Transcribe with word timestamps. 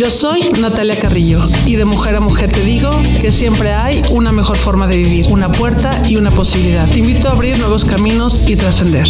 Yo 0.00 0.08
soy 0.08 0.40
Natalia 0.58 0.98
Carrillo 0.98 1.46
y 1.66 1.76
de 1.76 1.84
mujer 1.84 2.16
a 2.16 2.20
mujer 2.20 2.50
te 2.50 2.62
digo 2.62 2.90
que 3.20 3.30
siempre 3.30 3.74
hay 3.74 4.00
una 4.10 4.32
mejor 4.32 4.56
forma 4.56 4.86
de 4.86 4.96
vivir, 4.96 5.26
una 5.30 5.52
puerta 5.52 5.92
y 6.08 6.16
una 6.16 6.30
posibilidad. 6.30 6.88
Te 6.88 7.00
invito 7.00 7.28
a 7.28 7.32
abrir 7.32 7.58
nuevos 7.58 7.84
caminos 7.84 8.48
y 8.48 8.56
trascender. 8.56 9.06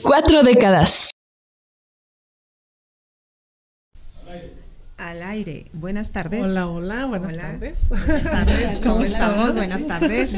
Cuatro 0.00 0.44
décadas. 0.44 1.10
Al 4.96 5.24
aire. 5.24 5.66
Buenas 5.72 6.12
tardes. 6.12 6.40
Hola, 6.40 6.68
hola, 6.68 7.06
buenas 7.06 7.32
Hola. 7.32 7.42
tardes. 7.42 7.88
Buenas 7.88 8.22
tardes. 8.22 8.78
¿Cómo 8.84 9.02
estamos? 9.02 9.54
Buenas 9.56 9.88
tardes. 9.88 10.30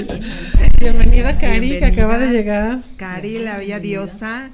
Bienvenida 0.79 1.37
Cari, 1.37 1.79
que 1.79 1.85
acaba 1.85 2.17
de 2.17 2.31
llegar. 2.31 2.79
Cari, 2.97 3.41
la 3.41 3.59
bella 3.59 3.81
diosa. 3.81 4.51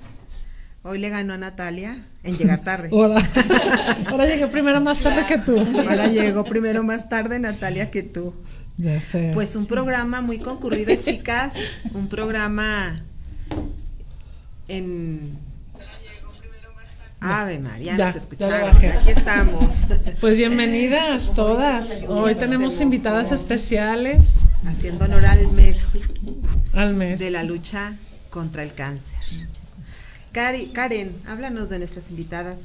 Hoy 0.82 0.98
le 0.98 1.08
ganó 1.08 1.34
a 1.34 1.38
Natalia 1.38 2.04
en 2.26 2.36
llegar 2.36 2.60
tarde. 2.62 2.88
Hola. 2.92 3.22
Ahora 4.10 4.26
llegué 4.26 4.46
primero 4.48 4.80
más 4.80 5.00
tarde 5.00 5.24
que 5.26 5.38
tú. 5.38 5.58
Ahora 5.88 6.06
llegó 6.08 6.44
primero 6.44 6.82
más 6.82 7.08
tarde 7.08 7.38
Natalia 7.38 7.90
que 7.90 8.02
tú. 8.02 8.34
Ya 8.76 9.00
sé. 9.00 9.30
Pues 9.32 9.56
un 9.56 9.66
programa 9.66 10.20
muy 10.20 10.38
concurrido, 10.38 10.94
chicas. 10.96 11.52
Un 11.94 12.08
programa 12.08 13.02
en. 14.68 15.38
Ave 17.20 17.58
María, 17.58 17.96
Ya, 17.96 18.04
nos 18.06 18.14
ya 18.14 18.20
escucharon. 18.20 18.74
bajé. 18.74 18.88
Aquí 18.92 19.10
estamos. 19.10 19.74
Pues 20.20 20.36
bienvenidas 20.36 21.32
todas. 21.34 22.04
Hoy 22.08 22.34
tenemos 22.34 22.80
invitadas 22.80 23.32
especiales 23.32 24.34
Haciendo 24.66 25.06
honor 25.06 25.24
al 25.24 25.48
mes 25.52 25.78
al 26.74 26.94
mes. 26.94 27.18
de 27.18 27.30
la 27.30 27.42
lucha 27.42 27.94
contra 28.30 28.62
el 28.62 28.74
cáncer. 28.74 29.16
Cari, 30.36 30.66
Karen, 30.66 31.10
háblanos 31.28 31.70
de 31.70 31.78
nuestras 31.78 32.10
invitadas. 32.10 32.58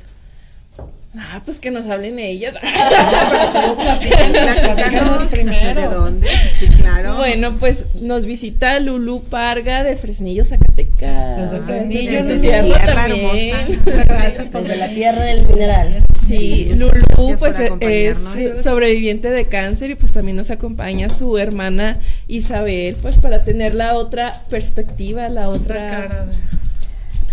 Ah, 1.16 1.42
pues 1.46 1.62
que 1.62 1.72
nos 1.72 1.88
hablen 1.88 2.20
ellas. 2.20 2.54
Primero. 5.32 5.80
de 5.80 5.88
dónde. 5.88 6.28
Sí, 6.60 6.68
claro. 6.68 7.16
Bueno, 7.16 7.56
pues 7.58 7.86
nos 7.96 8.26
visita 8.26 8.78
Lulu 8.82 9.24
Parga 9.24 9.84
de 9.84 9.96
Fresnillo, 9.96 10.44
Zacatecas. 10.44 11.50
Desde 11.50 11.66
Fresnillo, 11.66 12.12
Desde 12.12 12.28
tu 12.28 12.36
mi 12.36 12.42
tierra 12.42 12.66
tierra 12.66 13.08
también. 13.08 13.56
hermosa. 13.56 14.04
Gracias 14.04 14.48
por 14.48 14.64
Desde 14.64 14.76
la 14.76 14.90
tierra 14.90 15.24
del 15.24 15.48
mineral. 15.48 16.04
Sí, 16.28 16.72
Muchas 16.76 17.04
Lulu 17.18 17.38
pues 17.40 17.56
por 17.70 17.82
es 17.82 18.18
sobreviviente 18.62 19.30
de 19.30 19.46
cáncer 19.46 19.92
y 19.92 19.96
pues 19.96 20.12
también 20.12 20.36
nos 20.36 20.52
acompaña 20.52 21.08
su 21.08 21.38
hermana 21.38 22.00
Isabel, 22.28 22.98
pues 23.02 23.18
para 23.18 23.46
tener 23.46 23.76
la 23.76 23.96
otra 23.96 24.42
perspectiva, 24.50 25.30
la 25.30 25.48
otra 25.48 25.76
otra 25.76 25.90
cara. 25.90 26.26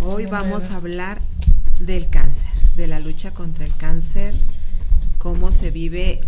Hoy 0.01 0.27
vamos 0.27 0.71
a 0.71 0.77
hablar 0.77 1.19
del 1.81 2.09
cáncer, 2.09 2.53
de 2.77 2.87
la 2.87 3.01
lucha 3.01 3.33
contra 3.33 3.65
el 3.65 3.75
cáncer, 3.75 4.35
cómo 5.19 5.51
se 5.51 5.73
vive 5.73 6.21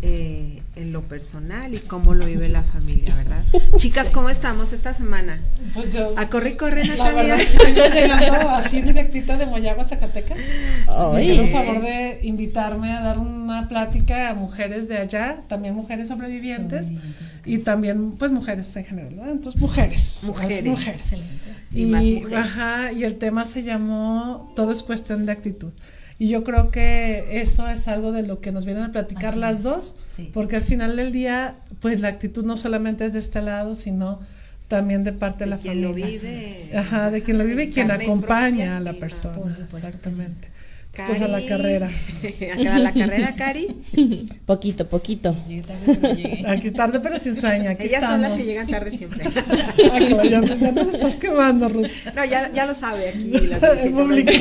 eh, 0.00 0.62
en 0.76 0.92
lo 0.92 1.02
personal 1.02 1.74
y 1.74 1.78
cómo 1.78 2.14
lo 2.14 2.24
vive 2.24 2.48
la 2.48 2.62
familia, 2.62 3.14
¿verdad? 3.14 3.44
Chicas, 3.76 4.10
¿cómo 4.10 4.30
estamos 4.30 4.72
esta 4.72 4.94
semana? 4.94 5.38
Pues 5.74 5.92
yo. 5.92 6.14
A 6.16 6.30
corre 6.30 6.50
y 6.50 6.56
corre, 6.56 6.84
La 6.84 6.96
Natalia. 6.96 7.36
vengo 7.36 7.94
llegando 7.94 8.50
así 8.50 8.80
directita 8.80 9.36
de 9.36 9.46
Moyagua, 9.46 9.84
Zacatecas. 9.84 10.38
Me 11.12 11.22
hicieron 11.22 11.50
favor 11.50 11.82
de 11.82 12.20
invitarme 12.22 12.92
a 12.92 13.00
dar 13.00 13.18
una 13.18 13.68
plática 13.68 14.30
a 14.30 14.34
mujeres 14.34 14.88
de 14.88 14.96
allá, 14.96 15.40
también 15.46 15.74
mujeres 15.74 16.08
sobrevivientes 16.08 16.86
y 17.44 17.58
también 17.58 18.12
pues 18.12 18.32
mujeres 18.32 18.74
en 18.76 18.84
general, 18.84 19.16
¿no? 19.16 19.30
Entonces 19.30 19.60
mujeres. 19.60 20.20
Mujeres. 20.22 20.64
mujeres. 20.64 21.14
Y 21.74 21.82
Y, 21.82 21.86
más 21.86 22.02
mujeres. 22.02 22.32
ajá, 22.38 22.92
y 22.92 23.04
el 23.04 23.16
tema 23.16 23.44
se 23.44 23.62
llamó 23.62 24.52
Todo 24.56 24.72
es 24.72 24.82
cuestión 24.82 25.26
de 25.26 25.32
actitud. 25.32 25.72
Y 26.18 26.28
yo 26.28 26.44
creo 26.44 26.70
que 26.70 27.40
eso 27.42 27.68
es 27.68 27.88
algo 27.88 28.12
de 28.12 28.22
lo 28.22 28.40
que 28.40 28.52
nos 28.52 28.64
vienen 28.64 28.84
a 28.84 28.92
platicar 28.92 29.36
las 29.36 29.62
dos, 29.64 29.96
porque 30.32 30.56
al 30.56 30.62
final 30.62 30.94
del 30.96 31.12
día, 31.12 31.56
pues 31.80 31.98
la 32.00 32.08
actitud 32.08 32.44
no 32.44 32.56
solamente 32.56 33.04
es 33.06 33.12
de 33.14 33.18
este 33.18 33.42
lado, 33.42 33.74
sino 33.74 34.20
también 34.68 35.02
de 35.04 35.12
parte 35.12 35.44
de, 35.44 35.50
De 35.50 35.56
la 35.56 35.62
quien 35.62 35.82
lo 35.82 35.88
familia. 35.90 36.10
vive. 36.20 36.78
Ajá, 36.78 37.10
de 37.10 37.20
quien 37.22 37.36
lo 37.38 37.44
vive 37.44 37.64
y 37.64 37.70
quien 37.72 37.90
acompaña 37.90 38.76
a 38.76 38.80
la 38.80 38.92
persona. 38.92 39.34
por 39.34 39.52
supuesto 39.54 39.88
que 39.90 39.96
Exactamente. 39.96 40.48
Cari. 40.94 41.08
Pues 41.08 41.22
a 41.22 41.28
la 41.28 41.46
carrera. 41.46 41.90
a 42.74 42.78
la 42.78 42.92
carrera, 42.92 43.34
Cari. 43.34 43.76
Poquito, 44.46 44.88
poquito. 44.88 45.36
Aquí 46.46 46.70
tarde 46.70 47.00
pero 47.00 47.18
sin 47.18 47.40
sueño, 47.40 47.70
aquí 47.70 47.86
Ellas 47.86 48.02
son 48.02 48.22
las 48.22 48.32
que 48.32 48.44
llegan 48.44 48.66
tarde 48.66 48.96
siempre. 48.96 49.24
Ay, 49.92 50.08
ya, 50.30 50.40
ya 50.40 50.72
nos 50.72 50.94
estás 50.94 51.14
quemando, 51.16 51.68
Ruth. 51.68 51.88
No, 52.14 52.24
ya, 52.24 52.50
ya 52.52 52.66
lo 52.66 52.74
sabe 52.74 53.08
aquí. 53.10 53.30
La 53.30 53.56
El 53.56 53.90
público. 53.90 54.32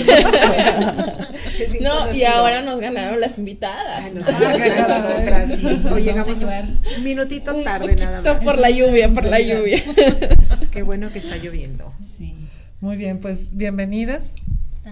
No, 1.82 2.14
y 2.14 2.24
ahora 2.24 2.62
nos 2.62 2.80
ganaron 2.80 3.20
las 3.20 3.38
invitadas. 3.38 4.04
Ay, 4.04 4.14
nos 4.14 4.26
toca 4.26 4.38
a 4.38 4.88
nosotras, 4.88 5.60
sí. 5.60 5.88
Hoy 5.92 6.04
llegamos 6.04 6.38
minutitos 7.04 7.64
tarde 7.64 7.96
nada 7.96 8.22
más. 8.22 8.44
por 8.44 8.58
la 8.58 8.70
lluvia, 8.70 9.10
por 9.10 9.26
la 9.26 9.40
lluvia. 9.40 9.82
Qué 10.72 10.84
bueno 10.84 11.12
que 11.12 11.20
está 11.20 11.38
lloviendo. 11.38 11.94
Muy 12.82 12.98
bien, 12.98 13.20
pues 13.20 13.56
bienvenidas. 13.56 14.34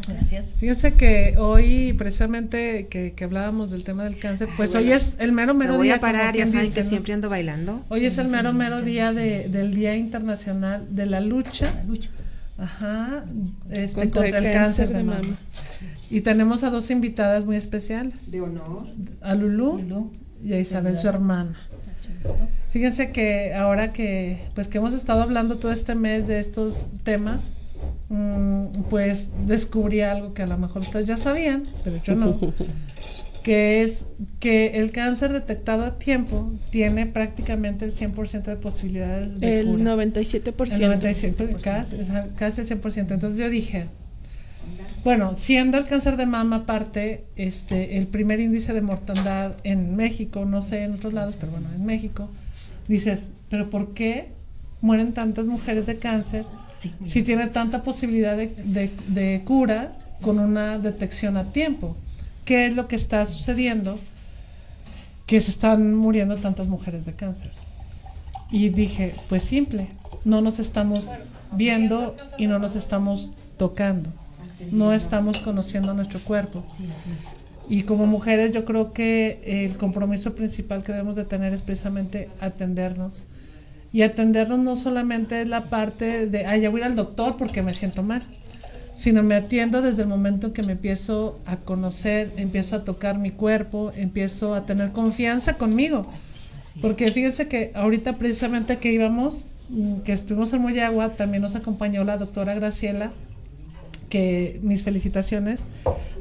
Gracias. 0.07 0.53
Fíjense 0.57 0.93
que 0.93 1.35
hoy, 1.37 1.93
precisamente, 1.93 2.87
que, 2.87 3.11
que 3.13 3.23
hablábamos 3.25 3.71
del 3.71 3.83
tema 3.83 4.05
del 4.05 4.17
cáncer, 4.17 4.47
pues 4.55 4.73
hoy 4.73 4.91
es 4.91 5.13
el 5.19 5.33
mero, 5.33 5.53
Me 5.53 5.65
mero 5.65 5.77
voy 5.77 5.87
día. 5.87 5.95
a 5.95 5.99
parar, 5.99 6.33
ya 6.35 6.45
saben 6.47 6.61
dice, 6.67 6.73
que 6.75 6.83
¿no? 6.83 6.89
siempre 6.89 7.13
ando 7.13 7.29
bailando. 7.29 7.83
Hoy 7.89 8.05
es 8.05 8.17
el 8.17 8.29
mero, 8.29 8.53
mero 8.53 8.81
día 8.81 9.11
de, 9.11 9.49
del 9.49 9.73
Día 9.75 9.95
Internacional 9.97 10.87
de 10.95 11.05
la 11.07 11.19
Lucha. 11.19 11.83
Lucha. 11.87 12.09
Ajá, 12.57 13.25
este, 13.71 13.93
Contra 14.09 14.27
el 14.27 14.51
cáncer 14.51 14.89
de 14.93 15.03
mama. 15.03 15.19
Y 16.09 16.21
tenemos 16.21 16.63
a 16.63 16.69
dos 16.69 16.89
invitadas 16.91 17.43
muy 17.45 17.55
especiales, 17.57 18.31
De 18.31 18.39
honor. 18.41 18.87
a 19.21 19.33
Lulú, 19.35 19.77
Lulú. 19.79 20.11
y 20.43 20.53
a 20.53 20.59
Isabel, 20.59 20.97
su 20.99 21.07
hermana. 21.09 21.57
Fíjense 22.69 23.11
que 23.11 23.53
ahora 23.55 23.91
que, 23.91 24.39
pues 24.55 24.67
que 24.67 24.77
hemos 24.77 24.93
estado 24.93 25.21
hablando 25.21 25.57
todo 25.57 25.71
este 25.71 25.95
mes 25.95 26.27
de 26.27 26.39
estos 26.39 26.87
temas, 27.03 27.49
mm, 28.11 28.83
pues 28.89 29.29
descubrí 29.47 30.01
algo 30.01 30.33
que 30.33 30.43
a 30.43 30.47
lo 30.47 30.57
mejor 30.57 30.81
ustedes 30.81 31.07
ya 31.07 31.17
sabían, 31.17 31.63
pero 31.83 32.01
yo 32.03 32.15
no, 32.15 32.37
que 33.43 33.81
es 33.81 34.05
que 34.39 34.79
el 34.79 34.91
cáncer 34.91 35.33
detectado 35.33 35.83
a 35.83 35.97
tiempo 35.97 36.51
tiene 36.69 37.07
prácticamente 37.07 37.85
el 37.85 37.95
100% 37.95 38.43
de 38.43 38.55
posibilidades 38.55 39.39
de 39.39 39.61
El 39.61 39.67
cura. 39.67 39.95
97%. 39.95 40.73
El 40.73 40.81
97, 40.81 41.55
casi, 41.61 41.95
casi 42.35 42.61
el 42.61 42.69
100%. 42.69 43.11
Entonces 43.11 43.39
yo 43.39 43.49
dije, 43.49 43.87
bueno, 45.03 45.33
siendo 45.35 45.79
el 45.79 45.85
cáncer 45.85 46.17
de 46.17 46.27
mama 46.27 46.57
aparte, 46.57 47.25
este, 47.35 47.97
el 47.97 48.07
primer 48.07 48.39
índice 48.39 48.73
de 48.73 48.81
mortandad 48.81 49.55
en 49.63 49.95
México, 49.95 50.45
no 50.45 50.61
sé 50.61 50.83
en 50.83 50.93
otros 50.93 51.13
lados, 51.13 51.37
pero 51.39 51.51
bueno, 51.51 51.69
en 51.75 51.85
México, 51.85 52.29
dices, 52.87 53.29
pero 53.49 53.69
¿por 53.71 53.93
qué 53.93 54.29
mueren 54.81 55.13
tantas 55.13 55.47
mujeres 55.47 55.87
de 55.87 55.97
cáncer 55.97 56.45
si 57.05 57.21
tiene 57.23 57.47
tanta 57.47 57.83
posibilidad 57.83 58.35
de, 58.37 58.47
de- 58.47 58.91
de 59.07 59.41
cura 59.45 59.91
con 60.21 60.39
una 60.39 60.77
detección 60.77 61.37
a 61.37 61.45
tiempo? 61.51 61.95
¿Qué 62.45 62.65
es 62.67 62.75
lo 62.75 62.87
que 62.87 62.95
está 62.95 63.25
sucediendo? 63.25 63.97
Que 65.25 65.41
se 65.41 65.51
están 65.51 65.93
muriendo 65.95 66.35
tantas 66.37 66.67
mujeres 66.67 67.05
de 67.05 67.13
cáncer. 67.13 67.51
Y 68.51 68.69
dije, 68.69 69.13
pues 69.29 69.43
simple, 69.43 69.87
no 70.25 70.41
nos 70.41 70.59
estamos 70.59 71.07
viendo 71.53 72.15
y 72.37 72.47
no 72.47 72.59
nos 72.59 72.75
estamos 72.75 73.31
tocando. 73.57 74.09
No 74.71 74.91
estamos 74.93 75.39
conociendo 75.39 75.93
nuestro 75.93 76.19
cuerpo. 76.19 76.63
Y 77.69 77.83
como 77.83 78.05
mujeres 78.05 78.51
yo 78.51 78.65
creo 78.65 78.91
que 78.91 79.41
el 79.65 79.77
compromiso 79.77 80.33
principal 80.35 80.83
que 80.83 80.91
debemos 80.91 81.15
de 81.15 81.23
tener 81.25 81.53
es 81.53 81.61
precisamente 81.61 82.29
atendernos 82.41 83.23
Y 83.93 84.03
atendernos 84.03 84.59
no 84.59 84.75
solamente 84.77 85.41
es 85.41 85.47
la 85.47 85.65
parte 85.65 86.27
de, 86.27 86.45
ay, 86.45 86.61
ya 86.61 86.69
voy 86.69 86.81
al 86.81 86.95
doctor 86.95 87.35
porque 87.37 87.61
me 87.61 87.73
siento 87.73 88.03
mal, 88.03 88.21
sino 88.95 89.21
me 89.23 89.35
atiendo 89.35 89.81
desde 89.81 90.03
el 90.03 90.07
momento 90.07 90.47
en 90.47 90.53
que 90.53 90.63
me 90.63 90.73
empiezo 90.73 91.39
a 91.45 91.57
conocer, 91.57 92.31
empiezo 92.37 92.77
a 92.77 92.83
tocar 92.85 93.17
mi 93.17 93.31
cuerpo, 93.31 93.91
empiezo 93.95 94.55
a 94.55 94.65
tener 94.65 94.91
confianza 94.91 95.57
conmigo. 95.57 96.09
Porque 96.81 97.11
fíjense 97.11 97.47
que 97.47 97.71
ahorita 97.75 98.13
precisamente 98.17 98.77
que 98.77 98.93
íbamos, 98.93 99.45
mm, 99.69 100.01
que 100.01 100.13
estuvimos 100.13 100.53
en 100.53 100.61
Moyagua, 100.61 101.15
también 101.15 101.41
nos 101.41 101.55
acompañó 101.55 102.03
la 102.05 102.17
doctora 102.17 102.53
Graciela, 102.53 103.11
que 104.09 104.59
mis 104.61 104.83
felicitaciones 104.83 105.63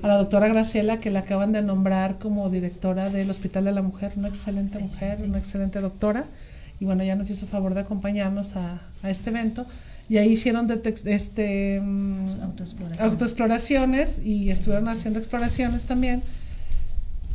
a 0.02 0.08
la 0.08 0.16
doctora 0.16 0.48
Graciela, 0.48 0.98
que 0.98 1.10
la 1.10 1.20
acaban 1.20 1.52
de 1.52 1.62
nombrar 1.62 2.18
como 2.18 2.48
directora 2.48 3.10
del 3.10 3.30
Hospital 3.30 3.64
de 3.64 3.72
la 3.72 3.82
Mujer, 3.82 4.12
una 4.16 4.28
excelente 4.28 4.78
mujer, 4.78 5.18
una 5.24 5.38
excelente 5.38 5.80
doctora. 5.80 6.24
Y 6.80 6.86
bueno, 6.86 7.04
ya 7.04 7.14
nos 7.14 7.30
hizo 7.30 7.46
favor 7.46 7.74
de 7.74 7.80
acompañarnos 7.80 8.56
a, 8.56 8.80
a 9.02 9.10
este 9.10 9.30
evento. 9.30 9.66
Y 10.08 10.18
ahí 10.18 10.32
hicieron 10.32 10.68
este, 11.04 11.80
mm, 11.80 12.24
autoexploraciones 12.98 14.18
y 14.24 14.50
estuvieron 14.50 14.88
haciendo 14.88 15.20
exploraciones 15.20 15.82
también. 15.82 16.22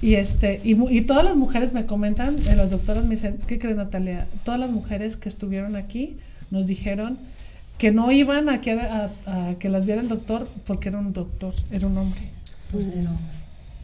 Y, 0.02 0.16
este, 0.16 0.60
y, 0.62 0.76
y, 0.94 1.02
todas 1.02 1.24
las 1.24 1.38
mujeres 1.38 1.72
me 1.72 1.86
comentan, 1.86 2.36
eh, 2.38 2.56
las 2.58 2.72
doctoras 2.72 3.06
me 3.06 3.16
dicen, 3.16 3.40
¿qué 3.48 3.60
crees 3.60 3.78
Natalia? 3.78 4.28
Todas 4.44 4.60
las 4.60 4.72
mujeres 4.72 5.16
que 5.16 5.30
estuvieron 5.30 5.78
aquí 5.78 6.18
nos 6.52 6.68
dijeron 6.68 7.18
que 7.78 7.92
no 7.92 8.12
iban 8.12 8.50
a 8.50 8.60
que, 8.60 8.74
a, 8.74 9.10
que 9.58 9.70
las 9.70 9.86
viera 9.86 10.02
el 10.02 10.08
doctor 10.08 10.48
porque 10.66 10.90
era 10.90 11.00
un 11.00 11.14
doctor, 11.14 11.54
era 11.72 11.88
un 11.88 11.98
hombre. 11.98 12.30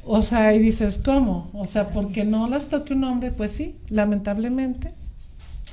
O 0.04 0.22
sea, 0.22 0.54
y 0.54 0.60
dices, 0.60 1.00
¿cómo? 1.04 1.50
O 1.54 1.66
sea, 1.66 1.92
porque 1.92 2.26
no 2.26 2.50
las 2.50 2.68
toque 2.68 2.94
un 2.94 3.04
hombre, 3.04 3.32
pues 3.32 3.52
sí, 3.52 3.76
lamentablemente. 3.90 4.94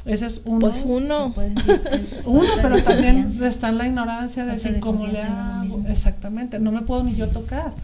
Ese 0.09 0.27
es 0.27 0.41
uno. 0.45 0.61
Pues 0.61 0.83
uno. 0.87 1.35
uno, 2.27 2.49
pero 2.63 2.83
también 2.83 3.31
está 3.43 3.69
en 3.69 3.79
la 3.79 3.87
ignorancia 3.87 4.45
de 4.47 4.53
decir 4.53 4.81
cómo 4.81 5.07
le 5.07 5.21
hago. 5.21 5.85
Exactamente, 5.87 6.59
no 6.59 6.73
me 6.73 6.83
puedo 6.83 7.05
ni 7.05 7.15
yo 7.15 7.29
tocar, 7.29 7.75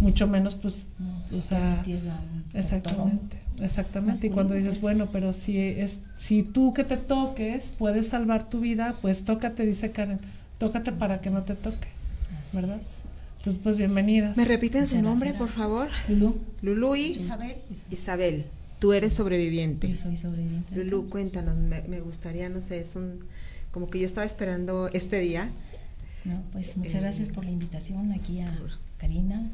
mucho 0.00 0.26
menos 0.26 0.54
pues, 0.54 0.88
o 1.32 1.40
sea, 1.40 1.82
exactamente. 2.54 3.38
Exactamente, 3.60 4.26
y 4.26 4.30
cuando 4.30 4.54
dices, 4.54 4.80
bueno, 4.80 5.10
pero 5.12 5.32
si 5.32 5.58
es 5.58 6.00
si 6.18 6.42
tú 6.42 6.74
que 6.74 6.82
te 6.82 6.96
toques 6.96 7.72
puedes 7.78 8.08
salvar 8.08 8.48
tu 8.48 8.60
vida, 8.60 8.96
pues 9.00 9.24
tócate, 9.24 9.64
dice 9.64 9.90
Karen, 9.90 10.18
tócate 10.58 10.90
para 10.90 11.20
que 11.20 11.30
no 11.30 11.42
te 11.42 11.54
toque, 11.54 11.88
¿verdad? 12.52 12.80
Entonces, 13.36 13.60
pues 13.62 13.76
bienvenidas. 13.76 14.38
¿Me 14.38 14.46
repiten 14.46 14.88
su 14.88 15.02
nombre, 15.02 15.34
por 15.34 15.50
favor? 15.50 15.90
Lulú. 16.08 16.40
Lulú 16.62 16.96
y 16.96 17.10
Isabel. 17.10 17.56
Isabel. 17.90 18.46
Tú 18.84 18.92
eres 18.92 19.14
sobreviviente. 19.14 19.88
Yo 19.88 19.96
soy 19.96 20.18
sobreviviente. 20.18 20.76
Lulú, 20.76 21.08
cuéntanos, 21.08 21.56
me, 21.56 21.80
me, 21.84 22.00
gustaría, 22.00 22.50
no 22.50 22.60
sé, 22.60 22.80
es 22.80 22.94
un, 22.96 23.20
como 23.70 23.88
que 23.88 23.98
yo 23.98 24.06
estaba 24.06 24.26
esperando 24.26 24.88
este 24.88 25.20
día. 25.20 25.48
No, 26.26 26.42
pues 26.52 26.76
muchas 26.76 26.96
eh, 26.96 27.00
gracias 27.00 27.28
por 27.30 27.46
la 27.46 27.50
invitación 27.50 28.12
aquí 28.12 28.42
a 28.42 28.54
Karina, 28.98 29.50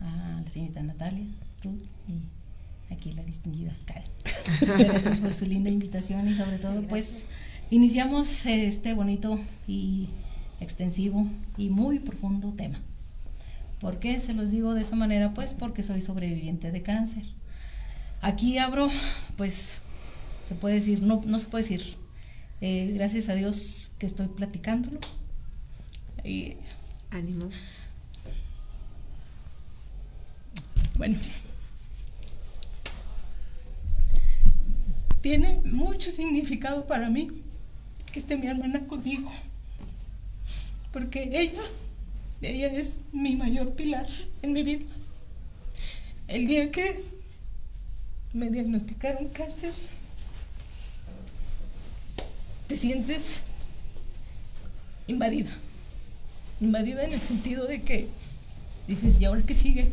a 0.00 0.40
la 0.42 0.50
señorita 0.50 0.82
Natalia, 0.82 1.24
Ruth 1.62 1.84
y 2.08 2.92
aquí 2.92 3.12
la 3.12 3.22
distinguida 3.22 3.76
Karen. 3.84 4.10
Muchas 4.60 4.88
gracias 4.88 5.20
por 5.20 5.34
su 5.34 5.46
linda 5.46 5.70
invitación 5.70 6.26
y 6.26 6.34
sobre 6.34 6.58
todo 6.58 6.82
pues 6.82 7.26
iniciamos 7.70 8.44
este 8.44 8.92
bonito 8.92 9.38
y 9.68 10.08
extensivo 10.58 11.28
y 11.56 11.68
muy 11.68 12.00
profundo 12.00 12.52
tema. 12.56 12.80
¿Por 13.80 14.00
qué 14.00 14.18
se 14.18 14.34
los 14.34 14.50
digo 14.50 14.74
de 14.74 14.82
esa 14.82 14.96
manera? 14.96 15.32
Pues 15.32 15.54
porque 15.54 15.84
soy 15.84 16.00
sobreviviente 16.00 16.72
de 16.72 16.82
cáncer. 16.82 17.22
Aquí 18.24 18.56
abro, 18.56 18.88
pues 19.36 19.82
se 20.48 20.54
puede 20.54 20.76
decir, 20.76 21.02
no, 21.02 21.20
no 21.26 21.38
se 21.38 21.46
puede 21.46 21.64
decir, 21.64 21.94
eh, 22.62 22.90
gracias 22.94 23.28
a 23.28 23.34
Dios 23.34 23.90
que 23.98 24.06
estoy 24.06 24.28
platicándolo. 24.28 24.98
Y, 26.24 26.56
Ánimo. 27.10 27.50
Bueno, 30.96 31.18
tiene 35.20 35.60
mucho 35.66 36.10
significado 36.10 36.86
para 36.86 37.10
mí 37.10 37.28
que 38.10 38.20
esté 38.20 38.38
mi 38.38 38.46
hermana 38.46 38.86
conmigo. 38.86 39.30
Porque 40.94 41.28
ella, 41.30 41.60
ella 42.40 42.72
es 42.72 43.00
mi 43.12 43.36
mayor 43.36 43.74
pilar 43.74 44.08
en 44.40 44.54
mi 44.54 44.62
vida. 44.62 44.86
El 46.26 46.46
día 46.46 46.70
que 46.70 47.12
me 48.34 48.50
diagnosticaron 48.50 49.28
cáncer, 49.28 49.72
te 52.66 52.76
sientes 52.76 53.38
invadida. 55.06 55.50
Invadida 56.60 57.04
en 57.04 57.12
el 57.12 57.20
sentido 57.20 57.66
de 57.66 57.82
que 57.82 58.08
dices, 58.88 59.20
¿y 59.20 59.24
ahora 59.24 59.42
qué 59.46 59.54
sigue? 59.54 59.92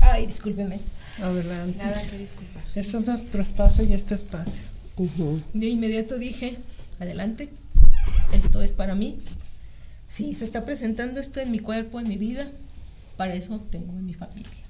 Ay, 0.00 0.26
discúlpenme. 0.26 0.80
Adelante. 1.20 1.78
Nada 1.78 2.02
que 2.02 2.18
disculpar. 2.18 2.62
Esto 2.74 2.98
es 2.98 3.06
nuestro 3.06 3.42
espacio 3.42 3.84
y 3.84 3.94
este 3.94 4.14
espacio. 4.14 4.62
De 5.54 5.66
inmediato 5.66 6.18
dije, 6.18 6.58
adelante, 7.00 7.48
esto 8.32 8.62
es 8.62 8.72
para 8.72 8.94
mí. 8.94 9.18
Si 10.08 10.34
se 10.34 10.44
está 10.44 10.64
presentando 10.64 11.20
esto 11.20 11.40
en 11.40 11.50
mi 11.50 11.58
cuerpo, 11.58 12.00
en 12.00 12.08
mi 12.08 12.18
vida, 12.18 12.50
para 13.16 13.34
eso 13.34 13.60
tengo 13.70 13.92
en 13.92 14.06
mi 14.06 14.14
familia. 14.14 14.67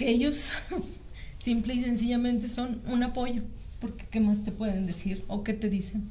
Que 0.00 0.08
ellos 0.08 0.48
simple 1.38 1.74
y 1.74 1.82
sencillamente 1.82 2.48
son 2.48 2.80
un 2.86 3.02
apoyo, 3.02 3.42
porque 3.82 4.06
¿qué 4.10 4.18
más 4.18 4.42
te 4.42 4.50
pueden 4.50 4.86
decir 4.86 5.22
o 5.28 5.44
qué 5.44 5.52
te 5.52 5.68
dicen? 5.68 6.08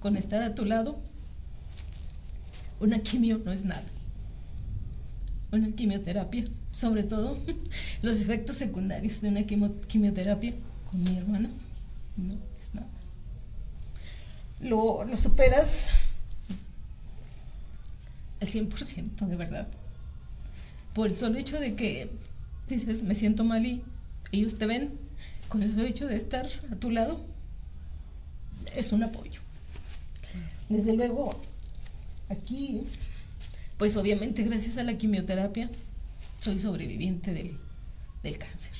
Con 0.00 0.16
estar 0.16 0.42
a 0.42 0.56
tu 0.56 0.64
lado, 0.64 0.98
una 2.80 2.98
quimio 2.98 3.40
no 3.44 3.52
es 3.52 3.64
nada. 3.64 3.84
Una 5.52 5.70
quimioterapia 5.70 6.46
sobre 6.72 7.04
todo 7.04 7.38
los 8.02 8.20
efectos 8.20 8.56
secundarios 8.56 9.20
de 9.20 9.28
una 9.28 9.44
quimioterapia 9.44 10.52
con 10.90 11.04
mi 11.04 11.16
hermana. 11.16 11.50
No 12.16 12.34
es 12.60 12.74
nada. 12.74 12.88
Lo, 14.58 15.04
lo 15.04 15.16
superas 15.16 15.90
al 18.40 18.48
100%, 18.48 19.28
de 19.28 19.36
verdad. 19.36 19.68
Por 20.94 21.06
el 21.06 21.14
solo 21.14 21.38
hecho 21.38 21.60
de 21.60 21.76
que 21.76 22.10
dices, 22.68 23.02
me 23.02 23.14
siento 23.14 23.44
mal 23.44 23.64
y 23.66 23.82
ellos 24.32 24.58
te 24.58 24.66
ven, 24.66 24.92
con 25.48 25.62
el 25.62 25.78
hecho 25.86 26.08
de 26.08 26.16
estar 26.16 26.48
a 26.72 26.76
tu 26.76 26.90
lado, 26.90 27.24
es 28.76 28.92
un 28.92 29.02
apoyo. 29.02 29.40
Desde 30.68 30.94
luego, 30.94 31.40
aquí, 32.28 32.82
pues 33.78 33.96
obviamente 33.96 34.42
gracias 34.42 34.78
a 34.78 34.84
la 34.84 34.96
quimioterapia, 34.96 35.70
soy 36.40 36.58
sobreviviente 36.58 37.32
del, 37.32 37.56
del 38.22 38.38
cáncer. 38.38 38.72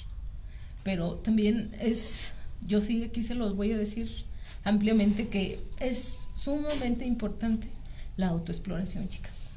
Pero 0.83 1.15
también 1.15 1.75
es, 1.81 2.33
yo 2.67 2.81
sí 2.81 3.05
aquí 3.05 3.23
se 3.23 3.35
los 3.35 3.55
voy 3.55 3.73
a 3.73 3.79
decir 3.79 4.25
ampliamente 4.65 5.29
que 5.29 5.59
es 5.81 6.31
sumamente 6.35 7.05
importante 7.07 7.69
la 8.17 8.29
autoexploración, 8.29 9.09
chicas. 9.09 9.51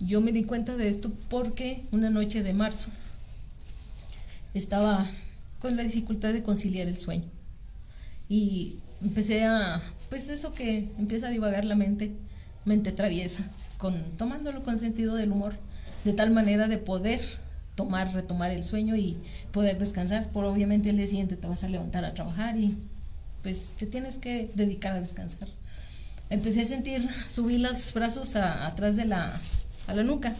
Yo 0.00 0.20
me 0.20 0.32
di 0.32 0.44
cuenta 0.44 0.76
de 0.76 0.88
esto 0.88 1.12
porque 1.28 1.84
una 1.92 2.10
noche 2.10 2.42
de 2.42 2.54
marzo 2.54 2.90
estaba 4.54 5.08
con 5.58 5.76
la 5.76 5.82
dificultad 5.82 6.32
de 6.32 6.42
conciliar 6.42 6.88
el 6.88 6.98
sueño 6.98 7.24
y 8.28 8.78
empecé 9.02 9.44
a, 9.44 9.82
pues 10.08 10.28
eso 10.28 10.54
que 10.54 10.88
empieza 10.98 11.28
a 11.28 11.30
divagar 11.30 11.64
la 11.64 11.74
mente, 11.74 12.12
mente 12.64 12.92
traviesa, 12.92 13.50
con, 13.78 13.94
tomándolo 14.16 14.62
con 14.62 14.78
sentido 14.78 15.14
del 15.14 15.32
humor 15.32 15.56
de 16.04 16.12
tal 16.12 16.30
manera 16.30 16.68
de 16.68 16.78
poder 16.78 17.20
tomar, 17.74 18.12
retomar 18.12 18.50
el 18.50 18.64
sueño 18.64 18.96
y 18.96 19.16
poder 19.52 19.78
descansar. 19.78 20.30
Por 20.30 20.44
obviamente 20.44 20.90
el 20.90 20.96
día 20.96 21.06
siguiente 21.06 21.36
te 21.36 21.46
vas 21.46 21.64
a 21.64 21.68
levantar 21.68 22.04
a 22.04 22.14
trabajar 22.14 22.56
y 22.56 22.76
pues 23.42 23.74
te 23.78 23.86
tienes 23.86 24.16
que 24.16 24.50
dedicar 24.54 24.92
a 24.92 25.00
descansar. 25.00 25.48
Empecé 26.30 26.62
a 26.62 26.64
sentir, 26.64 27.06
subí 27.28 27.58
los 27.58 27.92
brazos 27.92 28.34
atrás 28.36 28.96
de 28.96 29.04
la, 29.04 29.38
a 29.86 29.94
la 29.94 30.02
nuca 30.02 30.34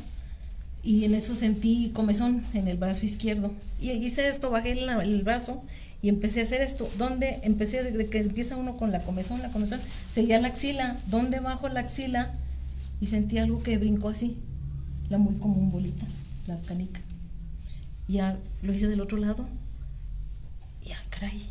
y 0.83 1.05
en 1.05 1.15
eso 1.15 1.35
sentí 1.35 1.91
comezón 1.95 2.45
en 2.55 2.69
el 2.69 2.77
brazo 2.77 3.05
izquierdo. 3.05 3.53
Y 3.81 3.91
hice 3.91 4.29
esto, 4.29 4.51
bajé 4.51 4.73
el, 4.73 4.89
el 4.89 5.23
brazo 5.23 5.63
y 6.03 6.09
empecé 6.09 6.41
a 6.41 6.43
hacer 6.43 6.61
esto. 6.61 6.91
¿Dónde 6.99 7.41
empecé? 7.43 7.83
Desde 7.85 8.07
que 8.07 8.19
empieza 8.19 8.57
uno 8.57 8.77
con 8.77 8.91
la 8.91 9.01
comezón, 9.01 9.43
la 9.43 9.51
comezón, 9.51 9.81
seguía 10.11 10.41
la 10.41 10.49
axila. 10.49 10.97
¿Dónde 11.07 11.41
bajo 11.41 11.69
la 11.69 11.81
axila? 11.81 12.35
Y 13.01 13.07
sentí 13.07 13.39
algo 13.39 13.63
que 13.63 13.79
brincó 13.79 14.09
así 14.09 14.37
la 15.09 15.19
muy 15.19 15.35
común 15.35 15.71
bolita, 15.71 16.07
la 16.47 16.57
canica. 16.57 17.01
Ya 18.09 18.39
lo 18.63 18.73
hice 18.73 18.89
del 18.89 19.01
otro 19.01 19.19
lado. 19.19 19.47
Ya, 20.85 20.99
caray, 21.11 21.43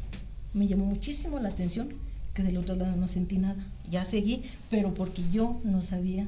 me 0.53 0.67
llamó 0.67 0.85
muchísimo 0.85 1.39
la 1.39 1.49
atención 1.49 1.89
que 2.33 2.43
del 2.43 2.57
otro 2.57 2.75
lado 2.75 2.95
no 2.95 3.07
sentí 3.07 3.37
nada. 3.37 3.65
Ya 3.89 4.03
seguí, 4.03 4.43
pero 4.69 4.93
porque 4.93 5.21
yo 5.31 5.59
no 5.63 5.81
sabía 5.81 6.27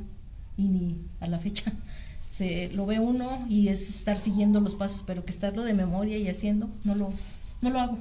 y 0.58 0.64
ni 0.64 0.98
a 1.20 1.28
la 1.28 1.40
fecha 1.40 1.74
se 2.36 2.72
lo 2.74 2.88
ve 2.88 3.00
uno 3.00 3.46
y 3.48 3.68
es 3.68 3.90
estar 3.90 4.18
siguiendo 4.18 4.60
los 4.60 4.74
pasos, 4.74 5.04
pero 5.06 5.24
que 5.24 5.30
estarlo 5.30 5.64
de 5.64 5.76
memoria 5.76 6.18
y 6.18 6.28
haciendo, 6.28 6.68
no 6.84 6.96
lo, 6.96 7.14
no 7.62 7.70
lo 7.70 7.80
hago. 7.80 8.00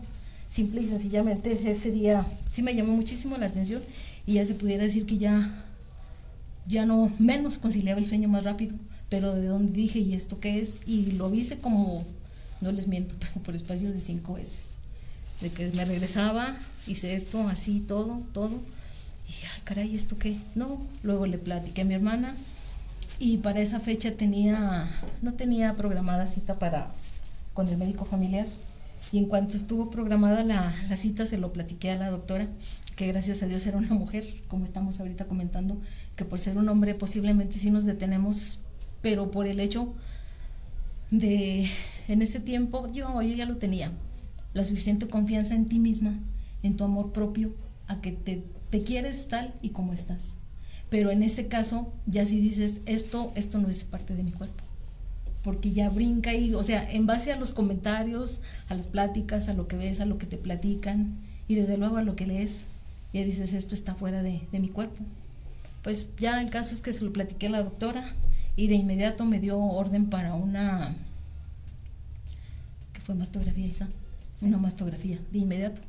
simple 0.49 0.81
y 0.81 0.89
sencillamente 0.89 1.71
ese 1.71 1.91
día 1.91 2.27
sí 2.51 2.63
me 2.63 2.75
llamó 2.75 2.95
muchísimo 2.95 3.37
la 3.37 3.47
atención 3.47 3.83
y 4.27 4.35
ya 4.35 4.47
se 4.47 4.55
pudiera 4.55 4.85
decir 4.85 5.05
que 5.05 5.19
ya, 5.19 5.67
ya 6.67 6.87
no 6.87 7.13
menos 7.19 7.59
conciliaba 7.59 8.01
el 8.01 8.07
sueño 8.07 8.29
más 8.29 8.45
rápido, 8.45 8.75
pero 9.11 9.35
de 9.35 9.49
donde 9.49 9.73
dije, 9.73 9.99
¿y 9.99 10.15
esto 10.15 10.41
qué 10.41 10.61
es? 10.61 10.81
Y 10.87 11.13
lo 11.13 11.33
hice 11.35 11.59
como, 11.59 12.07
no 12.63 12.73
les 12.73 12.89
miento, 12.89 13.15
pero 13.21 13.33
por 13.45 13.55
espacio 13.55 13.93
de 13.93 14.01
cinco 14.01 14.35
veces. 14.35 14.79
De 15.43 15.51
que 15.51 15.69
me 15.73 15.85
regresaba, 15.85 16.57
hice 16.87 17.15
esto, 17.15 17.49
así, 17.49 17.81
todo, 17.81 18.23
todo. 18.33 18.63
Y 19.25 19.33
dije, 19.33 19.47
ay, 19.55 19.61
caray, 19.65 19.95
¿esto 19.95 20.17
qué? 20.17 20.37
No, 20.55 20.81
luego 21.03 21.27
le 21.27 21.37
platiqué 21.37 21.83
a 21.83 21.85
mi 21.85 21.93
hermana 21.95 22.35
y 23.23 23.37
para 23.37 23.61
esa 23.61 23.79
fecha 23.79 24.17
tenía, 24.17 24.91
no 25.23 25.35
tenía 25.35 25.77
programada 25.77 26.27
cita 26.27 26.59
para, 26.59 26.91
con 27.55 27.69
el 27.69 27.79
médico 27.79 28.05
familiar. 28.05 28.49
Y 29.13 29.19
en 29.19 29.27
cuanto 29.27 29.57
estuvo 29.57 29.91
programada 29.91 30.43
la, 30.43 30.75
la, 30.89 30.97
cita, 30.97 31.25
se 31.25 31.39
lo 31.39 31.53
platiqué 31.53 31.93
a 31.93 31.97
la 31.97 32.11
doctora, 32.11 32.49
que 32.97 33.07
gracias 33.07 33.45
a 33.45 33.47
Dios 33.47 33.65
era 33.65 33.79
una 33.79 33.95
mujer, 33.95 34.27
como 34.49 34.65
estamos 34.65 34.99
ahorita 34.99 35.27
comentando, 35.27 35.81
que 36.17 36.25
por 36.25 36.41
ser 36.41 36.59
un 36.59 36.69
hombre 36.69 36.97
posiblemente 36.97 37.59
sí 37.59 37.71
nos 37.71 37.85
detenemos, 37.85 38.59
pero 39.03 39.31
por 39.31 39.47
el 39.47 39.61
hecho 39.61 39.95
de, 41.13 41.71
en 42.09 42.23
ese 42.23 42.41
tiempo, 42.41 42.91
yo, 42.93 43.23
yo 43.23 43.37
ya 43.37 43.47
lo 43.47 43.57
tenía, 43.57 43.93
la 44.53 44.65
suficiente 44.65 45.07
confianza 45.07 45.55
en 45.55 45.67
ti 45.67 45.79
misma, 45.79 46.19
en 46.65 46.77
tu 46.77 46.83
amor 46.83 47.13
propio, 47.13 47.55
a 47.87 48.01
que 48.01 48.11
te, 48.11 48.43
te 48.71 48.83
quieres 48.83 49.29
tal 49.29 49.55
y 49.63 49.69
como 49.69 49.93
estás. 49.93 50.39
Pero 50.93 51.11
en 51.11 51.23
este 51.23 51.49
caso, 51.49 51.91
ya 52.07 52.27
si 52.27 52.39
dices, 52.39 52.83
esto, 52.85 53.33
esto 53.35 53.59
no 53.59 53.69
es 53.69 53.83
parte 53.83 54.15
de 54.15 54.23
mi 54.23 54.31
cuerpo 54.31 54.63
porque 55.43 55.73
ya 55.73 55.89
brinca 55.89 56.35
y, 56.35 56.55
o 56.55 56.63
sea, 56.63 56.89
en 56.89 57.07
base 57.07 57.33
a 57.33 57.37
los 57.37 57.53
comentarios, 57.53 58.43
a 58.69 58.75
las 58.75 58.87
pláticas, 58.87 59.49
a 59.49 59.55
lo 59.55 59.67
que 59.67 59.77
ves, 59.77 60.01
a 60.01 60.07
lo 60.07 60.19
que 60.19 60.27
te 60.27 60.37
platican 60.37 61.19
y 61.49 61.57
desde 61.57 61.77
luego 61.77 61.97
a 61.97 62.03
lo 62.03 62.15
que 62.15 62.27
lees, 62.27 62.67
ya 63.13 63.25
dices, 63.25 63.53
esto 63.53 63.75
está 63.75 63.95
fuera 63.95 64.23
de, 64.23 64.43
de 64.53 64.61
mi 64.61 64.69
cuerpo. 64.69 65.03
Pues 65.83 66.07
ya 66.19 66.41
el 66.41 66.51
caso 66.51 66.73
es 66.75 66.81
que 66.81 66.93
se 66.93 67.05
lo 67.05 67.13
platiqué 67.13 67.49
a 67.49 67.51
la 67.51 67.63
doctora 67.65 68.15
y 68.55 68.69
de 68.69 68.75
inmediato 68.75 69.25
me 69.25 69.41
dio 69.41 69.59
orden 69.59 70.11
para 70.11 70.35
una, 70.35 70.95
¿qué 72.93 73.01
fue 73.01 73.17
mastografía, 73.17 73.67
Isa? 73.67 73.89
Una 74.43 74.59
mastografía, 74.59 75.19
de 75.33 75.39
inmediato. 75.41 75.81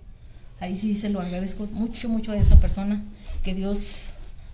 Ahí 0.60 0.76
sí 0.76 0.96
se 0.96 1.10
lo 1.10 1.22
agradezco 1.22 1.68
mucho, 1.74 2.10
mucho 2.10 2.32
a 2.32 2.38
esa 2.38 2.60
persona, 2.60 3.04
que 3.44 3.54
Dios, 3.54 4.14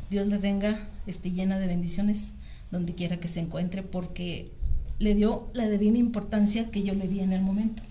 Dios 0.09 0.27
le 0.27 0.37
tenga 0.39 0.87
este, 1.07 1.31
llena 1.31 1.59
de 1.59 1.67
bendiciones 1.67 2.31
donde 2.71 2.93
quiera 2.95 3.19
que 3.19 3.27
se 3.27 3.39
encuentre, 3.39 3.83
porque 3.83 4.51
le 4.99 5.15
dio 5.15 5.49
la 5.53 5.67
divina 5.69 5.97
importancia 5.97 6.69
que 6.71 6.83
yo 6.83 6.93
le 6.93 7.07
di 7.07 7.21
en 7.21 7.33
el 7.33 7.41
momento. 7.41 7.81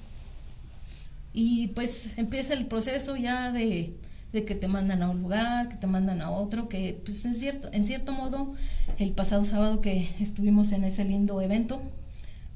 Y 1.33 1.69
pues 1.69 2.19
empieza 2.19 2.55
el 2.55 2.67
proceso 2.67 3.17
ya 3.17 3.53
de, 3.53 3.95
de, 4.33 4.45
que 4.45 4.55
te 4.55 4.69
mandan 4.69 5.03
a 5.03 5.11
un 5.11 5.23
lugar, 5.23 5.69
que 5.69 5.77
te 5.77 5.87
mandan 5.87 6.21
a 6.21 6.31
otro, 6.31 6.69
que 6.69 7.01
pues 7.05 7.25
en 7.25 7.35
cierto, 7.35 7.69
en 7.73 7.85
cierto 7.85 8.13
modo 8.13 8.55
el 8.99 9.13
pasado 9.13 9.45
sábado 9.45 9.81
que 9.81 10.11
estuvimos 10.21 10.73
en 10.73 10.85
ese 10.85 11.05
lindo 11.05 11.41
evento, 11.41 11.81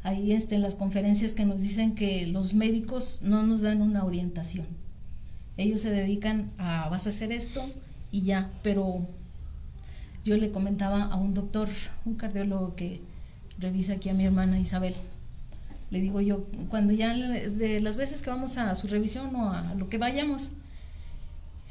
ahí 0.02 0.32
este, 0.32 0.56
en 0.56 0.62
las 0.62 0.74
conferencias 0.74 1.32
que 1.34 1.44
nos 1.44 1.60
dicen 1.60 1.94
que 1.94 2.26
los 2.26 2.54
médicos 2.54 3.20
no 3.22 3.42
nos 3.42 3.62
dan 3.62 3.82
una 3.82 4.04
orientación. 4.04 4.66
Ellos 5.56 5.80
se 5.80 5.90
dedican 5.90 6.50
a 6.58 6.88
vas 6.88 7.06
a 7.06 7.10
hacer 7.10 7.30
esto 7.30 7.62
y 8.10 8.22
ya, 8.22 8.50
pero 8.62 9.06
yo 10.24 10.36
le 10.36 10.50
comentaba 10.50 11.04
a 11.04 11.16
un 11.16 11.34
doctor, 11.34 11.68
un 12.04 12.14
cardiólogo 12.14 12.74
que 12.76 13.00
revisa 13.58 13.94
aquí 13.94 14.08
a 14.08 14.14
mi 14.14 14.24
hermana 14.24 14.58
Isabel. 14.58 14.94
Le 15.90 16.00
digo 16.00 16.20
yo, 16.20 16.46
cuando 16.68 16.92
ya 16.92 17.14
de 17.14 17.80
las 17.80 17.96
veces 17.96 18.22
que 18.22 18.30
vamos 18.30 18.56
a 18.56 18.74
su 18.74 18.86
revisión 18.86 19.34
o 19.36 19.52
a 19.52 19.74
lo 19.74 19.88
que 19.88 19.98
vayamos, 19.98 20.52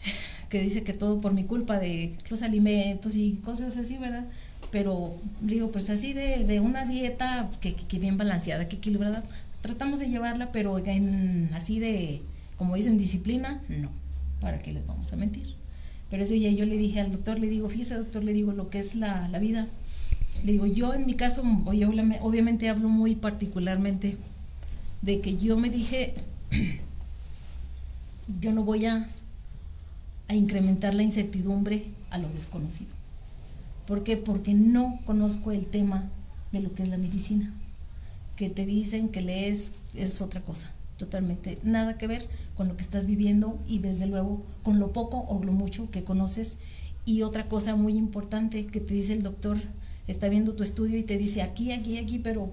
que 0.50 0.62
dice 0.62 0.84
que 0.84 0.94
todo 0.94 1.22
por 1.22 1.34
mi 1.34 1.46
culpa 1.46 1.80
de 1.80 2.16
los 2.30 2.42
alimentos 2.42 3.16
y 3.16 3.34
cosas 3.44 3.78
así, 3.78 3.98
¿verdad? 3.98 4.26
Pero 4.72 5.16
digo, 5.42 5.72
pues 5.72 5.90
así 5.90 6.14
de, 6.14 6.60
una 6.60 6.86
dieta 6.86 7.50
que, 7.60 7.74
que, 7.76 8.00
bien 8.00 8.18
balanceada, 8.18 8.68
que 8.70 8.78
equilibrada, 8.78 9.24
tratamos 9.62 10.00
de 10.00 10.10
llevarla, 10.10 10.52
pero 10.52 10.78
en, 10.78 11.50
así 11.54 11.80
de, 11.80 12.22
como 12.58 12.76
dicen, 12.76 12.98
disciplina, 12.98 13.62
no, 13.70 13.90
¿para 14.40 14.60
qué 14.60 14.72
les 14.72 14.86
vamos 14.86 15.12
a 15.12 15.16
mentir? 15.16 15.61
Pero 16.12 16.24
ese 16.24 16.34
día 16.34 16.52
yo 16.52 16.66
le 16.66 16.78
dije 16.78 17.00
al 17.00 17.12
doctor, 17.12 17.40
le 17.40 17.48
digo, 17.48 17.70
fíjese 17.70 17.96
doctor, 17.96 18.24
le 18.24 18.34
digo 18.34 18.52
lo 18.52 18.70
que 18.70 18.80
es 18.80 18.96
la, 18.96 19.30
la 19.30 19.40
vida, 19.40 19.68
le 20.44 20.52
digo, 20.52 20.66
yo 20.66 20.94
en 20.94 21.06
mi 21.06 21.14
caso, 21.14 21.42
obviamente 21.66 22.68
hablo 22.68 22.90
muy 22.90 23.16
particularmente 23.16 24.18
de 25.02 25.22
que 25.22 25.38
yo 25.38 25.58
me 25.58 25.70
dije, 25.70 26.14
yo 28.42 28.52
no 28.52 28.64
voy 28.64 28.86
a, 28.86 29.08
a 30.28 30.36
incrementar 30.36 30.94
la 30.94 31.04
incertidumbre 31.04 31.86
a 32.10 32.18
lo 32.18 32.30
desconocido. 32.30 32.92
¿Por 33.88 34.04
qué? 34.04 34.18
Porque 34.18 34.54
no 34.54 35.00
conozco 35.06 35.52
el 35.52 35.66
tema 35.66 36.10
de 36.52 36.60
lo 36.60 36.74
que 36.74 36.84
es 36.84 36.90
la 36.90 36.98
medicina. 36.98 37.54
Que 38.36 38.50
te 38.50 38.66
dicen 38.66 39.10
que 39.10 39.22
lees 39.22 39.72
es 39.94 40.22
otra 40.22 40.42
cosa, 40.42 40.72
totalmente 41.02 41.58
nada 41.64 41.98
que 41.98 42.06
ver 42.06 42.28
con 42.56 42.68
lo 42.68 42.76
que 42.76 42.84
estás 42.84 43.08
viviendo 43.08 43.60
y 43.68 43.80
desde 43.80 44.06
luego 44.06 44.44
con 44.62 44.80
lo 44.80 44.94
poco 44.94 45.22
o 45.22 45.44
lo 45.44 45.52
mucho 45.52 45.90
que 45.90 46.04
conoces. 46.04 46.60
Y 47.06 47.24
otra 47.24 47.50
cosa 47.50 47.76
muy 47.76 47.98
importante 47.98 48.68
que 48.68 48.80
te 48.80 48.94
dice 48.94 49.14
el 49.14 49.24
doctor 49.24 49.58
está 50.08 50.30
viendo 50.30 50.54
tu 50.54 50.62
estudio 50.62 51.00
y 51.00 51.04
te 51.04 51.18
dice 51.18 51.42
aquí, 51.42 51.72
aquí, 51.72 51.98
aquí, 51.98 52.20
pero 52.20 52.52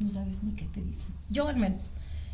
no 0.00 0.10
sabes 0.10 0.42
ni 0.42 0.52
qué 0.52 0.66
te 0.66 0.82
dice. 0.82 1.06
Yo 1.30 1.48
al 1.48 1.56
menos. 1.56 1.92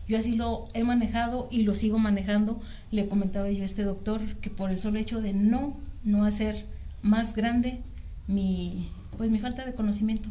Yo 0.08 0.18
así 0.18 0.34
lo 0.34 0.66
he 0.75 0.82
manejado 0.82 1.49
y 1.52 1.62
lo 1.62 1.75
sigo 1.75 1.99
manejando. 1.99 2.61
Le 2.90 3.08
comentaba 3.08 3.49
yo 3.50 3.62
a 3.62 3.66
este 3.66 3.84
doctor 3.84 4.20
que 4.40 4.50
por 4.50 4.70
el 4.70 4.78
solo 4.78 4.99
hecho 4.99 5.23
de 5.23 5.32
no, 5.32 5.76
no 6.02 6.25
hacer 6.25 6.66
más 7.00 7.37
grande 7.37 7.80
mi, 8.26 8.90
pues 9.16 9.30
mi 9.30 9.38
falta 9.38 9.64
de 9.64 9.75
conocimiento 9.75 10.28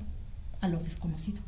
a 0.60 0.68
lo 0.68 0.82
desconocido. 0.82 1.40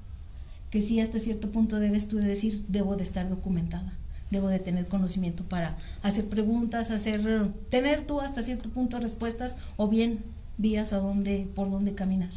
Que 0.75 0.81
sí 0.81 0.99
hasta 0.99 1.19
cierto 1.19 1.53
punto 1.53 1.79
debes 1.79 2.09
tú 2.09 2.17
de 2.17 2.27
decir, 2.27 2.65
debo 2.67 2.97
de 2.97 3.03
estar 3.03 3.29
documentada, 3.29 3.93
debo 4.29 4.49
de 4.49 4.59
tener 4.59 4.87
conocimiento 4.87 5.45
para 5.45 5.77
hacer 6.01 6.27
preguntas, 6.27 6.91
hacer, 6.91 7.53
tener 7.69 8.05
tú 8.05 8.19
hasta 8.19 8.43
cierto 8.43 8.67
punto 8.67 8.99
respuestas 8.99 9.55
o 9.77 9.87
bien 9.87 10.19
vías 10.57 10.91
a 10.91 10.97
dónde, 10.97 11.47
por 11.55 11.71
dónde 11.71 11.95
caminar 11.95 12.31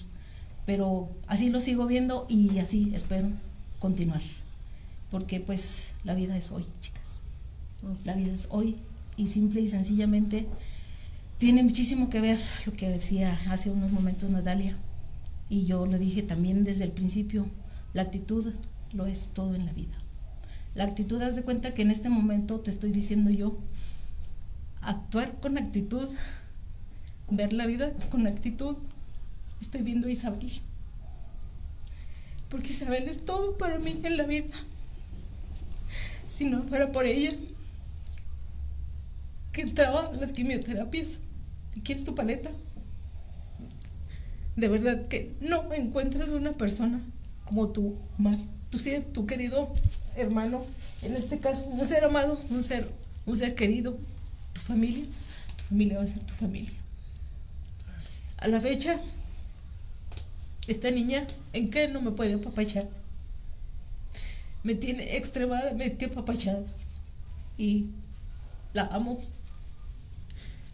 pero 0.68 1.08
así 1.28 1.48
lo 1.48 1.60
sigo 1.60 1.86
viendo 1.86 2.26
y 2.28 2.58
así 2.58 2.92
espero 2.94 3.30
continuar. 3.78 4.20
Porque 5.10 5.40
pues 5.40 5.94
la 6.04 6.12
vida 6.12 6.36
es 6.36 6.52
hoy, 6.52 6.66
chicas. 6.82 7.22
La 8.04 8.14
vida 8.14 8.34
es 8.34 8.48
hoy 8.50 8.76
y 9.16 9.28
simple 9.28 9.62
y 9.62 9.70
sencillamente 9.70 10.46
tiene 11.38 11.62
muchísimo 11.62 12.10
que 12.10 12.20
ver 12.20 12.38
lo 12.66 12.72
que 12.72 12.86
decía 12.86 13.40
hace 13.48 13.70
unos 13.70 13.92
momentos 13.92 14.30
Natalia. 14.30 14.76
Y 15.48 15.64
yo 15.64 15.86
le 15.86 15.98
dije 15.98 16.22
también 16.22 16.64
desde 16.64 16.84
el 16.84 16.90
principio, 16.92 17.46
la 17.94 18.02
actitud 18.02 18.54
lo 18.92 19.06
es 19.06 19.28
todo 19.34 19.54
en 19.54 19.66
la 19.66 19.72
vida. 19.72 19.96
La 20.74 20.84
actitud, 20.84 21.20
haz 21.22 21.36
de 21.36 21.42
cuenta 21.42 21.74
que 21.74 21.82
en 21.82 21.90
este 21.90 22.08
momento 22.08 22.60
te 22.60 22.70
estoy 22.70 22.92
diciendo 22.92 23.30
yo, 23.30 23.58
actuar 24.80 25.40
con 25.40 25.58
actitud, 25.58 26.08
ver 27.30 27.52
la 27.52 27.66
vida 27.66 27.92
con 28.10 28.26
actitud, 28.26 28.76
estoy 29.60 29.82
viendo 29.82 30.08
a 30.08 30.10
Isabel. 30.10 30.50
Porque 32.48 32.68
Isabel 32.68 33.08
es 33.08 33.24
todo 33.24 33.58
para 33.58 33.78
mí 33.78 34.00
en 34.02 34.16
la 34.16 34.24
vida. 34.24 34.54
Si 36.26 36.44
no 36.44 36.62
fuera 36.62 36.92
por 36.92 37.06
ella, 37.06 37.32
que 39.52 39.62
entraba 39.62 40.12
las 40.12 40.32
quimioterapias. 40.32 41.20
¿Quieres 41.82 42.04
tu 42.04 42.14
paleta? 42.14 42.50
De 44.56 44.68
verdad 44.68 45.06
que 45.08 45.34
no 45.40 45.72
encuentras 45.72 46.30
una 46.30 46.52
persona 46.52 47.00
como 47.48 47.68
tú, 47.68 47.96
Mar. 48.18 48.36
Tu, 48.70 48.78
tu 49.12 49.26
querido 49.26 49.72
hermano, 50.14 50.64
en 51.02 51.14
este 51.14 51.38
caso, 51.38 51.64
un 51.64 51.84
ser 51.86 52.04
amado, 52.04 52.38
un 52.50 52.62
ser, 52.62 52.88
un 53.24 53.36
ser 53.36 53.54
querido, 53.54 53.96
tu 54.52 54.60
familia, 54.60 55.04
tu 55.56 55.64
familia 55.64 55.98
va 55.98 56.04
a 56.04 56.06
ser 56.06 56.22
tu 56.22 56.34
familia. 56.34 56.72
A 58.36 58.48
la 58.48 58.60
fecha, 58.60 59.00
esta 60.66 60.90
niña, 60.90 61.26
¿en 61.54 61.70
qué 61.70 61.88
no 61.88 62.02
me 62.02 62.10
puede 62.10 62.34
apapachar? 62.34 62.86
Me 64.62 64.74
tiene 64.74 65.16
extremadamente 65.16 66.04
apapachada. 66.04 66.62
Y 67.56 67.86
la 68.74 68.82
amo. 68.82 69.18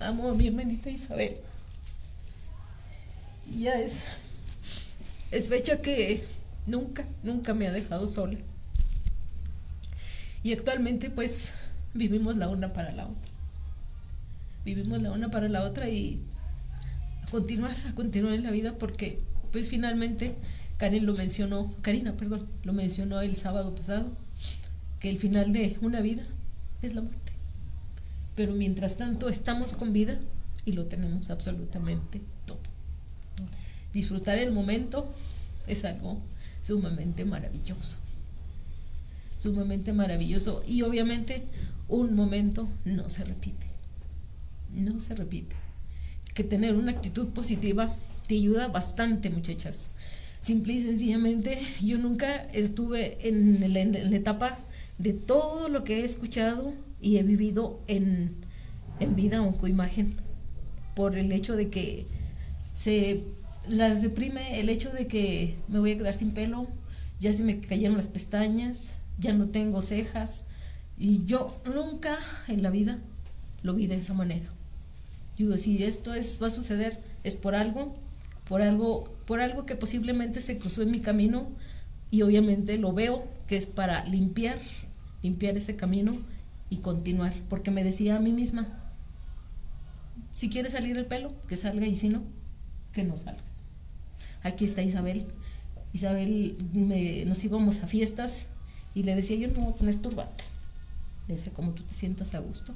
Amo 0.00 0.31
a 0.31 0.35
mi 0.35 0.49
hermanita 0.49 0.90
Isabel. 0.90 1.37
Y 3.47 3.61
ya. 3.61 3.75
Es 5.31 5.49
fecha 5.49 5.81
que 5.81 6.25
nunca, 6.66 7.06
nunca 7.23 7.54
me 7.54 7.66
ha 7.66 7.73
dejado 7.73 8.09
sola. 8.09 8.38
Y 10.42 10.52
actualmente, 10.52 11.11
pues, 11.11 11.52
vivimos 11.94 12.37
la 12.37 12.49
una 12.49 12.73
para 12.73 12.92
la 12.92 13.06
otra. 13.06 13.33
Vivimos 14.64 15.00
la 15.00 15.12
una 15.12 15.30
para 15.30 15.49
la 15.49 15.62
otra 15.62 15.88
y 15.88 16.21
a 17.23 17.30
continuar, 17.30 17.76
a 17.87 17.94
continuar 17.94 18.35
en 18.35 18.42
la 18.42 18.50
vida 18.50 18.76
porque 18.78 19.21
pues 19.52 19.68
finalmente 19.68 20.35
Karen 20.78 21.06
lo 21.06 21.14
mencionó, 21.14 21.75
Karina, 21.80 22.16
perdón, 22.16 22.49
lo 22.64 22.73
mencionó 22.73 23.21
el 23.21 23.37
sábado 23.37 23.75
pasado, 23.75 24.11
que 24.99 25.11
el 25.11 25.18
final 25.18 25.52
de 25.52 25.78
una 25.80 26.00
vida 26.00 26.25
es 26.83 26.94
la 26.94 27.02
muerte. 27.02 27.33
pero 28.35 28.52
mientras 28.52 28.97
tanto 28.97 29.28
estamos 29.28 29.75
con 29.75 29.92
vida 29.92 30.18
y 30.64 30.73
lo 30.73 30.87
tenemos 30.87 31.30
absolutamente 31.30 32.21
todo. 32.47 32.59
Disfrutar 33.92 34.38
el 34.38 34.50
momento 34.50 35.14
es 35.68 35.85
algo 35.85 36.21
sumamente 36.64 37.25
maravilloso. 37.25 37.99
Sumamente 39.38 39.92
maravilloso. 39.92 40.64
Y 40.66 40.83
obviamente 40.83 41.44
un 41.88 42.14
momento 42.14 42.66
no 42.85 43.11
se 43.11 43.25
repite. 43.25 43.66
No 44.75 45.00
se 45.00 45.14
repite. 45.14 45.54
Que 46.33 46.42
tener 46.42 46.75
una 46.75 46.92
actitud 46.92 47.28
positiva 47.28 47.94
te 48.26 48.37
ayuda 48.37 48.68
bastante, 48.68 49.28
muchachas. 49.28 49.90
Simple 50.40 50.75
y 50.75 50.80
sencillamente, 50.80 51.61
yo 51.83 51.99
nunca 51.99 52.47
estuve 52.52 53.28
en 53.28 53.73
la, 53.73 53.80
etapa 54.16 54.59
de 54.99 55.12
todo 55.12 55.68
lo 55.68 55.85
que 55.85 56.00
he 56.00 56.04
escuchado 56.04 56.73
y 57.00 57.18
he 57.18 57.23
vivido 57.23 57.80
en, 57.87 58.35
en 59.00 59.16
vida 59.16 59.42
oncoimagen 59.42 60.16
por 60.97 61.16
el 61.16 61.33
hecho 61.33 61.56
de 61.56 61.68
que 61.68 62.06
se 62.73 63.25
las 63.68 64.02
deprime 64.02 64.61
el 64.61 64.68
hecho 64.68 64.90
de 64.90 65.06
que 65.06 65.56
me 65.68 65.78
voy 65.78 65.92
a 65.92 65.99
quedar 65.99 66.14
sin 66.14 66.33
pelo, 66.33 66.68
ya 67.21 67.33
se 67.33 67.44
me 67.44 67.61
cayeron 67.61 67.97
las 67.97 68.09
pestañas, 68.09 68.97
ya 69.18 69.33
no 69.33 69.49
tengo 69.49 69.83
cejas 69.83 70.44
y 70.99 71.25
yo 71.25 71.61
nunca 71.75 72.18
en 72.49 72.62
la 72.62 72.71
vida 72.71 72.99
lo 73.62 73.75
vi 73.75 73.87
de 73.87 73.97
esa 73.97 74.14
manera. 74.14 74.47
Yo 75.37 75.47
digo, 75.47 75.59
si 75.59 75.83
esto 75.83 76.14
es 76.14 76.38
va 76.42 76.49
a 76.49 76.50
suceder 76.50 77.00
es 77.25 77.35
por 77.37 77.54
algo, 77.54 77.97
por 78.49 78.62
algo, 78.62 79.04
por 79.26 79.40
algo 79.40 79.66
que 79.66 79.76
posiblemente 79.76 80.40
se 80.40 80.59
cruzó 80.59 80.83
en 80.83 80.90
mi 80.90 81.00
camino 81.00 81.49
y 82.11 82.23
obviamente 82.23 82.78
lo 82.78 82.92
veo 82.92 83.26
que 83.49 83.56
es 83.56 83.66
para 83.66 84.04
limpiar, 84.04 84.59
limpiar 85.23 85.56
ese 85.56 85.76
camino 85.76 86.18
y 86.71 86.78
continuar, 86.78 87.33
porque 87.49 87.71
me 87.71 87.83
decía 87.83 88.16
a 88.16 88.21
mí 88.21 88.33
misma, 88.33 88.92
si 90.35 90.50
quiere 90.50 90.71
salir 90.71 90.97
el 90.97 91.06
pelo, 91.06 91.33
que 91.49 91.56
salga 91.56 91.87
y 91.87 91.94
si 91.94 92.09
no, 92.09 92.23
que 92.92 93.04
no 93.04 93.16
salga. 93.16 93.53
Aquí 94.44 94.66
está 94.66 94.82
Isabel. 94.82 95.26
Isabel, 95.94 96.56
nos 97.26 97.42
íbamos 97.44 97.82
a 97.82 97.88
fiestas 97.88 98.48
y 98.94 99.02
le 99.02 99.16
decía, 99.16 99.36
yo 99.36 99.48
no 99.48 99.54
me 99.54 99.64
voy 99.64 99.72
a 99.72 99.76
poner 99.76 99.96
turbante. 99.96 100.44
Le 101.26 101.36
como 101.52 101.72
tú 101.72 101.82
te 101.82 101.94
sientas 101.94 102.34
a 102.34 102.40
gusto. 102.40 102.74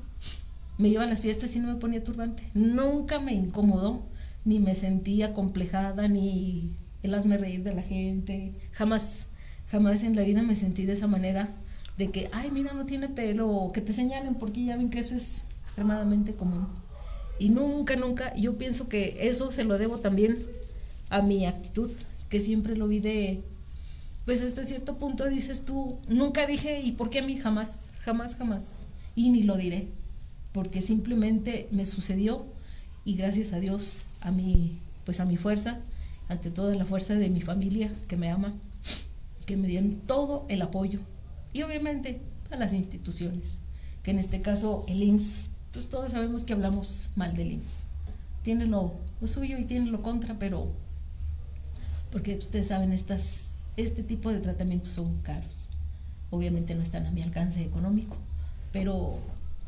Me 0.78 0.88
iba 0.88 1.04
a 1.04 1.06
las 1.06 1.20
fiestas 1.20 1.54
y 1.54 1.60
no 1.60 1.68
me 1.68 1.78
ponía 1.78 2.02
turbante. 2.02 2.42
Nunca 2.54 3.20
me 3.20 3.34
incomodó, 3.34 4.02
ni 4.44 4.60
me 4.60 4.74
sentía 4.74 5.34
complejada, 5.34 6.08
ni 6.08 6.70
el 7.02 7.14
hazme 7.14 7.36
reír 7.36 7.62
de 7.62 7.74
la 7.74 7.82
gente. 7.82 8.54
Jamás, 8.72 9.26
jamás 9.68 10.02
en 10.04 10.16
la 10.16 10.22
vida 10.22 10.42
me 10.42 10.56
sentí 10.56 10.86
de 10.86 10.94
esa 10.94 11.06
manera 11.06 11.50
de 11.98 12.10
que, 12.10 12.30
ay, 12.32 12.50
mira, 12.50 12.72
no 12.72 12.86
tiene 12.86 13.08
pelo, 13.08 13.50
o 13.50 13.72
que 13.72 13.82
te 13.82 13.92
señalen, 13.92 14.36
porque 14.36 14.64
ya 14.64 14.76
ven 14.76 14.88
que 14.88 15.00
eso 15.00 15.14
es 15.14 15.44
extremadamente 15.64 16.34
común. 16.34 16.68
Y 17.38 17.50
nunca, 17.50 17.96
nunca, 17.96 18.34
yo 18.36 18.56
pienso 18.56 18.88
que 18.88 19.18
eso 19.20 19.52
se 19.52 19.64
lo 19.64 19.76
debo 19.76 19.98
también 19.98 20.46
a 21.10 21.22
mi 21.22 21.46
actitud, 21.46 21.90
que 22.28 22.40
siempre 22.40 22.76
lo 22.76 22.88
vi 22.88 23.00
de, 23.00 23.42
pues 24.24 24.42
hasta 24.42 24.64
cierto 24.64 24.98
punto 24.98 25.24
dices 25.26 25.64
tú, 25.64 25.98
nunca 26.08 26.46
dije, 26.46 26.80
¿y 26.80 26.92
por 26.92 27.10
qué 27.10 27.20
a 27.20 27.22
mí 27.22 27.36
jamás? 27.36 27.90
Jamás, 28.00 28.36
jamás. 28.36 28.86
Y 29.14 29.30
ni 29.30 29.42
lo 29.42 29.56
diré, 29.56 29.88
porque 30.52 30.82
simplemente 30.82 31.68
me 31.70 31.84
sucedió 31.84 32.46
y 33.04 33.14
gracias 33.14 33.52
a 33.52 33.60
Dios, 33.60 34.04
a 34.20 34.30
mi, 34.30 34.78
pues 35.04 35.20
a 35.20 35.24
mi 35.24 35.36
fuerza, 35.36 35.78
ante 36.28 36.50
toda 36.50 36.74
la 36.76 36.84
fuerza 36.84 37.14
de 37.14 37.30
mi 37.30 37.40
familia 37.40 37.92
que 38.06 38.16
me 38.16 38.30
ama, 38.30 38.54
que 39.46 39.56
me 39.56 39.66
dieron 39.66 39.94
todo 40.06 40.44
el 40.48 40.60
apoyo 40.60 41.00
y 41.52 41.62
obviamente 41.62 42.20
a 42.50 42.56
las 42.56 42.72
instituciones, 42.72 43.60
que 44.02 44.10
en 44.10 44.18
este 44.18 44.40
caso 44.42 44.84
el 44.88 45.02
IMSS, 45.02 45.50
pues 45.72 45.88
todos 45.88 46.12
sabemos 46.12 46.44
que 46.44 46.52
hablamos 46.52 47.10
mal 47.16 47.34
del 47.34 47.52
IMSS. 47.52 47.78
Tiene 48.42 48.66
lo, 48.66 48.94
suyo 49.26 49.58
y 49.58 49.64
tiene 49.64 49.90
lo 49.90 50.02
contra, 50.02 50.38
pero 50.38 50.70
porque 52.10 52.36
ustedes 52.36 52.68
saben, 52.68 52.92
estas, 52.92 53.58
este 53.76 54.02
tipo 54.02 54.30
de 54.30 54.38
tratamientos 54.38 54.90
son 54.90 55.20
caros. 55.22 55.68
Obviamente 56.30 56.74
no 56.74 56.82
están 56.82 57.06
a 57.06 57.10
mi 57.10 57.22
alcance 57.22 57.62
económico, 57.62 58.16
pero 58.72 59.18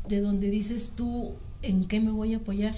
de 0.07 0.21
donde 0.21 0.49
dices 0.49 0.93
tú 0.95 1.33
en 1.61 1.85
qué 1.85 1.99
me 1.99 2.11
voy 2.11 2.33
a 2.33 2.37
apoyar, 2.37 2.75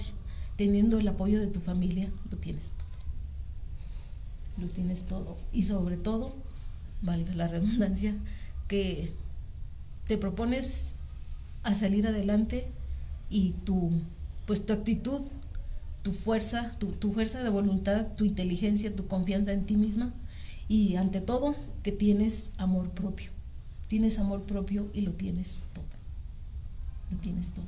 teniendo 0.56 0.98
el 0.98 1.08
apoyo 1.08 1.40
de 1.40 1.46
tu 1.46 1.60
familia, 1.60 2.10
lo 2.30 2.36
tienes 2.36 2.72
todo. 2.72 4.64
Lo 4.64 4.68
tienes 4.68 5.04
todo. 5.04 5.36
Y 5.52 5.64
sobre 5.64 5.96
todo, 5.96 6.32
valga 7.02 7.34
la 7.34 7.48
redundancia, 7.48 8.14
que 8.68 9.12
te 10.06 10.18
propones 10.18 10.96
a 11.62 11.74
salir 11.74 12.06
adelante 12.06 12.66
y 13.30 13.52
tu, 13.64 13.90
pues 14.46 14.64
tu 14.64 14.72
actitud, 14.72 15.22
tu 16.04 16.12
fuerza, 16.12 16.70
tu, 16.78 17.10
fuerza 17.10 17.42
de 17.42 17.50
voluntad, 17.50 18.06
tu 18.16 18.24
inteligencia, 18.24 18.94
tu 18.94 19.08
confianza 19.08 19.52
en 19.52 19.66
ti 19.66 19.76
misma 19.76 20.12
y 20.68 20.94
ante 20.94 21.20
todo 21.20 21.56
que 21.82 21.90
tienes 21.90 22.52
amor 22.58 22.90
propio. 22.90 23.32
Tienes 23.88 24.20
amor 24.20 24.42
propio 24.42 24.88
y 24.94 25.00
lo 25.00 25.14
tienes 25.14 25.68
todo. 25.72 25.84
Lo 27.10 27.18
tienes 27.18 27.50
todo. 27.50 27.64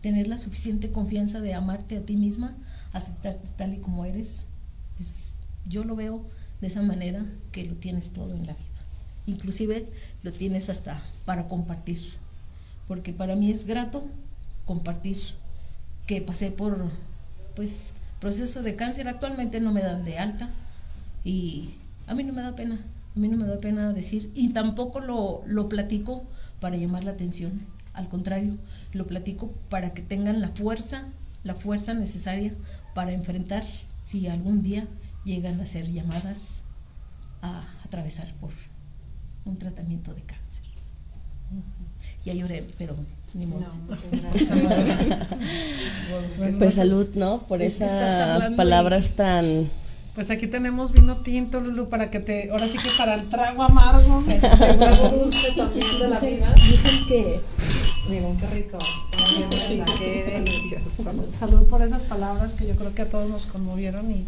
Tener 0.00 0.28
la 0.28 0.36
suficiente 0.36 0.92
confianza 0.92 1.40
de 1.40 1.54
amarte 1.54 1.96
a 1.96 2.06
ti 2.06 2.16
misma, 2.16 2.56
aceptarte 2.92 3.48
tal 3.56 3.74
y 3.74 3.78
como 3.78 4.04
eres, 4.04 4.46
es, 5.00 5.34
yo 5.66 5.82
lo 5.82 5.96
veo 5.96 6.24
de 6.60 6.68
esa 6.68 6.82
manera 6.82 7.26
que 7.50 7.64
lo 7.64 7.74
tienes 7.74 8.12
todo 8.12 8.34
en 8.36 8.46
la 8.46 8.52
vida 8.52 8.74
inclusive 9.26 9.86
lo 10.22 10.32
tienes 10.32 10.68
hasta 10.68 11.02
para 11.24 11.48
compartir, 11.48 12.14
porque 12.86 13.12
para 13.12 13.36
mí 13.36 13.50
es 13.50 13.66
grato 13.66 14.04
compartir 14.64 15.18
que 16.06 16.20
pasé 16.20 16.50
por 16.50 16.90
pues 17.54 17.92
proceso 18.20 18.62
de 18.62 18.76
cáncer, 18.76 19.08
actualmente 19.08 19.60
no 19.60 19.72
me 19.72 19.82
dan 19.82 20.04
de 20.04 20.18
alta 20.18 20.48
y 21.24 21.74
a 22.06 22.14
mí 22.14 22.22
no 22.24 22.32
me 22.32 22.42
da 22.42 22.54
pena, 22.54 22.78
a 23.16 23.18
mí 23.18 23.28
no 23.28 23.36
me 23.36 23.46
da 23.46 23.58
pena 23.58 23.92
decir 23.92 24.30
y 24.34 24.50
tampoco 24.50 25.00
lo, 25.00 25.42
lo 25.46 25.68
platico 25.68 26.24
para 26.60 26.76
llamar 26.76 27.04
la 27.04 27.12
atención, 27.12 27.60
al 27.92 28.08
contrario, 28.08 28.56
lo 28.92 29.06
platico 29.06 29.52
para 29.68 29.94
que 29.94 30.02
tengan 30.02 30.40
la 30.40 30.48
fuerza, 30.48 31.04
la 31.42 31.54
fuerza 31.54 31.94
necesaria 31.94 32.54
para 32.94 33.12
enfrentar 33.12 33.64
si 34.02 34.26
algún 34.28 34.62
día 34.62 34.86
llegan 35.24 35.60
a 35.60 35.66
ser 35.66 35.90
llamadas 35.92 36.64
a 37.42 37.64
atravesar 37.84 38.32
por 38.34 38.50
un 39.44 39.58
tratamiento 39.58 40.14
de 40.14 40.22
cáncer. 40.22 40.64
Ya 42.24 42.32
lloré, 42.32 42.66
pero 42.78 42.96
ni 43.34 43.46
modo. 43.46 43.66
pues 46.58 46.74
salud, 46.74 47.08
¿no? 47.16 47.42
Por 47.42 47.62
esas 47.62 48.48
palabras 48.50 49.10
tan... 49.10 49.68
Pues 50.14 50.30
aquí 50.30 50.46
tenemos 50.46 50.92
vino 50.92 51.16
tinto, 51.18 51.60
Lulu, 51.60 51.88
para 51.88 52.08
que 52.08 52.20
te... 52.20 52.50
Ahora 52.52 52.68
sí 52.68 52.78
que 52.78 52.88
para 52.96 53.14
el 53.14 53.28
trago 53.28 53.64
amargo, 53.64 54.22
el 54.28 54.40
trago 54.78 55.08
dulce 55.08 55.52
también 55.56 55.86
de 55.98 56.08
la 56.08 56.20
vida. 56.20 56.54
Dicen 56.54 57.06
que... 57.08 57.40
Miren, 58.08 58.36
qué 58.36 58.46
rico. 58.46 58.78
Salud, 61.02 61.26
salud 61.36 61.66
por 61.66 61.82
esas 61.82 62.02
palabras 62.02 62.52
que 62.52 62.68
yo 62.68 62.76
creo 62.76 62.94
que 62.94 63.02
a 63.02 63.08
todos 63.08 63.28
nos 63.28 63.46
conmovieron 63.46 64.08
y... 64.12 64.24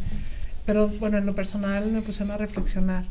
Pero 0.65 0.89
bueno, 0.89 1.19
en 1.19 1.27
lo 1.27 1.37
personal 1.37 1.93
me 1.93 2.03
pusieron 2.03 2.33
a 2.33 2.37
reflexionar 2.37 3.05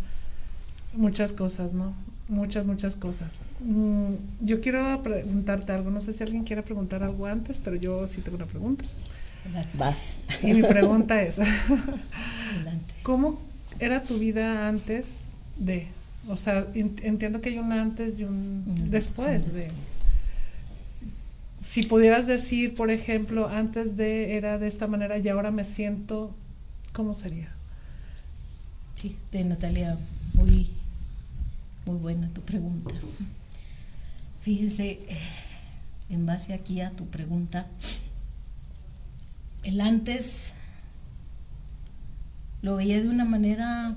muchas 0.94 1.32
cosas, 1.32 1.72
¿no? 1.72 1.94
Muchas, 2.28 2.66
muchas 2.66 2.96
cosas. 2.96 3.32
Mm, 3.60 4.10
yo 4.42 4.60
quiero 4.60 5.02
preguntarte 5.04 5.72
algo, 5.72 5.92
no 5.92 6.00
sé 6.00 6.14
si 6.14 6.24
alguien 6.24 6.44
quiere 6.44 6.64
preguntar 6.64 7.04
algo 7.04 7.28
antes, 7.28 7.60
pero 7.64 7.76
yo 7.76 8.08
sí 8.08 8.22
tengo 8.22 8.38
una 8.38 8.48
pregunta. 8.48 8.84
Vas. 9.76 10.20
Y 10.42 10.54
mi 10.54 10.64
pregunta 10.64 11.22
es, 11.22 11.38
¿cómo 13.04 13.40
era 13.80 14.02
tu 14.02 14.18
vida 14.18 14.68
antes 14.68 15.26
de? 15.58 15.88
O 16.28 16.36
sea, 16.36 16.66
entiendo 16.74 17.42
que 17.42 17.50
hay 17.50 17.60
un 17.60 17.72
antes 17.72 18.18
y 18.18 18.24
un 18.24 18.90
después 18.90 19.54
de. 19.54 19.70
Si 21.64 21.84
pudieras 21.84 22.26
decir, 22.26 22.74
por 22.74 22.90
ejemplo, 22.90 23.48
antes 23.48 23.98
de 23.98 24.36
era 24.36 24.58
de 24.58 24.68
esta 24.68 24.88
manera 24.88 25.20
y 25.20 25.28
ahora 25.28 25.52
me 25.52 25.66
siento, 25.66 26.34
¿cómo 26.94 27.14
sería? 27.14 27.50
Sí, 29.00 29.16
de 29.32 29.44
Natalia, 29.44 29.98
muy 30.34 30.72
muy 31.86 31.98
buena 31.98 32.30
tu 32.30 32.42
pregunta. 32.42 32.94
Fíjense, 34.42 35.00
en 36.10 36.26
base 36.26 36.54
aquí 36.54 36.82
a 36.82 36.92
tu 36.92 37.08
pregunta, 37.08 37.68
el 39.64 39.82
antes 39.82 40.54
lo 42.62 42.76
veía 42.76 43.02
de 43.02 43.10
una 43.10 43.26
manera, 43.26 43.96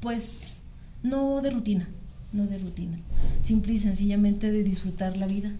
pues, 0.00 0.62
no 1.02 1.40
de 1.40 1.50
rutina, 1.50 1.88
no 2.32 2.46
de 2.46 2.58
rutina, 2.58 2.98
simple 3.42 3.74
y 3.74 3.78
sencillamente 3.78 4.50
de 4.50 4.62
disfrutar 4.62 5.16
la 5.16 5.26
vida. 5.26 5.52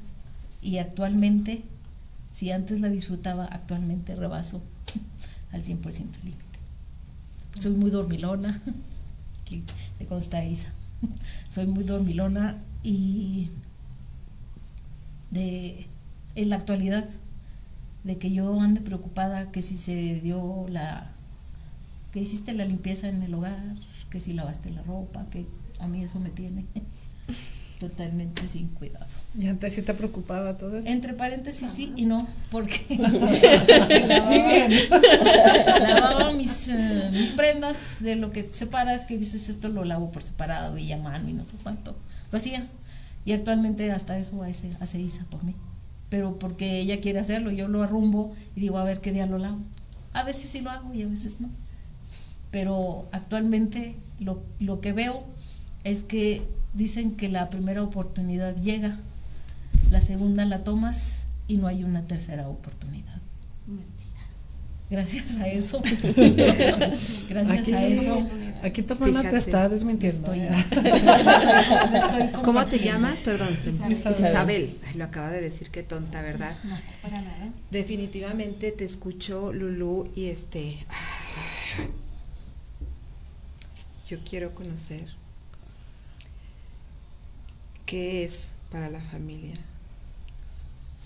Y 0.63 0.79
actualmente, 0.79 1.63
si 2.33 2.51
antes 2.51 2.81
la 2.81 2.89
disfrutaba, 2.89 3.45
actualmente 3.47 4.15
rebaso 4.17 4.63
al 5.53 5.63
100% 5.63 5.97
el 5.99 6.25
límite. 6.25 6.45
Soy 7.61 7.73
muy 7.73 7.91
dormilona, 7.91 8.61
que 9.45 10.07
consta 10.07 10.45
Isa. 10.45 10.73
soy 11.49 11.67
muy 11.67 11.85
dormilona 11.85 12.63
y 12.83 13.51
de 15.31 15.87
en 16.37 16.51
la 16.51 16.57
actualidad, 16.57 17.09
de 18.05 18.19
que 18.19 18.31
yo 18.31 18.61
ande 18.61 18.81
preocupada 18.81 19.51
que 19.51 19.63
si 19.63 19.77
se 19.77 20.21
dio 20.21 20.67
la, 20.69 21.11
que 22.13 22.21
hiciste 22.21 22.53
la 22.53 22.65
limpieza 22.65 23.09
en 23.09 23.23
el 23.23 23.35
hogar, 23.35 23.75
que 24.11 24.21
si 24.21 24.33
lavaste 24.33 24.71
la 24.71 24.83
ropa, 24.83 25.27
que 25.31 25.47
a 25.81 25.89
mí 25.89 26.05
eso 26.05 26.21
me 26.21 26.31
tiene 26.31 26.67
totalmente 27.81 28.47
sin 28.47 28.69
cuidado. 28.69 29.07
¿Y 29.39 29.49
antes 29.49 29.75
sí 29.75 29.83
te 29.83 29.93
preocupaba 29.93 30.57
todo 30.57 30.79
eso? 30.79 30.89
Entre 30.89 31.13
paréntesis 31.13 31.69
sí 31.69 31.93
y 31.95 32.07
no, 32.07 32.27
porque 32.51 32.81
lavaba 35.81 36.33
mis, 36.33 36.69
eh, 36.69 37.11
mis 37.13 37.31
prendas 37.31 37.99
de 38.01 38.17
lo 38.17 38.31
que 38.31 38.49
separas, 38.53 39.05
que 39.05 39.19
dices 39.19 39.51
esto 39.51 39.69
lo 39.69 39.85
lavo 39.85 40.11
por 40.11 40.23
separado 40.23 40.79
y 40.79 40.91
a 40.93 40.97
mano 40.97 41.29
y 41.29 41.35
no 41.35 41.45
sé 41.45 41.57
cuánto. 41.63 41.95
Lo 42.33 42.39
hacía. 42.39 42.67
Y 43.27 43.33
actualmente 43.33 43.93
hasta 43.93 44.19
eso 44.19 44.43
hace, 44.43 44.71
hace 44.81 45.01
Isa 45.01 45.27
por 45.31 45.45
mí. 45.45 45.55
Pero 46.09 46.39
porque 46.39 46.79
ella 46.79 47.01
quiere 47.01 47.19
hacerlo, 47.19 47.51
yo 47.51 47.69
lo 47.69 47.83
arrumbo 47.83 48.35
y 48.55 48.61
digo 48.61 48.79
a 48.79 48.85
ver 48.85 49.01
qué 49.01 49.13
día 49.13 49.27
lo 49.27 49.39
lavo. 49.39 49.59
A 50.13 50.23
veces 50.23 50.51
sí 50.51 50.61
lo 50.61 50.71
hago 50.71 50.95
y 50.95 51.03
a 51.03 51.09
veces 51.09 51.41
no. 51.41 51.51
Pero 52.51 53.07
actualmente 53.13 53.97
lo, 54.19 54.43
lo 54.61 54.81
que 54.81 54.93
veo 54.93 55.25
es 55.85 56.03
que 56.03 56.43
dicen 56.75 57.17
que 57.17 57.29
la 57.29 57.51
primera 57.51 57.83
oportunidad 57.83 58.55
llega, 58.57 58.99
la 59.91 60.01
segunda 60.01 60.45
la 60.45 60.65
tomas 60.65 61.27
y 61.49 61.57
no 61.57 61.67
hay 61.67 61.85
una 61.85 62.07
tercera 62.07 62.49
oportunidad. 62.49 63.21
Gracias 64.89 65.37
a 65.39 65.49
eso. 65.49 65.83
Gracias 67.29 67.59
Aquí, 67.59 67.73
a 67.73 67.87
eso. 67.89 68.25
aquí 68.63 68.83
tu 68.83 68.95
hermana 68.95 69.23
te 69.23 69.29
Fíjate. 69.29 69.39
está 69.39 69.69
desmintiendo. 69.69 70.33
Estoy, 70.33 70.47
estoy 72.31 72.43
¿Cómo 72.45 72.65
te 72.67 72.79
llamas? 72.79 73.21
Perdón. 73.21 73.49
Isabel. 73.91 74.15
Isabel. 74.31 74.77
Ay, 74.87 74.95
lo 74.95 75.05
acaba 75.05 75.31
de 75.31 75.41
decir, 75.41 75.71
qué 75.71 75.83
tonta, 75.83 76.23
¿verdad? 76.23 76.57
No, 76.63 76.79
para 77.03 77.21
nada. 77.21 77.49
Definitivamente 77.73 78.71
te 78.71 78.85
escucho, 78.85 79.53
Lulu, 79.53 80.09
y 80.15 80.27
este. 80.27 80.77
Yo 84.09 84.19
quiero 84.21 84.55
conocer 84.55 85.09
qué 87.87 88.23
es 88.23 88.51
para 88.71 88.91
la 88.91 89.01
familia 89.01 89.55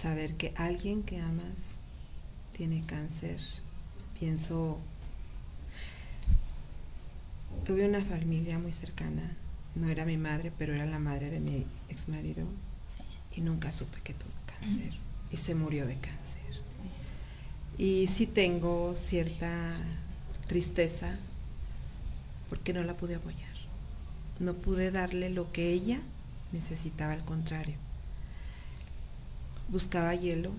saber 0.00 0.34
que 0.36 0.52
alguien 0.56 1.02
que 1.02 1.20
amas 1.20 1.56
tiene 2.56 2.84
cáncer. 2.86 3.40
Pienso. 4.18 4.78
Tuve 7.66 7.88
una 7.88 8.04
familia 8.04 8.58
muy 8.58 8.72
cercana. 8.72 9.36
No 9.74 9.88
era 9.88 10.04
mi 10.04 10.16
madre, 10.16 10.52
pero 10.56 10.74
era 10.74 10.86
la 10.86 10.98
madre 10.98 11.30
de 11.30 11.40
mi 11.40 11.66
ex 11.88 12.08
marido. 12.08 12.46
Y 13.36 13.40
nunca 13.42 13.72
supe 13.72 14.00
que 14.02 14.14
tuvo 14.14 14.32
cáncer. 14.46 14.94
Y 15.30 15.36
se 15.36 15.54
murió 15.54 15.86
de 15.86 15.94
cáncer. 15.94 16.20
Y 17.78 18.08
sí 18.08 18.26
tengo 18.26 18.94
cierta 18.94 19.72
tristeza 20.48 21.16
porque 22.48 22.72
no 22.72 22.82
la 22.82 22.96
pude 22.96 23.14
apoyar. 23.14 23.54
No 24.38 24.54
pude 24.54 24.90
darle 24.90 25.30
lo 25.30 25.52
que 25.52 25.72
ella 25.72 26.00
necesitaba, 26.52 27.12
al 27.12 27.24
contrario. 27.24 27.76
Buscaba 29.68 30.14
hielo 30.14 30.52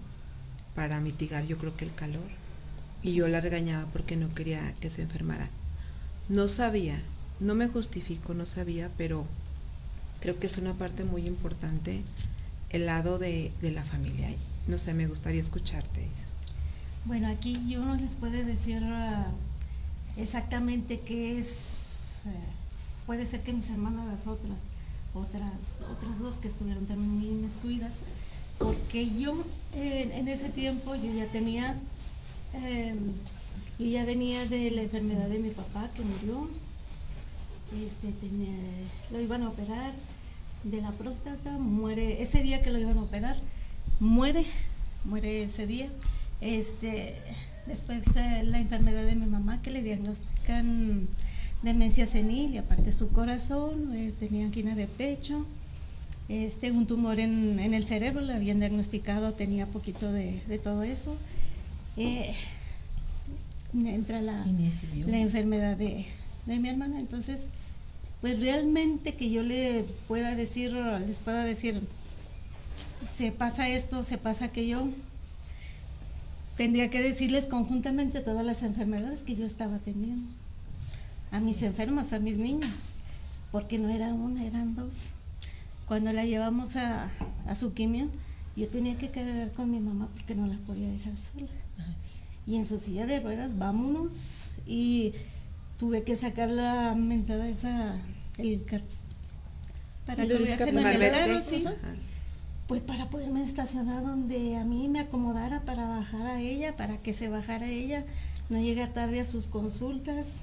para 0.75 1.01
mitigar 1.01 1.45
yo 1.45 1.58
creo 1.58 1.75
que 1.75 1.86
el 1.86 1.93
calor 1.93 2.30
y 3.04 3.13
yo 3.13 3.27
la 3.27 3.41
regañaba 3.41 3.86
porque 3.91 4.15
no 4.15 4.34
quería 4.34 4.73
que 4.80 4.89
se 4.89 5.01
enfermara. 5.04 5.49
No 6.30 6.47
sabía, 6.47 7.01
no 7.39 7.56
me 7.56 7.67
justifico, 7.67 8.34
no 8.34 8.45
sabía, 8.45 8.91
pero 8.97 9.27
creo 10.21 10.39
que 10.39 10.47
es 10.47 10.58
una 10.58 10.73
parte 10.75 11.04
muy 11.04 11.27
importante 11.27 12.04
el 12.69 12.86
lado 12.86 13.19
de, 13.19 13.54
de 13.62 13.71
la 13.71 13.84
familia. 13.84 14.30
No 14.67 14.77
sé, 14.77 14.93
me 14.93 15.08
gustaría 15.08 15.41
escucharte. 15.41 16.10
Bueno, 17.06 17.27
aquí 17.30 17.67
yo 17.67 17.84
no 17.84 17.95
les 17.95 18.15
puedo 18.15 18.34
decir 18.45 18.82
ah, 18.84 19.32
exactamente 20.15 21.01
qué 21.01 21.39
es. 21.39 22.21
eh, 22.25 22.54
puede 23.06 23.25
ser 23.25 23.43
que 23.43 23.54
mis 23.54 23.69
hermanas 23.69 24.08
las 24.08 24.27
otras, 24.27 24.58
otras, 25.13 25.52
otras 25.91 26.19
dos 26.19 26.36
que 26.38 26.47
estuvieron 26.47 26.86
también 26.86 27.10
muy 27.10 27.28
inmiscuidas, 27.28 27.95
porque 28.58 29.10
yo 29.19 29.36
en 29.74 30.28
ese 30.28 30.50
tiempo 30.50 30.95
yo 30.95 31.13
ya 31.13 31.26
tenía, 31.28 31.76
eh, 32.54 32.95
yo 33.80 33.86
ya 33.86 34.06
venía 34.06 34.45
de 34.45 34.71
la 34.71 34.82
enfermedad 34.84 35.28
de 35.28 35.39
mi 35.39 35.50
papá 35.50 35.89
que 35.95 36.04
murió, 36.04 36.50
este, 37.86 38.12
tenía- 38.13 38.54
lo 39.12 39.19
iban 39.21 39.43
a 39.43 39.50
operar 39.50 39.93
de 40.63 40.82
la 40.82 40.91
próstata, 40.91 41.58
muere, 41.58 42.21
ese 42.21 42.43
día 42.43 42.62
que 42.62 42.69
lo 42.69 42.78
iban 42.78 42.97
a 42.97 43.04
operar, 43.04 43.38
muere, 44.00 44.45
muere 45.06 45.43
ese 45.43 45.65
día. 45.65 45.88
Este, 46.41 47.15
después 47.67 48.04
eh, 48.15 48.43
la 48.43 48.60
enfermedad 48.60 49.06
de 49.06 49.15
mi 49.15 49.26
mamá 49.26 49.62
que 49.62 49.71
le 49.71 49.82
diagnostican 49.84 51.08
demencia 51.62 52.08
senil 52.08 52.54
y 52.54 52.58
aparte 52.58 52.91
su 52.91 53.10
corazón, 53.10 53.93
eh, 53.93 54.13
tenía 54.19 54.45
angina 54.45 54.76
de 54.76 54.88
pecho, 54.88 55.45
este, 56.30 56.71
un 56.71 56.88
tumor 56.88 57.19
en, 57.19 57.60
en 57.60 57.74
el 57.74 57.86
cerebro, 57.86 58.21
le 58.21 58.34
habían 58.34 58.60
diagnosticado, 58.60 59.34
tenía 59.34 59.65
poquito 59.65 60.12
de, 60.12 60.41
de 60.47 60.60
todo 60.60 60.84
eso. 60.84 61.15
Eh, 61.97 62.34
entra 63.74 64.21
la, 64.21 64.45
la 65.06 65.17
enfermedad 65.17 65.78
de, 65.78 66.06
de 66.45 66.60
mi 66.60 66.69
hermana. 66.69 67.00
Entonces, 67.00 67.47
pues 68.21 68.39
realmente 68.39 69.15
que 69.15 69.30
yo 69.30 69.43
le 69.43 69.84
pueda 70.08 70.36
decir, 70.36 70.71
les 70.71 71.17
pueda 71.17 71.43
decir, 71.43 71.82
se 73.17 73.32
pasa 73.32 73.67
esto, 73.69 74.04
se 74.04 74.17
pasa 74.17 74.45
aquello, 74.45 74.84
tendría 76.56 76.89
que 76.89 77.02
decirles 77.02 77.45
conjuntamente 77.45 78.21
todas 78.21 78.45
las 78.45 78.63
enfermedades 78.63 79.21
que 79.21 79.36
yo 79.36 79.45
estaba 79.45 79.80
teniendo. 79.80 80.28
A 81.32 81.39
mis 81.39 81.62
enfermas, 81.63 82.13
a 82.13 82.20
mis 82.20 82.38
niñas, 82.38 82.72
porque 83.52 83.78
no 83.78 83.89
era 83.89 84.13
una, 84.13 84.46
eran 84.46 84.76
dos. 84.76 85.10
Cuando 85.88 86.12
la 86.12 86.26
llevamos 86.26 86.76
a, 86.76 87.10
a 87.48 87.56
su 87.56 87.74
quimio, 87.74 88.08
yo 88.56 88.67
tenía 88.67 88.98
que 88.98 89.10
cargar 89.10 89.52
con 89.52 89.72
mi 89.72 89.80
mamá 89.80 90.10
porque 90.13 90.36
no 90.36 90.48
la 90.48 90.58
podía 90.58 90.89
dejar 90.89 91.13
sola 91.17 91.62
y 92.48 92.56
en 92.56 92.65
su 92.65 92.80
silla 92.80 93.06
de 93.06 93.20
ruedas, 93.20 93.58
vámonos. 93.58 94.12
Y 94.65 95.13
tuve 95.80 96.04
que 96.04 96.15
sacar 96.15 96.50
la 96.50 96.96
mentada 96.96 97.48
esa, 97.48 97.96
el 98.38 98.65
para 100.06 100.26
que 100.26 100.58
carro, 100.58 101.41
sí. 101.48 101.65
Pues 102.67 102.82
para 102.82 103.10
poderme 103.10 103.44
estacionar 103.44 104.04
donde 104.04 104.58
a 104.58 104.63
mí 104.63 104.88
me 104.88 105.02
acomodara 105.02 105.62
para 105.62 105.88
bajar 105.88 106.26
a 106.26 106.41
ella, 106.41 106.76
para 106.78 106.98
que 106.98 107.13
se 107.13 107.28
bajara 107.28 107.67
ella, 107.67 108.06
no 108.50 108.60
llegar 108.60 108.89
tarde 108.94 109.20
a 109.20 109.26
sus 109.26 109.48
consultas, 109.48 110.36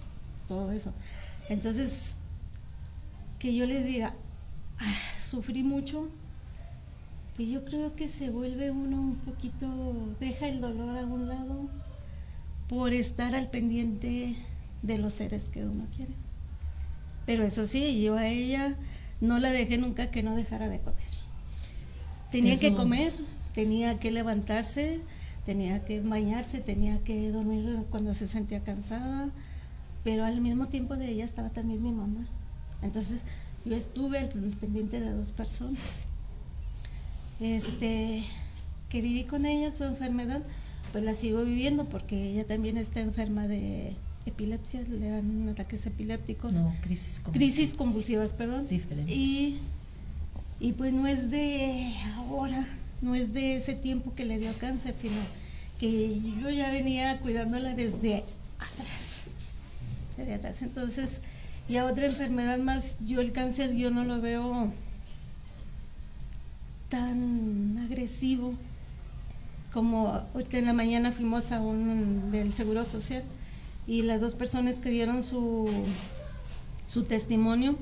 todo 0.48 0.72
eso. 0.72 0.92
Entonces, 1.48 2.16
que 3.38 3.54
yo 3.54 3.66
les 3.66 3.84
diga, 3.84 4.14
"Ah, 4.78 4.94
sufrí 5.20 5.62
mucho, 5.62 6.08
pues 7.36 7.48
yo 7.48 7.62
creo 7.62 7.94
que 7.94 8.08
se 8.08 8.30
vuelve 8.30 8.72
uno 8.72 9.00
un 9.00 9.16
poquito, 9.16 9.68
deja 10.18 10.48
el 10.48 10.60
dolor 10.60 10.98
a 10.98 11.06
un 11.06 11.28
lado 11.28 11.68
por 12.68 12.92
estar 12.92 13.36
al 13.36 13.48
pendiente 13.48 14.34
de 14.82 14.98
los 14.98 15.14
seres 15.14 15.44
que 15.44 15.64
uno 15.64 15.86
quiere. 15.96 16.12
Pero 17.26 17.44
eso 17.44 17.66
sí, 17.66 18.02
yo 18.02 18.16
a 18.16 18.26
ella 18.26 18.76
no 19.20 19.38
la 19.38 19.50
dejé 19.50 19.78
nunca 19.78 20.10
que 20.10 20.22
no 20.22 20.34
dejara 20.34 20.68
de 20.68 20.80
comer. 20.80 20.98
Tenía 22.30 22.58
que 22.58 22.74
comer, 22.74 23.12
tenía 23.54 23.98
que 23.98 24.10
levantarse, 24.10 25.00
tenía 25.46 25.84
que 25.84 26.00
bañarse, 26.00 26.58
tenía 26.58 27.02
que 27.04 27.30
dormir 27.30 27.84
cuando 27.90 28.14
se 28.14 28.28
sentía 28.28 28.64
cansada, 28.64 29.30
pero 30.04 30.24
al 30.24 30.40
mismo 30.40 30.66
tiempo 30.66 30.96
de 30.96 31.10
ella 31.10 31.24
estaba 31.24 31.50
también 31.50 31.82
mi 31.82 31.92
mamá. 31.92 32.26
Entonces 32.82 33.20
yo 33.64 33.74
estuve 33.74 34.28
pendiente 34.60 35.00
de 35.00 35.10
dos 35.12 35.32
personas. 35.32 35.78
Este, 37.40 38.24
que 38.88 39.00
viví 39.00 39.24
con 39.24 39.46
ella 39.46 39.70
su 39.70 39.84
enfermedad, 39.84 40.42
pues 40.92 41.04
la 41.04 41.14
sigo 41.14 41.44
viviendo 41.44 41.84
porque 41.84 42.30
ella 42.32 42.44
también 42.46 42.76
está 42.76 43.00
enferma 43.00 43.46
de 43.46 43.94
epilepsia, 44.26 44.82
le 44.82 45.10
dan 45.10 45.48
ataques 45.48 45.86
epilépticos 45.86 46.54
No, 46.54 46.74
crisis 46.82 47.20
convulsiva. 47.20 47.32
crisis 47.32 47.74
convulsivas, 47.74 48.30
perdón. 48.30 48.66
Diferente. 48.68 49.12
Y, 49.14 49.58
y 50.60 50.72
pues 50.72 50.92
no 50.92 51.06
es 51.06 51.30
de 51.30 51.92
ahora, 52.16 52.66
no 53.00 53.14
es 53.14 53.32
de 53.32 53.56
ese 53.56 53.74
tiempo 53.74 54.14
que 54.14 54.24
le 54.24 54.38
dio 54.38 54.52
cáncer, 54.58 54.94
sino 54.94 55.16
que 55.78 56.20
yo 56.40 56.50
ya 56.50 56.70
venía 56.72 57.18
cuidándola 57.20 57.74
desde 57.74 58.24
atrás. 58.58 58.97
Desde 60.18 60.34
atrás. 60.34 60.60
Entonces, 60.60 61.20
otra 61.84 62.06
enfermedad 62.06 62.58
más, 62.58 62.98
yo 63.06 63.20
el 63.22 63.32
cáncer 63.32 63.74
yo 63.74 63.90
no 63.90 64.04
lo 64.04 64.20
veo 64.20 64.72
tan 66.90 67.78
agresivo 67.84 68.52
como 69.72 70.22
en 70.58 70.64
la 70.64 70.72
mañana 70.72 71.12
fuimos 71.12 71.52
a 71.52 71.60
un 71.60 72.30
del 72.32 72.52
Seguro 72.52 72.84
Social 72.84 73.22
y 73.86 74.02
las 74.02 74.20
dos 74.20 74.34
personas 74.34 74.76
que 74.76 74.90
dieron 74.90 75.22
su 75.22 75.68
su 76.88 77.04
testimonio, 77.04 77.76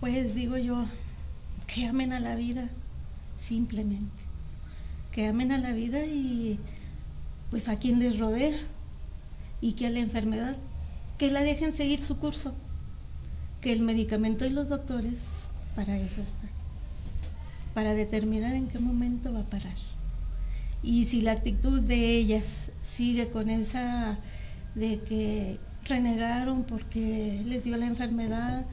pues 0.00 0.34
digo 0.34 0.56
yo, 0.56 0.86
que 1.66 1.86
amen 1.86 2.12
a 2.12 2.20
la 2.20 2.36
vida. 2.36 2.70
simplemente. 3.36 4.22
Que 5.12 5.26
amen 5.28 5.52
a 5.52 5.58
la 5.58 5.72
vida 5.72 6.06
y 6.06 6.58
pues 7.50 7.68
a 7.68 7.76
quien 7.76 7.98
les 7.98 8.18
rodea 8.18 8.56
y 9.64 9.72
que 9.72 9.88
la 9.88 10.00
enfermedad, 10.00 10.58
que 11.16 11.30
la 11.30 11.42
dejen 11.42 11.72
seguir 11.72 11.98
su 11.98 12.18
curso, 12.18 12.52
que 13.62 13.72
el 13.72 13.80
medicamento 13.80 14.44
y 14.44 14.50
los 14.50 14.68
doctores 14.68 15.14
para 15.74 15.96
eso 15.96 16.20
están, 16.20 16.50
para 17.72 17.94
determinar 17.94 18.52
en 18.52 18.68
qué 18.68 18.78
momento 18.78 19.32
va 19.32 19.40
a 19.40 19.44
parar. 19.48 19.76
Y 20.82 21.04
si 21.06 21.22
la 21.22 21.32
actitud 21.32 21.80
de 21.80 22.14
ellas 22.14 22.72
sigue 22.82 23.30
con 23.30 23.48
esa 23.48 24.18
de 24.74 25.00
que 25.00 25.58
renegaron 25.86 26.64
porque 26.64 27.40
les 27.46 27.64
dio 27.64 27.78
la 27.78 27.86
enfermedad, 27.86 28.66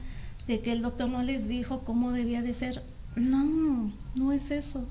de 0.46 0.60
que 0.60 0.72
el 0.72 0.82
doctor 0.82 1.08
no 1.08 1.22
les 1.22 1.48
dijo 1.48 1.84
cómo 1.84 2.12
debía 2.12 2.42
de 2.42 2.52
ser, 2.52 2.82
no, 3.16 3.90
no 4.14 4.30
es 4.30 4.50
eso. 4.50 4.86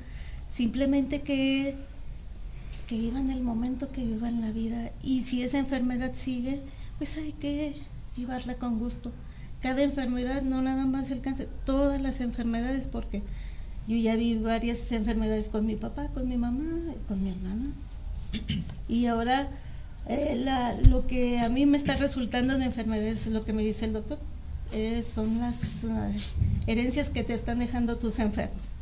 Simplemente 0.50 1.22
que, 1.22 1.76
que 2.92 2.98
vivan 2.98 3.30
el 3.30 3.42
momento 3.42 3.90
que 3.90 4.04
vivan 4.04 4.42
la 4.42 4.52
vida. 4.52 4.92
Y 5.02 5.22
si 5.22 5.44
esa 5.44 5.58
enfermedad 5.60 6.12
sigue, 6.14 6.60
pues 6.98 7.16
hay 7.16 7.32
que 7.32 7.78
llevarla 8.18 8.56
con 8.56 8.80
gusto. 8.80 9.14
Cada 9.62 9.82
enfermedad, 9.82 10.42
no 10.42 10.62
nada 10.62 10.86
más 10.86 11.10
el 11.10 11.22
cáncer, 11.22 11.48
todas 11.66 12.02
las 12.02 12.20
enfermedades, 12.20 12.90
porque 12.90 13.24
yo 13.88 13.96
ya 13.96 14.18
vi 14.18 14.38
varias 14.38 14.92
enfermedades 14.92 15.48
con 15.48 15.66
mi 15.66 15.78
papá, 15.78 16.10
con 16.10 16.28
mi 16.28 16.36
mamá, 16.36 16.66
con 17.08 17.24
mi 17.24 17.30
hermana. 17.30 17.72
Y 18.90 19.06
ahora 19.06 19.48
eh, 20.08 20.46
lo 20.90 21.08
que 21.08 21.40
a 21.40 21.48
mí 21.48 21.66
me 21.66 21.78
está 21.78 21.96
resultando 21.96 22.58
de 22.58 22.66
enfermedades, 22.66 23.26
lo 23.28 23.46
que 23.46 23.54
me 23.54 23.64
dice 23.64 23.86
el 23.86 23.94
doctor, 23.94 24.20
eh, 24.74 25.02
son 25.02 25.40
las 25.40 25.86
uh, 25.86 26.14
herencias 26.68 27.10
que 27.10 27.24
te 27.24 27.36
están 27.36 27.60
dejando 27.60 27.96
tus 27.96 28.20
enfermos. 28.20 28.74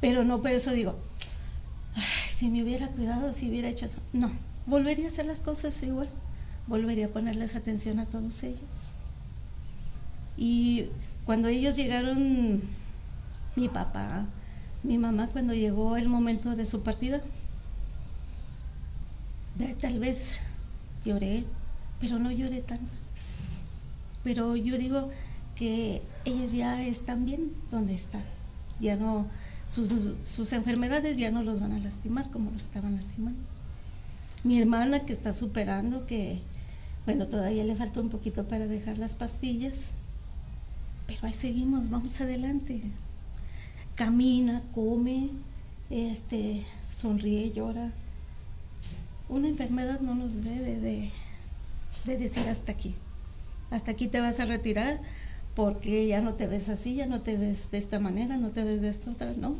Pero 0.00 0.24
no 0.24 0.42
por 0.42 0.50
eso 0.50 0.72
digo, 0.72 0.96
si 2.36 2.50
me 2.50 2.62
hubiera 2.62 2.88
cuidado, 2.88 3.32
si 3.32 3.48
hubiera 3.48 3.70
hecho 3.70 3.86
eso. 3.86 3.98
No, 4.12 4.30
volvería 4.66 5.06
a 5.06 5.08
hacer 5.08 5.24
las 5.24 5.40
cosas 5.40 5.82
igual, 5.82 6.06
volvería 6.66 7.06
a 7.06 7.08
ponerles 7.08 7.56
atención 7.56 7.98
a 7.98 8.04
todos 8.04 8.42
ellos. 8.42 8.92
Y 10.36 10.88
cuando 11.24 11.48
ellos 11.48 11.76
llegaron 11.76 12.60
mi 13.56 13.68
papá, 13.70 14.26
mi 14.82 14.98
mamá 14.98 15.28
cuando 15.28 15.54
llegó 15.54 15.96
el 15.96 16.10
momento 16.10 16.54
de 16.54 16.66
su 16.66 16.82
partida. 16.82 17.22
Tal 19.80 19.98
vez 19.98 20.34
lloré, 21.06 21.44
pero 22.00 22.18
no 22.18 22.30
lloré 22.30 22.60
tanto. 22.60 22.90
Pero 24.24 24.56
yo 24.56 24.76
digo 24.76 25.08
que 25.54 26.02
ellos 26.26 26.52
ya 26.52 26.82
están 26.82 27.24
bien 27.24 27.50
donde 27.70 27.94
están. 27.94 28.24
Ya 28.78 28.96
no, 28.96 29.26
sus, 29.68 29.90
sus 30.22 30.52
enfermedades 30.52 31.16
ya 31.16 31.30
no 31.30 31.42
los 31.42 31.60
van 31.60 31.72
a 31.72 31.78
lastimar 31.78 32.30
como 32.30 32.50
los 32.50 32.64
estaban 32.64 32.96
lastimando. 32.96 33.40
Mi 34.44 34.60
hermana 34.60 35.00
que 35.00 35.12
está 35.12 35.32
superando, 35.32 36.06
que 36.06 36.40
bueno, 37.04 37.26
todavía 37.26 37.64
le 37.64 37.76
falta 37.76 38.00
un 38.00 38.10
poquito 38.10 38.46
para 38.48 38.66
dejar 38.66 38.98
las 38.98 39.14
pastillas, 39.14 39.90
pero 41.06 41.20
ahí 41.22 41.34
seguimos, 41.34 41.90
vamos 41.90 42.20
adelante 42.20 42.82
camina, 43.96 44.62
come, 44.74 45.30
este, 45.90 46.62
sonríe, 46.92 47.50
llora. 47.52 47.92
Una 49.28 49.48
enfermedad 49.48 50.00
no 50.00 50.14
nos 50.14 50.44
debe 50.44 50.78
de, 50.78 51.10
de, 52.04 52.18
decir 52.18 52.48
hasta 52.48 52.70
aquí. 52.70 52.94
Hasta 53.70 53.90
aquí 53.90 54.06
te 54.06 54.20
vas 54.20 54.38
a 54.38 54.44
retirar 54.44 55.00
porque 55.56 56.06
ya 56.06 56.20
no 56.20 56.34
te 56.34 56.46
ves 56.46 56.68
así, 56.68 56.94
ya 56.94 57.06
no 57.06 57.22
te 57.22 57.36
ves 57.36 57.70
de 57.72 57.78
esta 57.78 57.98
manera, 57.98 58.36
no 58.36 58.50
te 58.50 58.62
ves 58.62 58.80
de 58.82 58.90
esta 58.90 59.10
otra, 59.10 59.32
no. 59.36 59.56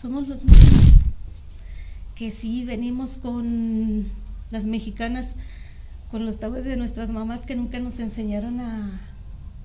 Somos 0.00 0.28
los 0.28 0.44
mismos. 0.44 0.84
Que 2.14 2.30
sí, 2.30 2.64
venimos 2.64 3.16
con 3.16 4.06
las 4.50 4.66
mexicanas, 4.66 5.32
con 6.10 6.26
los 6.26 6.38
tabúes 6.38 6.64
de 6.64 6.76
nuestras 6.76 7.08
mamás 7.08 7.40
que 7.46 7.56
nunca 7.56 7.80
nos 7.80 7.98
enseñaron 7.98 8.60
a, 8.60 9.00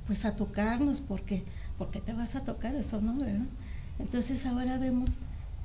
pues 0.07 0.25
a 0.25 0.35
tocarnos 0.35 1.01
porque 1.01 1.43
porque 1.77 1.99
te 1.99 2.13
vas 2.13 2.35
a 2.35 2.41
tocar 2.41 2.73
eso, 2.75 3.01
¿no? 3.01 3.15
¿verdad? 3.15 3.45
Entonces 3.99 4.45
ahora 4.45 4.77
vemos 4.77 5.11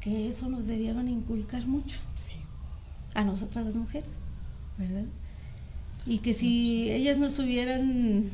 que 0.01 0.29
eso 0.29 0.49
nos 0.49 0.67
debieron 0.67 1.09
inculcar 1.09 1.67
mucho 1.67 1.99
a 3.15 3.25
nosotras 3.25 3.67
las 3.67 3.75
mujeres, 3.75 4.11
¿verdad? 4.79 5.05
Y 6.07 6.19
que 6.19 6.35
si 6.35 6.91
ellas 6.91 7.19
nos 7.19 7.39
hubieran 7.39 8.31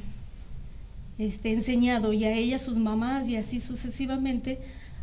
este, 1.18 1.52
enseñado 1.52 2.12
y 2.12 2.24
a 2.24 2.33
ellas 2.33 2.62
sus 2.62 2.78
mamás 2.78 3.28
y 3.28 3.37
así 3.37 3.61
sucesivamente, 3.61 4.59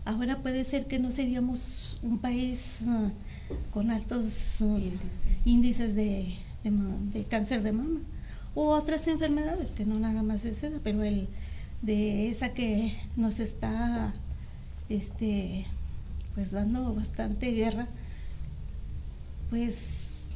ahora 0.06 0.42
puede 0.42 0.64
ser 0.64 0.88
que 0.88 1.00
no 1.00 1.12
seríamos 1.12 1.98
un 2.02 2.20
país 2.20 2.78
uh, 2.86 3.10
con 3.72 3.92
altos 3.92 4.62
uh, 4.62 4.80
índices 5.44 5.96
de, 5.96 6.36
de, 6.64 6.72
de, 7.14 7.24
cáncer 7.26 7.62
de 7.62 7.72
mama 7.74 8.00
o 8.54 8.70
otras 8.70 9.08
enfermedades, 9.08 9.72
que 9.72 9.86
no 9.86 10.00
nada 10.00 10.24
más 10.24 10.46
es 10.46 10.64
esa, 10.64 10.80
pero 10.84 11.04
el, 11.04 11.28
de 11.82 12.30
esa 12.30 12.50
que 12.50 12.96
nos 13.16 13.40
está 13.40 14.14
este 14.90 15.66
pues 16.34 16.52
dando 16.52 16.94
bastante 16.94 17.52
guerra 17.52 17.88
pues 19.50 20.32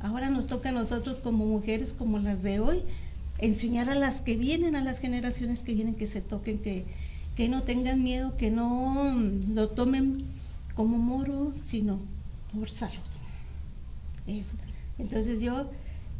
ahora 0.00 0.28
nos 0.28 0.46
toca 0.46 0.68
a 0.70 0.72
nosotros 0.72 1.18
como 1.18 1.46
mujeres 1.46 1.92
como 1.92 2.18
las 2.18 2.42
de 2.42 2.60
hoy 2.60 2.82
enseñar 3.38 3.90
a 3.90 3.94
las 3.94 4.20
que 4.20 4.36
vienen 4.36 4.76
a 4.76 4.82
las 4.82 4.98
generaciones 4.98 5.60
que 5.60 5.74
vienen 5.74 5.94
que 5.94 6.06
se 6.06 6.20
toquen 6.20 6.58
que, 6.58 6.84
que 7.36 7.48
no 7.48 7.62
tengan 7.62 8.02
miedo 8.02 8.36
que 8.36 8.50
no 8.50 9.16
lo 9.54 9.68
tomen 9.70 10.24
como 10.74 10.98
moro 10.98 11.52
sino 11.64 11.98
por 12.54 12.70
salud. 12.70 12.98
Eso. 14.26 14.54
Entonces 14.98 15.40
yo 15.40 15.70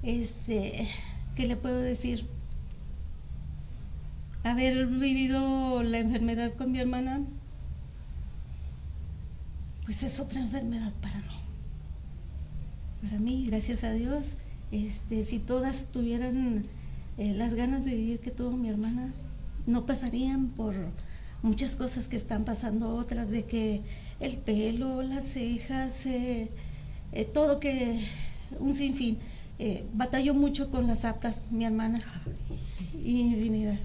este 0.02 0.88
qué 1.34 1.46
le 1.46 1.56
puedo 1.56 1.80
decir 1.80 2.26
haber 4.44 4.86
vivido 4.86 5.82
la 5.82 5.98
enfermedad 5.98 6.54
con 6.54 6.72
mi 6.72 6.78
hermana, 6.78 7.20
pues 9.84 10.02
es 10.02 10.20
otra 10.20 10.40
enfermedad 10.40 10.92
para 11.00 11.18
mí. 11.18 11.24
Para 13.02 13.18
mí, 13.18 13.44
gracias 13.46 13.84
a 13.84 13.92
Dios, 13.92 14.32
este, 14.72 15.24
si 15.24 15.38
todas 15.38 15.86
tuvieran 15.92 16.64
eh, 17.18 17.34
las 17.34 17.54
ganas 17.54 17.84
de 17.84 17.94
vivir 17.94 18.20
que 18.20 18.30
tuvo 18.30 18.56
mi 18.56 18.68
hermana, 18.68 19.12
no 19.66 19.86
pasarían 19.86 20.48
por 20.48 20.74
muchas 21.42 21.76
cosas 21.76 22.08
que 22.08 22.16
están 22.16 22.44
pasando 22.44 22.94
otras, 22.94 23.28
de 23.28 23.44
que 23.44 23.82
el 24.20 24.36
pelo, 24.36 25.02
las 25.02 25.24
cejas, 25.24 26.06
eh, 26.06 26.48
eh, 27.12 27.24
todo 27.24 27.60
que, 27.60 28.04
un 28.60 28.74
sinfín. 28.74 29.18
batalló 29.92 30.34
mucho 30.34 30.70
con 30.70 30.86
las 30.86 31.04
aptas, 31.04 31.42
mi 31.50 31.64
hermana. 31.64 32.00
y 33.04 33.20
Infinidad. 33.20 33.78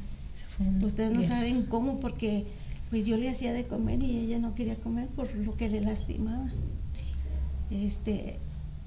Ustedes 0.83 1.13
no 1.13 1.23
saben 1.23 1.63
cómo, 1.63 1.99
porque 1.99 2.45
pues 2.89 3.07
yo 3.07 3.17
le 3.17 3.29
hacía 3.29 3.53
de 3.53 3.65
comer 3.65 4.03
y 4.03 4.19
ella 4.19 4.37
no 4.37 4.53
quería 4.53 4.75
comer 4.75 5.07
por 5.07 5.33
lo 5.35 5.57
que 5.57 5.69
le 5.69 5.81
lastimaba. 5.81 6.51
Este, 7.71 8.37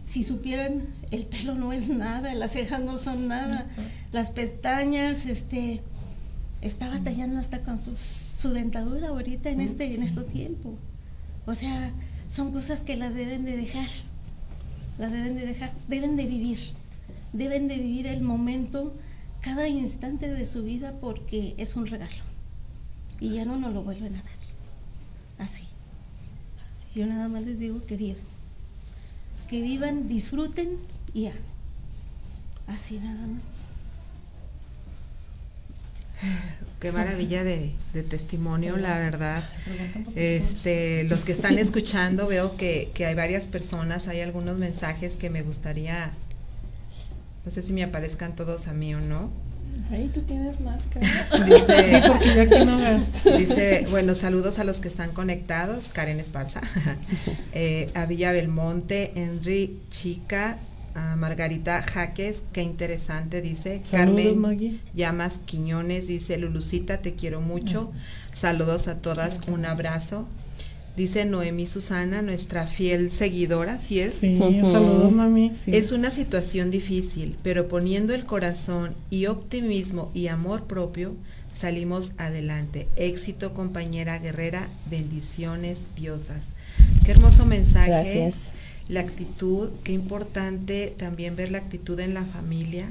si 0.07 0.23
supieran, 0.23 0.87
el 1.11 1.27
pelo 1.27 1.55
no 1.57 1.73
es 1.73 1.88
nada, 1.88 2.33
las 2.35 2.53
cejas 2.53 2.81
no 2.81 2.97
son 2.97 3.27
nada, 3.27 3.66
las 4.12 4.31
pestañas, 4.31 5.27
este, 5.27 5.83
está 6.62 6.88
batallando 6.88 7.40
hasta 7.40 7.62
con 7.62 7.81
su 7.81 8.51
dentadura 8.51 9.09
ahorita 9.09 9.51
en 9.51 9.61
este, 9.61 9.92
en 9.95 10.05
este 10.05 10.23
tiempo. 10.23 10.75
O 11.45 11.55
sea, 11.55 11.90
son 12.29 12.53
cosas 12.53 12.81
que 12.81 12.97
las 12.97 13.14
deben 13.14 13.45
de 13.45 13.57
dejar, 13.57 13.88
las 14.97 15.11
deben 15.11 15.37
de 15.37 15.45
dejar, 15.45 15.73
deben 15.88 16.16
de 16.16 16.27
vivir, 16.27 16.59
deben 17.33 17.66
de 17.66 17.77
vivir 17.77 18.07
el 18.07 18.23
momento 18.23 18.95
cada 19.40 19.69
instante 19.69 20.33
de 20.33 20.47
su 20.47 20.62
vida 20.62 20.95
porque 21.01 21.55
es 21.59 21.75
un 21.75 21.87
regalo. 21.87 22.25
Y 23.21 23.31
ya 23.31 23.45
no 23.45 23.57
nos 23.57 23.75
lo 23.75 23.83
vuelven 23.83 24.14
a 24.14 24.23
dar. 24.23 24.33
Así. 25.38 25.64
Yo 26.95 27.07
nada 27.07 27.29
más 27.29 27.42
les 27.42 27.59
digo 27.59 27.85
que 27.87 27.97
vivan. 27.97 28.36
Que 29.49 29.61
vivan, 29.61 30.09
disfruten 30.09 30.79
y 31.15 31.23
ya. 31.25 31.33
Así 32.67 32.99
nada 32.99 33.27
más. 33.27 33.43
Qué 36.81 36.93
maravilla 36.93 37.45
de, 37.45 37.73
testimonio, 38.09 38.77
la 38.77 38.99
verdad. 38.99 39.49
Este, 40.15 41.05
los 41.05 41.25
que 41.25 41.33
están 41.33 41.59
escuchando, 41.59 42.27
veo 42.27 42.57
que, 42.57 42.91
que 42.95 43.07
hay 43.07 43.15
varias 43.15 43.49
personas, 43.49 44.09
hay 44.09 44.21
algunos 44.21 44.59
mensajes 44.59 45.17
que 45.17 45.31
me 45.31 45.43
gustaría 45.43 46.13
no 47.47 47.53
sé 47.53 47.63
si 47.63 47.73
me 47.73 47.85
aparezcan 47.85 48.35
todos 48.35 48.67
a 48.67 48.75
mí 48.75 48.93
o 48.93 49.01
no. 49.01 49.31
Ahí 49.91 50.11
tú 50.12 50.23
tienes 50.23 50.61
máscara. 50.61 51.07
Dice, 51.45 52.01
sí, 52.03 52.09
porque 52.09 52.35
yo 52.35 52.43
aquí 52.43 52.67
no 52.67 52.77
veo. 52.77 53.39
Dice, 53.39 53.87
bueno, 53.91 54.15
saludos 54.15 54.59
a 54.59 54.65
los 54.65 54.79
que 54.79 54.89
están 54.89 55.12
conectados. 55.12 55.89
Karen 55.89 56.21
Esparza, 56.21 56.61
eh, 57.53 57.91
a 57.95 58.07
Villa 58.07 58.33
Belmonte, 58.33 59.12
Henry 59.15 59.79
Chica, 59.91 60.59
a 60.95 61.15
Margarita 61.17 61.83
Jaques, 61.83 62.43
qué 62.53 62.62
interesante, 62.62 63.43
dice. 63.43 63.83
Carmen 63.91 64.81
Llamas 64.95 65.35
Quiñones, 65.45 66.07
dice, 66.07 66.39
Lulucita, 66.39 66.99
te 66.99 67.15
quiero 67.15 67.41
mucho. 67.41 67.93
Saludos 68.35 68.89
a 68.89 68.97
todas, 68.97 69.41
un 69.49 69.67
abrazo. 69.67 70.27
Dice 70.97 71.27
Noemí 71.27 71.67
Susana, 71.67 72.23
nuestra 72.23 72.67
fiel 72.67 73.11
seguidora, 73.11 73.79
¿sí 73.79 74.01
es? 74.01 74.15
Sí, 74.15 74.39
saludos, 74.39 75.13
mami. 75.13 75.53
sí. 75.65 75.77
Es 75.77 75.93
una 75.93 76.11
situación 76.11 76.71
difícil, 76.71 77.37
pero 77.43 77.69
poniendo 77.69 78.15
el 78.15 78.25
corazón 78.25 78.95
y 79.11 79.27
optimismo 79.27 80.11
y 80.15 80.29
amor 80.29 80.65
propio, 80.65 81.15
salimos 81.55 82.13
adelante. 82.17 82.89
Éxito, 82.97 83.53
compañera 83.53 84.19
guerrera, 84.19 84.69
bendiciones 84.91 85.79
piosas. 85.95 86.41
Qué 87.05 87.13
hermoso 87.13 87.45
mensaje. 87.45 87.89
Gracias. 87.91 88.49
La 88.89 89.01
actitud, 89.01 89.69
qué 89.83 89.93
importante 89.93 90.95
también 90.97 91.37
ver 91.37 91.51
la 91.51 91.59
actitud 91.59 91.99
en 92.01 92.15
la 92.15 92.25
familia, 92.25 92.87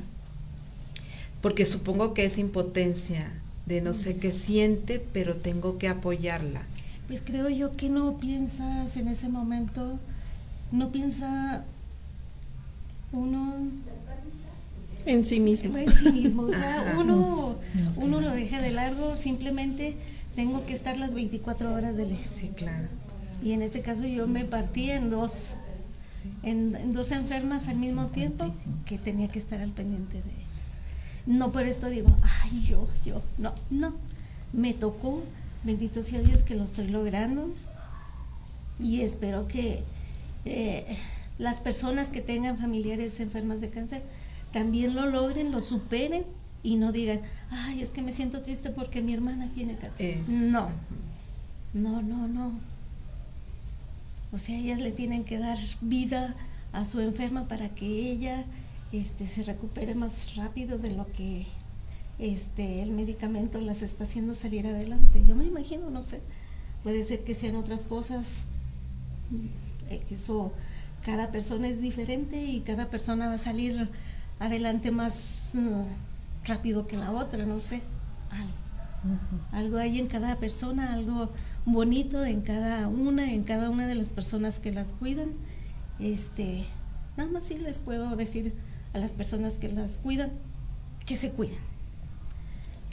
porque 1.42 1.66
supongo 1.66 2.14
que 2.14 2.26
es 2.26 2.38
impotencia 2.38 3.32
de 3.66 3.82
no 3.82 3.94
sé 3.94 4.16
qué 4.18 4.32
siente, 4.32 5.02
pero 5.14 5.36
tengo 5.36 5.78
que 5.78 5.88
apoyarla. 5.88 6.64
Pues 7.08 7.22
creo 7.24 7.50
yo 7.50 7.76
que 7.76 7.90
no 7.90 8.18
piensas 8.18 8.98
en 8.98 9.08
ese 9.08 9.30
momento, 9.30 10.00
no 10.72 10.92
piensa 10.92 11.64
uno 13.12 13.56
En 15.06 15.24
sí 15.24 15.40
mismo. 15.40 15.78
en 15.78 15.92
sí 15.92 16.12
mismo, 16.12 16.44
o 16.44 16.52
sea, 16.52 16.96
uno, 17.00 17.56
uno 17.98 18.22
lo 18.22 18.32
deja 18.32 18.60
de 18.62 18.72
largo, 18.72 19.16
simplemente 19.16 19.96
tengo 20.36 20.66
que 20.66 20.74
estar 20.74 20.98
las 20.98 21.14
24 21.14 21.74
horas 21.74 21.96
de 21.96 22.08
lejos. 22.08 22.34
Sí, 22.40 22.50
claro. 22.56 22.88
Y 23.44 23.52
en 23.52 23.62
este 23.62 23.82
caso 23.82 24.06
yo 24.06 24.28
me 24.28 24.44
partí 24.46 24.90
en 24.90 25.10
dos, 25.12 25.52
en, 26.42 26.76
en 26.76 26.94
dos 26.94 27.12
enfermas 27.12 27.68
al 27.68 27.78
mismo 27.78 28.08
tiempo 28.08 28.52
que 28.86 28.98
tenía 28.98 29.28
que 29.28 29.38
estar 29.40 29.62
al 29.62 29.70
pendiente 29.72 30.14
de 30.16 30.30
ellas. 30.30 30.46
No 31.28 31.52
por 31.52 31.64
esto 31.64 31.88
digo, 31.90 32.10
ay, 32.44 32.64
yo, 32.64 32.88
yo, 33.06 33.22
no, 33.38 33.54
no. 33.70 33.94
Me 34.54 34.74
tocó, 34.74 35.22
bendito 35.66 36.04
sea 36.04 36.22
Dios 36.22 36.44
que 36.44 36.56
lo 36.56 36.64
estoy 36.64 36.88
logrando 36.88 37.50
y 38.80 39.02
espero 39.02 39.48
que 39.48 39.84
eh, 40.46 40.98
las 41.38 41.58
personas 41.58 42.10
que 42.10 42.22
tengan 42.22 42.58
familiares 42.58 43.20
enfermas 43.20 43.62
de 43.62 43.70
cáncer 43.70 44.04
también 44.54 44.96
lo 44.96 45.08
logren, 45.08 45.52
lo 45.52 45.62
superen 45.62 46.24
y 46.64 46.78
no 46.78 46.92
digan, 46.92 47.22
ay, 47.50 47.82
es 47.82 47.90
que 47.90 48.02
me 48.02 48.14
siento 48.14 48.42
triste 48.42 48.70
porque 48.70 49.02
mi 49.02 49.14
hermana 49.14 49.50
tiene 49.54 49.76
cáncer. 49.76 50.18
Eh. 50.18 50.24
No, 50.28 50.70
no, 51.74 52.02
no, 52.02 52.28
no. 52.28 52.54
O 54.32 54.38
sea, 54.38 54.58
ellas 54.58 54.80
le 54.80 54.92
tienen 54.92 55.24
que 55.24 55.40
dar 55.40 55.58
vida 55.82 56.36
a 56.74 56.86
su 56.86 57.00
enferma 57.00 57.48
para 57.48 57.70
que 57.70 57.86
ella 57.86 58.46
este, 58.92 59.28
se 59.28 59.44
recupere 59.44 59.96
más 59.96 60.36
rápido 60.36 60.78
de 60.78 60.92
lo 60.92 61.12
que 61.12 61.46
este, 62.20 62.82
el 62.82 62.92
medicamento 62.92 63.60
las 63.62 63.82
está 63.82 64.06
haciendo 64.06 64.36
salir 64.36 64.68
adelante. 64.68 65.24
Yo 65.28 65.36
me 65.36 65.46
imagino, 65.46 65.90
no 65.90 66.04
sé, 66.04 66.22
puede 66.84 67.04
ser 67.04 67.24
que 67.24 67.36
sean 67.36 67.56
otras 67.56 67.82
cosas, 67.82 68.48
eh, 69.90 70.02
que 70.08 70.16
eso, 70.16 70.54
cada 71.04 71.32
persona 71.32 71.68
es 71.68 71.82
diferente 71.82 72.44
y 72.44 72.62
cada 72.62 72.90
persona 72.90 73.28
va 73.28 73.34
a 73.34 73.40
salir 73.40 73.90
adelante 74.40 74.92
más 74.92 75.52
uh, 75.56 75.88
rápido 76.46 76.88
que 76.88 76.98
la 76.98 77.12
otra, 77.12 77.46
no 77.46 77.60
sé, 77.60 77.82
algo. 78.32 78.66
Algo 79.52 79.78
hay 79.78 80.00
en 80.00 80.08
cada 80.08 80.38
persona, 80.38 80.94
algo 80.94 81.30
bonito 81.66 82.26
en 82.26 82.42
cada 82.42 82.88
una, 82.88 83.32
en 83.32 83.44
cada 83.44 83.70
una 83.70 83.88
de 83.88 83.94
las 83.94 84.08
personas 84.08 84.60
que 84.60 84.72
las 84.72 84.90
cuidan. 84.90 85.30
Este, 86.00 86.66
nada 87.16 87.30
más 87.30 87.46
sí 87.46 87.58
les 87.58 87.78
puedo 87.78 88.16
decir 88.16 88.54
a 88.94 88.98
las 88.98 89.12
personas 89.12 89.54
que 89.54 89.70
las 89.70 90.00
cuidan 90.00 90.32
que 91.06 91.18
se 91.18 91.32
cuiden. 91.32 91.75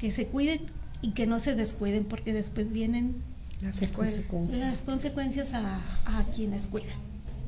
Que 0.02 0.10
se 0.10 0.26
cuiden 0.26 0.60
y 1.00 1.12
que 1.12 1.26
no 1.26 1.38
se 1.38 1.54
descuiden 1.54 2.04
porque 2.04 2.32
después 2.34 2.70
vienen 2.72 3.14
Las 3.62 3.78
consecuencias. 3.92 4.60
las 4.60 4.76
consecuencias 4.78 5.54
a, 5.54 5.76
a 6.04 6.24
quienes 6.34 6.64
cuidan. 6.66 6.96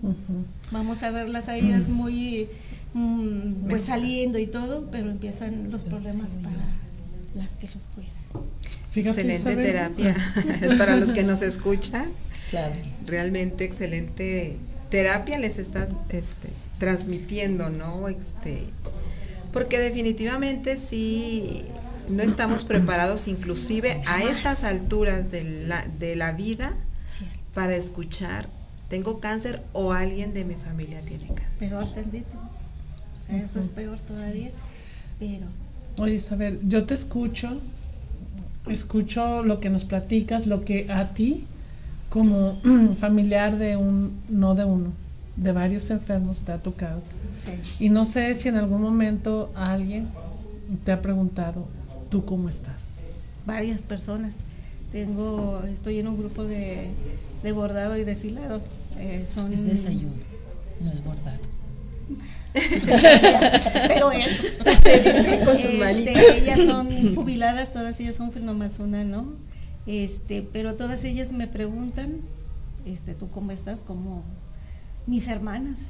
Ujú. 0.03 0.45
Vamos 0.71 1.03
a 1.03 1.11
verlas 1.11 1.49
a 1.49 1.57
ellas 1.57 1.89
muy 1.89 2.49
mm, 2.95 3.69
pues 3.69 3.83
saliendo 3.83 4.39
y 4.39 4.47
todo, 4.47 4.89
pero 4.93 5.11
empiezan 5.11 5.71
los 5.73 5.81
problemas 5.83 6.35
para 6.35 6.65
las 7.35 7.51
que 7.53 7.67
los 7.75 7.83
cuidan. 7.95 8.13
Fíjate, 8.93 9.21
Excelente 9.23 9.51
Isabel. 9.51 9.67
terapia 9.67 10.17
para 10.79 10.95
los 10.97 11.11
que 11.11 11.25
nos 11.25 11.43
escuchan. 11.43 12.09
Claro. 12.51 12.75
Realmente 13.07 13.65
excelente 13.65 14.57
terapia 14.91 15.41
les 15.41 15.59
estás 15.59 15.89
este, 16.11 16.51
transmitiendo, 16.79 17.69
¿no? 17.71 18.07
Este, 18.09 18.63
porque 19.53 19.81
definitivamente 19.81 20.79
sí 20.79 21.63
no 22.09 22.23
estamos 22.23 22.65
preparados, 22.65 23.29
inclusive 23.29 24.03
a 24.07 24.23
estas 24.23 24.65
alturas 24.65 25.31
de 25.31 25.45
la, 25.67 25.85
de 25.99 26.17
la 26.17 26.33
vida, 26.33 26.73
Cierto. 27.07 27.39
para 27.55 27.75
escuchar, 27.77 28.49
tengo 28.89 29.21
cáncer 29.21 29.63
o 29.73 29.93
alguien 29.93 30.35
de 30.35 30.45
mi 30.45 30.55
familia 30.55 31.01
tiene 31.03 31.27
cáncer. 31.29 31.45
Peor 31.59 31.95
tantito. 31.95 32.27
Eso 33.29 33.59
es 33.61 33.69
peor 33.71 33.99
todavía. 34.01 34.51
Pero 35.19 35.47
Oye, 35.97 36.15
Isabel, 36.15 36.61
yo 36.67 36.85
te 36.87 36.95
escucho, 36.95 37.61
escucho 38.67 39.43
lo 39.43 39.61
que 39.61 39.71
nos 39.71 39.85
platicas, 39.85 40.47
lo 40.47 40.65
que 40.65 40.91
a 40.91 41.09
ti, 41.15 41.45
como 42.11 42.61
familiar 42.99 43.57
de 43.59 43.77
un, 43.77 44.19
no 44.29 44.55
de 44.55 44.65
uno, 44.65 44.93
de 45.37 45.53
varios 45.53 45.91
enfermos 45.91 46.41
te 46.41 46.53
ha 46.53 46.59
tocado. 46.59 47.03
sí. 47.33 47.53
Y 47.85 47.89
no 47.91 48.05
sé 48.05 48.35
si 48.35 48.49
en 48.49 48.57
algún 48.57 48.83
momento 48.83 49.53
alguien 49.55 50.09
te 50.85 50.93
ha 50.93 51.03
preguntado, 51.03 51.67
¿tú 52.15 52.25
cómo 52.25 52.49
estás? 52.49 53.01
varias 53.45 53.83
personas. 53.83 54.37
Tengo, 54.93 55.65
estoy 55.65 55.99
en 55.99 56.07
un 56.07 56.17
grupo 56.17 56.45
de, 56.45 56.91
de 57.43 57.53
bordado 57.53 57.97
y 57.97 58.05
deshilado. 58.05 58.61
Eh, 59.01 59.27
son, 59.35 59.53
Es 59.53 59.67
desayuno, 59.67 60.15
no 60.81 60.93
es 60.93 61.03
bordado. 61.03 61.41
Pero 63.89 64.13
es. 64.13 64.53
Con 65.45 65.59
sus 65.59 65.73
Este, 65.73 66.39
ellas 66.39 66.61
son 66.61 67.17
jubiladas, 67.17 67.73
todas 67.73 67.99
ellas 67.99 68.15
son 68.15 68.31
más 68.57 68.79
una, 68.79 69.03
¿no? 69.03 69.33
Este, 69.85 70.43
pero 70.43 70.77
todas 70.77 71.03
ellas 71.03 71.33
me 71.33 71.49
preguntan, 71.49 72.21
este, 72.87 73.15
¿tú 73.15 73.29
cómo 73.29 73.51
estás? 73.51 73.81
Como 73.81 74.23
mis 75.09 75.27
hermanas. 75.27 75.81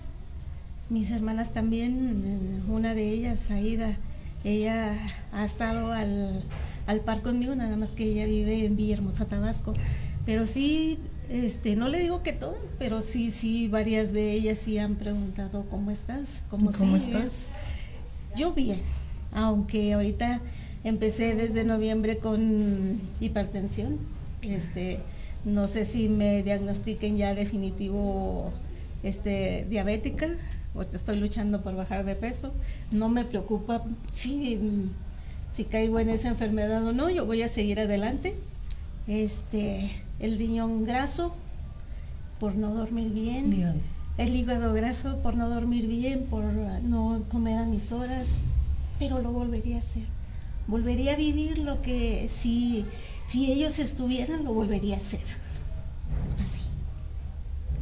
Mis 0.88 1.10
hermanas 1.10 1.52
también, 1.52 2.62
eh, 2.66 2.72
una 2.72 2.94
de 2.94 3.10
ellas, 3.10 3.50
Aida, 3.50 3.98
ella 4.44 4.96
ha 5.32 5.44
estado 5.44 5.92
al, 5.92 6.44
al 6.86 7.00
par 7.00 7.22
conmigo, 7.22 7.54
nada 7.54 7.76
más 7.76 7.90
que 7.90 8.04
ella 8.04 8.26
vive 8.26 8.64
en 8.64 8.76
Villahermosa, 8.76 9.24
Tabasco. 9.24 9.72
Pero 10.26 10.46
sí, 10.46 10.98
este, 11.28 11.76
no 11.76 11.88
le 11.88 11.98
digo 11.98 12.22
que 12.22 12.32
todas, 12.32 12.60
pero 12.78 13.00
sí, 13.00 13.30
sí, 13.30 13.68
varias 13.68 14.12
de 14.12 14.32
ellas 14.32 14.58
sí 14.58 14.78
han 14.78 14.96
preguntado, 14.96 15.66
¿cómo 15.70 15.90
estás? 15.90 16.28
¿Cómo, 16.50 16.72
¿Cómo 16.72 16.96
estás? 16.96 17.52
Yo 18.36 18.52
bien, 18.52 18.78
aunque 19.32 19.92
ahorita 19.92 20.40
empecé 20.84 21.34
desde 21.34 21.64
noviembre 21.64 22.18
con 22.18 23.00
hipertensión. 23.20 23.98
Este, 24.42 25.00
no 25.44 25.66
sé 25.68 25.84
si 25.84 26.08
me 26.08 26.42
diagnostiquen 26.42 27.16
ya 27.16 27.34
definitivo 27.34 28.52
este, 29.02 29.66
diabética, 29.68 30.28
porque 30.74 30.96
estoy 30.96 31.18
luchando 31.18 31.62
por 31.62 31.74
bajar 31.74 32.04
de 32.04 32.14
peso. 32.14 32.52
No 32.92 33.08
me 33.08 33.24
preocupa 33.24 33.82
si, 34.12 34.60
si 35.54 35.64
caigo 35.64 35.98
en 36.00 36.10
esa 36.10 36.28
enfermedad 36.28 36.84
o 36.84 36.92
no, 36.92 37.08
yo 37.08 37.24
voy 37.24 37.42
a 37.42 37.48
seguir 37.48 37.80
adelante. 37.80 38.36
Este, 39.06 40.02
el 40.18 40.36
riñón 40.36 40.84
graso 40.84 41.34
por 42.38 42.54
no 42.56 42.74
dormir 42.74 43.12
bien 43.12 43.80
el 44.16 44.36
hígado 44.36 44.72
graso 44.72 45.18
por 45.22 45.34
no 45.34 45.48
dormir 45.48 45.86
bien, 45.86 46.26
por 46.26 46.44
no 46.44 47.24
comer 47.30 47.58
a 47.58 47.64
mis 47.64 47.90
horas, 47.90 48.38
pero 48.98 49.20
lo 49.20 49.32
volvería 49.32 49.76
a 49.76 49.80
hacer. 49.80 50.04
Volvería 50.66 51.14
a 51.14 51.16
vivir 51.16 51.58
lo 51.58 51.82
que 51.82 52.28
si, 52.28 52.84
si 53.24 53.50
ellos 53.50 53.78
estuvieran, 53.78 54.44
lo 54.44 54.54
volvería 54.54 54.94
a 54.94 54.98
hacer. 54.98 55.20
Así. 56.44 56.62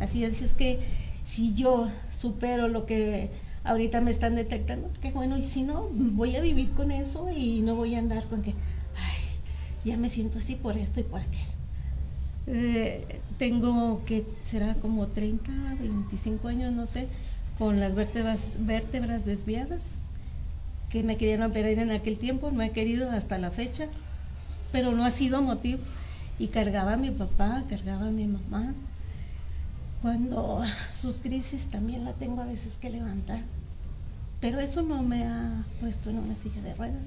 Así 0.00 0.24
es, 0.24 0.40
es 0.40 0.54
que 0.54 0.80
si 1.24 1.54
yo 1.54 1.88
supero 2.10 2.68
lo 2.68 2.86
que 2.86 3.30
ahorita 3.64 4.00
me 4.00 4.10
están 4.10 4.34
detectando, 4.34 4.90
qué 5.00 5.12
bueno, 5.12 5.36
y 5.36 5.42
si 5.42 5.62
no, 5.62 5.88
voy 5.92 6.36
a 6.36 6.40
vivir 6.40 6.72
con 6.72 6.90
eso 6.90 7.28
y 7.30 7.60
no 7.60 7.76
voy 7.76 7.94
a 7.94 7.98
andar 7.98 8.24
con 8.26 8.42
que, 8.42 8.50
ay, 8.50 9.20
ya 9.84 9.96
me 9.96 10.08
siento 10.08 10.38
así 10.38 10.56
por 10.56 10.76
esto 10.76 11.00
y 11.00 11.04
por 11.04 11.20
aquello. 11.20 11.52
Eh, 12.48 13.20
tengo 13.38 14.04
que 14.04 14.24
será 14.42 14.74
como 14.74 15.06
30, 15.06 15.50
25 15.80 16.48
años, 16.48 16.72
no 16.72 16.86
sé, 16.86 17.06
con 17.58 17.78
las 17.78 17.94
vértebras, 17.94 18.40
vértebras 18.58 19.24
desviadas, 19.24 19.90
que 20.90 21.02
me 21.02 21.16
querían 21.16 21.42
operar 21.42 21.70
en 21.72 21.90
aquel 21.90 22.18
tiempo, 22.18 22.50
no 22.50 22.62
he 22.62 22.70
querido 22.70 23.10
hasta 23.10 23.38
la 23.38 23.50
fecha, 23.50 23.86
pero 24.72 24.92
no 24.92 25.04
ha 25.04 25.10
sido 25.10 25.40
motivo. 25.40 25.80
Y 26.38 26.48
cargaba 26.48 26.94
a 26.94 26.96
mi 26.96 27.10
papá, 27.10 27.62
cargaba 27.68 28.08
a 28.08 28.10
mi 28.10 28.26
mamá. 28.26 28.74
Cuando 30.02 30.62
sus 31.00 31.20
crisis 31.20 31.70
también 31.70 32.04
la 32.04 32.12
tengo 32.12 32.42
a 32.42 32.46
veces 32.46 32.74
que 32.74 32.90
levantar. 32.90 33.38
Pero 34.40 34.58
eso 34.58 34.82
no 34.82 35.04
me 35.04 35.24
ha 35.24 35.64
puesto 35.80 36.10
en 36.10 36.18
una 36.18 36.34
silla 36.34 36.60
de 36.60 36.74
ruedas. 36.74 37.06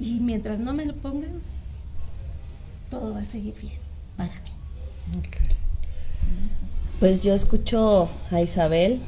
Y 0.00 0.18
mientras 0.18 0.58
no 0.58 0.72
me 0.72 0.84
lo 0.84 0.96
pongan, 0.96 1.40
todo 2.90 3.14
va 3.14 3.20
a 3.20 3.24
seguir 3.24 3.54
bien 3.60 3.78
para 4.16 4.34
mí. 4.40 4.50
Pues 6.98 7.22
yo 7.22 7.34
escucho 7.34 8.08
a 8.32 8.40
Isabel 8.40 9.00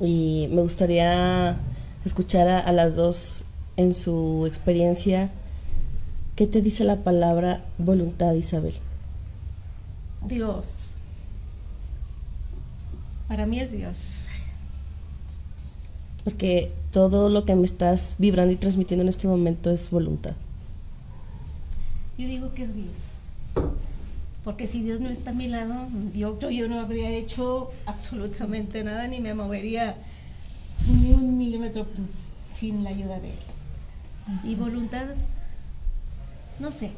y 0.00 0.48
me 0.50 0.62
gustaría 0.62 1.56
escuchar 2.04 2.48
a, 2.48 2.58
a 2.58 2.72
las 2.72 2.96
dos 2.96 3.44
en 3.76 3.94
su 3.94 4.44
experiencia. 4.46 5.30
¿Qué 6.34 6.48
te 6.48 6.60
dice 6.60 6.82
la 6.82 6.96
palabra 6.96 7.64
voluntad, 7.78 8.34
Isabel? 8.34 8.74
Dios. 10.26 10.83
Para 13.28 13.46
mí 13.46 13.60
es 13.60 13.72
Dios. 13.72 14.24
Porque 16.24 16.72
todo 16.90 17.28
lo 17.28 17.44
que 17.44 17.54
me 17.54 17.64
estás 17.64 18.16
vibrando 18.18 18.52
y 18.52 18.56
transmitiendo 18.56 19.02
en 19.02 19.08
este 19.08 19.28
momento 19.28 19.70
es 19.70 19.90
voluntad. 19.90 20.34
Yo 22.16 22.26
digo 22.26 22.54
que 22.54 22.62
es 22.62 22.74
Dios. 22.74 22.98
Porque 24.44 24.66
si 24.66 24.82
Dios 24.82 25.00
no 25.00 25.08
está 25.08 25.30
a 25.30 25.34
mi 25.34 25.48
lado, 25.48 25.74
yo 26.14 26.38
creo 26.38 26.50
yo 26.50 26.68
no 26.68 26.78
habría 26.78 27.10
hecho 27.10 27.72
absolutamente 27.86 28.84
nada 28.84 29.08
ni 29.08 29.20
me 29.20 29.34
movería 29.34 29.96
ni 30.86 31.12
un 31.12 31.38
milímetro 31.38 31.86
sin 32.54 32.84
la 32.84 32.90
ayuda 32.90 33.20
de 33.20 33.30
Él. 33.30 33.38
Y 34.44 34.54
voluntad, 34.54 35.06
no 36.60 36.70
sé. 36.70 36.92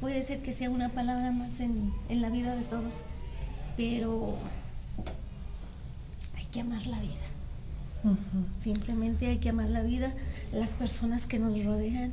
Puede 0.00 0.24
ser 0.24 0.42
que 0.42 0.52
sea 0.52 0.70
una 0.70 0.90
palabra 0.90 1.30
más 1.32 1.60
en, 1.60 1.92
en 2.08 2.22
la 2.22 2.30
vida 2.30 2.56
de 2.56 2.62
todos, 2.62 2.94
pero 3.76 4.36
hay 6.36 6.44
que 6.46 6.60
amar 6.60 6.86
la 6.86 7.00
vida. 7.00 7.12
Simplemente 8.62 9.28
hay 9.28 9.38
que 9.38 9.50
amar 9.50 9.70
la 9.70 9.82
vida, 9.82 10.12
las 10.52 10.70
personas 10.70 11.26
que 11.26 11.38
nos 11.38 11.64
rodean, 11.64 12.12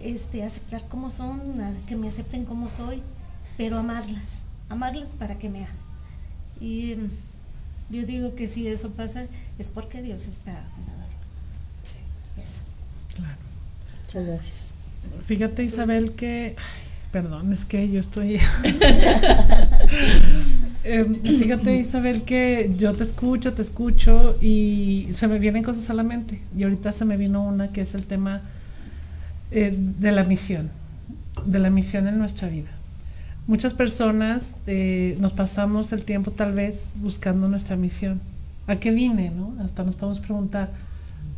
este, 0.00 0.42
aceptar 0.44 0.86
como 0.88 1.10
son, 1.10 1.40
que 1.88 1.96
me 1.96 2.08
acepten 2.08 2.44
como 2.44 2.68
soy, 2.68 3.02
pero 3.56 3.78
amarlas, 3.78 4.42
amarlas 4.68 5.12
para 5.12 5.38
que 5.38 5.48
me 5.48 5.64
amen. 5.64 5.90
Y 6.60 6.94
mm, 6.94 7.10
yo 7.90 8.06
digo 8.06 8.34
que 8.34 8.46
si 8.46 8.68
eso 8.68 8.90
pasa 8.90 9.26
es 9.58 9.68
porque 9.68 10.02
Dios 10.02 10.26
está. 10.26 10.52
mi 10.52 10.86
lado. 10.86 11.08
Eso. 12.36 12.60
Muchas 14.02 14.26
gracias. 14.26 14.70
Fíjate, 15.26 15.64
Isabel, 15.64 16.12
que. 16.12 16.54
ay, 16.58 16.82
perdón, 17.12 17.52
es 17.52 17.64
que 17.64 17.90
yo 17.90 18.00
estoy. 18.00 18.38
Em, 20.82 21.14
fíjate, 21.14 21.76
Isabel, 21.76 22.22
que 22.22 22.72
yo 22.78 22.94
te 22.94 23.04
escucho, 23.04 23.52
te 23.52 23.62
escucho 23.62 24.36
y 24.40 25.08
se 25.14 25.28
me 25.28 25.38
vienen 25.38 25.62
cosas 25.62 25.90
a 25.90 25.94
la 25.94 26.02
mente. 26.02 26.40
Y 26.56 26.62
ahorita 26.64 26.92
se 26.92 27.04
me 27.04 27.16
vino 27.16 27.44
una 27.44 27.68
que 27.68 27.82
es 27.82 27.94
el 27.94 28.06
tema 28.06 28.40
eh, 29.50 29.74
de 29.76 30.12
la 30.12 30.24
misión, 30.24 30.70
de 31.44 31.58
la 31.58 31.70
misión 31.70 32.08
en 32.08 32.18
nuestra 32.18 32.48
vida. 32.48 32.70
Muchas 33.46 33.74
personas 33.74 34.56
eh, 34.66 35.16
nos 35.20 35.32
pasamos 35.32 35.92
el 35.92 36.04
tiempo 36.04 36.30
tal 36.30 36.52
vez 36.52 36.94
buscando 36.96 37.48
nuestra 37.48 37.76
misión. 37.76 38.20
¿A 38.66 38.76
qué 38.76 38.90
vine? 38.90 39.30
¿no? 39.30 39.54
Hasta 39.64 39.82
nos 39.82 39.96
podemos 39.96 40.20
preguntar, 40.20 40.70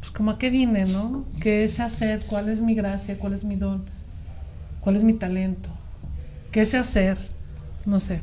pues 0.01 0.11
como 0.13 0.31
a 0.31 0.39
qué 0.39 0.51
vine, 0.51 0.85
¿no? 0.85 1.25
¿Qué 1.41 1.69
sé 1.69 1.83
hacer? 1.83 2.21
¿Cuál 2.27 2.49
es 2.49 2.61
mi 2.61 2.75
gracia? 2.75 3.19
¿Cuál 3.19 3.35
es 3.35 3.45
mi 3.45 3.57
don? 3.57 3.85
¿Cuál 4.83 4.97
es 4.97 5.05
mi 5.05 5.15
talento? 5.15 5.71
¿Qué 6.51 6.67
sé 6.67 6.77
hacer? 6.77 7.17
No 7.87 7.99
sé. 7.99 8.21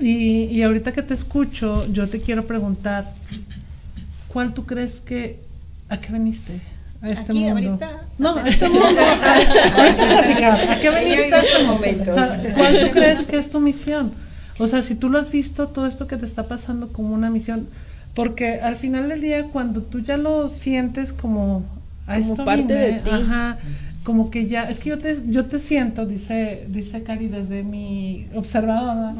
Y, 0.00 0.44
y 0.46 0.62
ahorita 0.62 0.92
que 0.92 1.02
te 1.02 1.14
escucho, 1.14 1.86
yo 1.92 2.08
te 2.08 2.20
quiero 2.20 2.46
preguntar, 2.46 3.12
¿cuál 4.28 4.52
tú 4.54 4.64
crees 4.64 5.00
que, 5.00 5.40
a 5.88 6.00
qué 6.00 6.12
viniste? 6.12 6.60
A 7.02 7.10
este 7.10 7.32
Aquí, 7.32 7.44
mundo. 7.44 7.54
ahorita. 7.70 8.00
No, 8.18 8.36
a 8.36 8.48
este 8.48 8.68
mundo. 8.68 9.00
A 9.00 9.92
platicar. 9.96 10.70
¿A 10.70 10.80
qué 10.80 10.90
viniste 10.90 11.34
a 11.34 11.40
este 11.40 11.64
momentos. 11.64 12.08
O 12.08 12.14
sea, 12.26 12.54
¿Cuál 12.54 12.80
tú 12.80 12.90
crees 12.92 13.24
que 13.24 13.38
es 13.38 13.50
tu 13.50 13.60
misión? 13.60 14.12
O 14.58 14.66
sea, 14.66 14.82
si 14.82 14.94
tú 14.94 15.08
lo 15.08 15.18
has 15.18 15.30
visto, 15.30 15.68
todo 15.68 15.86
esto 15.86 16.06
que 16.06 16.16
te 16.16 16.26
está 16.26 16.46
pasando 16.48 16.88
como 16.88 17.14
una 17.14 17.30
misión, 17.30 17.66
porque 18.14 18.60
al 18.60 18.76
final 18.76 19.08
del 19.08 19.20
día, 19.22 19.44
cuando 19.46 19.80
tú 19.82 20.00
ya 20.00 20.18
lo 20.18 20.48
sientes 20.50 21.12
como, 21.14 21.64
a 22.06 22.14
Como 22.18 22.32
esto 22.32 22.44
parte 22.44 22.74
de 22.74 22.86
vine, 22.88 23.00
ti. 23.00 23.10
ajá, 23.10 23.58
como 24.04 24.30
que 24.30 24.46
ya, 24.46 24.64
es 24.64 24.78
que 24.78 24.90
yo 24.90 24.98
te, 24.98 25.18
yo 25.28 25.46
te 25.46 25.58
siento, 25.58 26.06
dice, 26.06 26.64
dice 26.68 27.02
Cari 27.02 27.28
desde 27.28 27.62
mi 27.62 28.26
observadora, 28.34 29.14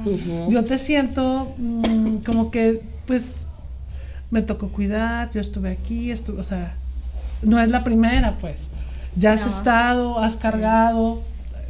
yo 0.48 0.64
te 0.64 0.78
siento 0.78 1.54
mm, 1.58 2.16
como 2.24 2.50
que, 2.50 2.80
pues, 3.06 3.44
me 4.30 4.42
tocó 4.42 4.68
cuidar, 4.68 5.30
yo 5.32 5.40
estuve 5.40 5.70
aquí, 5.70 6.10
estuve, 6.10 6.40
o 6.40 6.44
sea, 6.44 6.74
no 7.42 7.60
es 7.60 7.70
la 7.70 7.84
primera, 7.84 8.36
pues. 8.40 8.56
Ya 9.16 9.32
has 9.32 9.42
No. 9.42 9.48
estado, 9.48 10.18
has 10.20 10.36
cargado, 10.36 11.20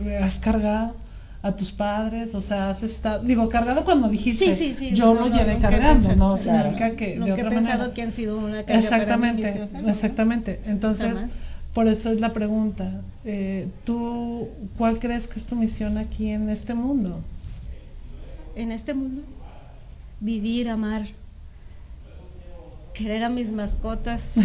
eh, 0.05 0.21
has 0.23 0.37
cargado 0.37 0.95
a 1.43 1.53
tus 1.57 1.73
padres, 1.73 2.35
o 2.35 2.43
sea, 2.43 2.69
has 2.69 2.83
estado, 2.83 3.25
digo, 3.25 3.49
cargado 3.49 3.83
cuando 3.85 4.09
dijiste, 4.11 4.55
Sí, 4.55 4.55
sí, 4.55 4.77
sí. 4.79 4.95
yo 4.95 5.15
no, 5.15 5.21
lo 5.23 5.29
no, 5.31 5.37
llevé 5.37 5.55
he 5.55 5.59
cargando, 5.59 6.15
no 6.15 6.37
Claro. 6.37 6.65
significa 6.71 6.91
que 6.97 7.07
de 7.13 7.17
Nunca 7.17 7.31
he 7.31 7.33
otra 7.35 7.49
pensado 7.49 7.79
manera. 7.79 7.95
que 7.95 8.03
han 8.03 8.13
sido 8.13 8.39
una 8.39 8.63
carga 8.63 8.67
para 8.67 8.77
mi 8.77 8.77
Exactamente, 9.43 9.69
exactamente. 9.89 10.61
Entonces, 10.67 11.15
Jamás. 11.15 11.31
Por 11.75 11.89
eso 11.89 12.11
es 12.11 12.21
la 12.21 12.33
pregunta. 12.33 13.03
Eh, 13.25 13.68
¿Tú 13.85 14.49
cuál 14.77 14.99
crees 14.99 15.27
que 15.27 15.39
es 15.39 15.47
tu 15.47 15.57
misión 15.57 15.99
aquí 15.99 16.31
en 16.31 16.49
este 16.49 16.75
mundo? 16.75 17.21
En 18.57 18.73
este 18.73 18.95
mundo, 18.95 19.23
vivir, 20.21 20.68
amar, 20.68 21.07
querer 22.93 23.25
a 23.25 23.29
mis 23.29 23.51
mascotas, 23.51 24.33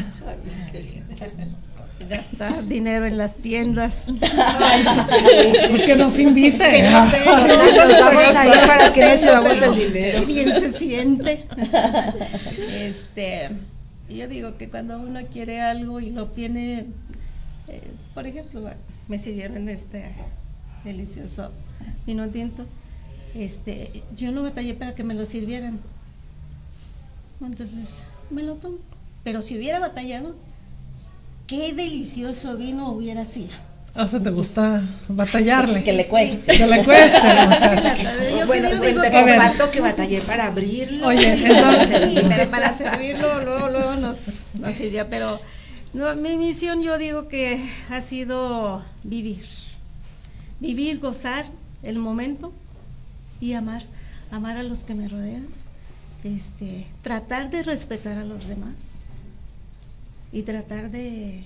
gastar 2.10 2.66
dinero 2.66 3.06
en 3.06 3.18
las 3.18 3.36
tiendas. 3.36 4.04
Pues 4.06 5.82
que 5.82 5.96
nos 5.96 6.18
invite. 6.20 6.58
Que 6.58 6.84
no 6.84 7.10
sé, 7.10 7.20
Nos 7.26 8.00
vamos 8.00 8.36
a 8.36 8.46
ir 8.46 8.68
para 8.68 8.94
que 8.94 9.06
nos 9.06 9.22
llevamos 9.22 9.62
el 9.62 9.76
dinero. 9.76 10.20
Qué 10.20 10.26
bien 10.26 10.60
se 10.60 10.72
siente. 10.74 11.46
Este, 12.72 13.50
yo 14.10 14.28
digo 14.28 14.58
que 14.58 14.70
cuando 14.70 15.00
uno 15.00 15.22
quiere 15.32 15.62
algo 15.62 16.00
y 16.00 16.12
lo 16.12 16.24
obtiene, 16.24 16.88
por 18.16 18.26
ejemplo, 18.26 18.62
bueno, 18.62 18.78
me 19.08 19.20
sirvieron 19.20 19.70
este 19.70 20.06
delicioso 20.84 21.52
vino 22.08 22.28
tinto. 22.30 22.66
Este, 23.36 24.02
yo 24.16 24.32
no 24.32 24.42
batallé 24.44 24.74
para 24.74 24.96
que 24.96 25.04
me 25.04 25.14
lo 25.14 25.26
sirvieran. 25.28 25.80
Entonces, 27.42 28.00
me 28.30 28.44
lo 28.44 28.56
tomo. 28.56 28.78
Pero 29.24 29.42
si 29.42 29.58
hubiera 29.58 29.80
batallado, 29.80 30.36
qué 31.48 31.74
delicioso 31.74 32.56
vino 32.58 32.90
hubiera 32.90 33.26
sido. 33.26 33.50
O 33.98 34.06
sea, 34.08 34.20
te 34.22 34.30
gusta 34.30 34.84
batallarle. 35.08 35.84
Que 35.84 35.94
le 35.94 36.08
cueste. 36.08 36.58
Que 36.58 36.68
le 36.68 36.84
cueste, 36.84 37.18
muchacha. 37.48 37.96
Yo 38.30 38.46
bueno, 38.48 38.70
sí, 38.70 38.76
te 38.80 38.94
que- 38.94 39.12
comparto 39.12 39.72
batallé 39.82 40.20
para 40.22 40.48
abrirlo. 40.48 41.08
Oye, 41.08 41.38
para 41.60 41.84
entonces- 41.84 42.24
pero 42.30 42.52
para 42.52 42.78
servirlo 42.78 43.44
luego 43.44 43.70
luego 43.70 43.96
nos, 43.96 44.18
nos 44.60 44.74
sirvió 44.76 45.08
pero 45.10 45.40
no, 45.96 46.16
mi 46.16 46.38
misión 46.38 46.84
yo 46.84 46.98
digo 46.98 47.28
que 47.28 47.70
ha 47.90 48.02
sido 48.02 48.84
vivir. 49.04 49.46
Vivir 50.60 51.00
gozar 51.00 51.46
el 51.84 52.00
momento 52.00 52.54
y 53.40 53.54
amar 53.54 53.84
amar 54.32 54.58
a 54.58 54.64
los 54.64 54.80
que 54.80 54.96
me 54.96 55.08
rodean 55.08 55.46
este 56.24 56.88
tratar 57.04 57.52
de 57.52 57.64
respetar 57.64 58.18
a 58.18 58.26
los 58.26 58.48
demás 58.48 58.74
y 60.32 60.42
tratar 60.42 60.90
de 60.90 61.46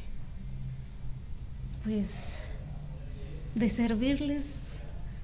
pues 1.83 2.39
de 3.55 3.69
servirles 3.69 4.43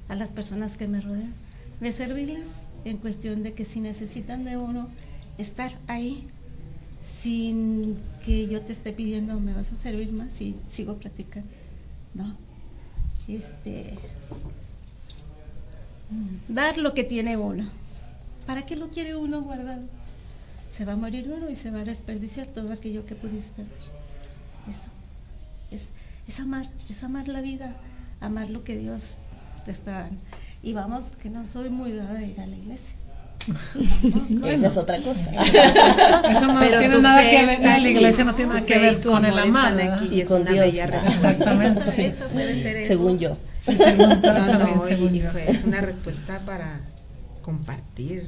a 0.10 0.16
las 0.16 0.30
personas 0.30 0.78
que 0.78 0.88
me 0.88 1.02
rodean, 1.02 1.34
de 1.80 1.92
servirles 1.92 2.50
en 2.84 2.98
cuestión 2.98 3.44
de 3.44 3.54
que 3.54 3.66
si 3.66 3.80
necesitan 3.80 4.44
de 4.44 4.58
uno, 4.58 4.90
estar 5.38 5.72
ahí 5.88 6.28
sin 7.04 7.98
que 8.26 8.48
yo 8.48 8.62
te 8.62 8.74
esté 8.74 8.92
pidiendo, 8.92 9.40
¿me 9.40 9.54
vas 9.54 9.72
a 9.72 9.76
servir 9.76 10.12
más? 10.12 10.42
Y 10.42 10.56
sigo 10.72 10.96
platicando. 10.98 11.48
No. 12.14 12.36
Este. 13.28 13.94
mm, 16.10 16.54
Dar 16.54 16.78
lo 16.78 16.94
que 16.94 17.04
tiene 17.04 17.38
uno. 17.38 17.70
¿Para 18.48 18.66
qué 18.66 18.76
lo 18.76 18.90
quiere 18.90 19.16
uno 19.16 19.42
guardado? 19.42 19.84
Se 20.76 20.86
va 20.86 20.94
a 20.94 20.98
morir 20.98 21.30
uno 21.32 21.50
y 21.50 21.56
se 21.56 21.72
va 21.72 21.82
a 21.82 21.84
desperdiciar 21.84 22.48
todo 22.48 22.74
aquello 22.74 23.06
que 23.06 23.16
pudiste 23.16 23.64
dar. 23.64 24.74
Eso. 24.74 24.90
Es, 25.72 25.90
es 26.28 26.40
amar, 26.40 26.70
es 26.90 27.04
amar 27.04 27.28
la 27.28 27.42
vida, 27.42 27.76
amar 28.20 28.50
lo 28.50 28.64
que 28.64 28.78
Dios 28.78 29.16
te 29.66 29.72
está 29.72 30.02
dando. 30.02 30.22
Y 30.64 30.74
vamos, 30.74 31.06
que 31.22 31.30
no 31.30 31.46
soy 31.46 31.70
muy 31.70 31.92
dada 31.94 32.20
a 32.20 32.24
ir 32.24 32.40
a 32.40 32.48
la 32.48 32.56
iglesia. 32.56 32.96
Esa 34.46 34.68
es 34.68 34.78
otra 34.78 34.98
cosa. 35.00 35.32
Eso 36.32 36.48
no 36.48 36.60
Pero 36.60 36.80
tiene 36.80 37.00
nada 37.00 37.22
que 37.22 37.46
ver, 37.46 37.60
la 37.62 37.90
iglesia 37.90 38.24
no 38.24 38.36
tiene 38.36 38.54
nada 38.54 38.66
que 38.66 38.78
ver 38.80 39.02
con 39.02 39.26
el 39.26 39.38
aquí 39.38 40.22
y 40.22 40.24
Con 40.24 40.42
una 40.42 40.52
Dios. 40.52 40.66
bella 40.66 40.88
respuesta. 40.88 41.32
Exactamente. 41.32 42.08
Eso. 42.08 42.88
Según 42.88 43.20
yo. 43.20 43.38
Sí, 43.62 43.78
según- 43.78 44.10
No, 44.10 44.22
también, 44.22 44.76
no, 44.78 44.88
según 44.88 45.16
y, 45.16 45.20
yo. 45.20 45.30
es 45.48 45.64
una 45.64 45.82
respuesta 45.82 46.40
para 46.46 46.80
compartir. 47.42 48.28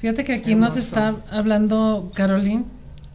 Fíjate 0.00 0.24
que 0.24 0.34
aquí 0.34 0.54
nos 0.54 0.76
está 0.76 1.16
hablando 1.30 2.10
Caroline 2.14 2.64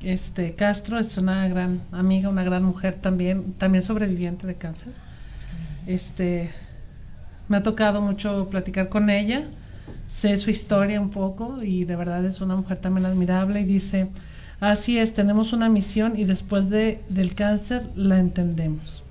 este, 0.04 0.54
Castro, 0.54 1.00
es 1.00 1.18
una 1.18 1.48
gran 1.48 1.82
amiga, 1.92 2.30
una 2.30 2.44
gran 2.44 2.64
mujer 2.64 2.96
también, 3.02 3.54
también 3.54 3.84
sobreviviente 3.84 4.46
de 4.46 4.56
cáncer. 4.56 4.94
Este, 5.88 6.52
Me 7.48 7.58
ha 7.58 7.64
tocado 7.64 8.02
mucho 8.02 8.48
platicar 8.50 8.90
con 8.90 9.10
ella, 9.10 9.44
sé 10.10 10.38
su 10.38 10.50
historia 10.50 11.00
un 11.02 11.10
poco 11.10 11.62
y 11.64 11.86
de 11.86 11.96
verdad 11.96 12.24
es 12.26 12.42
una 12.42 12.56
mujer 12.56 12.78
también 12.80 13.06
admirable 13.06 13.62
y 13.62 13.66
dice, 13.66 14.08
así 14.60 14.98
es, 14.98 15.14
tenemos 15.14 15.54
una 15.54 15.70
misión 15.70 16.18
y 16.18 16.24
después 16.26 16.70
de, 16.70 17.02
del 17.10 17.36
cáncer 17.36 17.86
la 17.96 18.20
entendemos. 18.20 19.04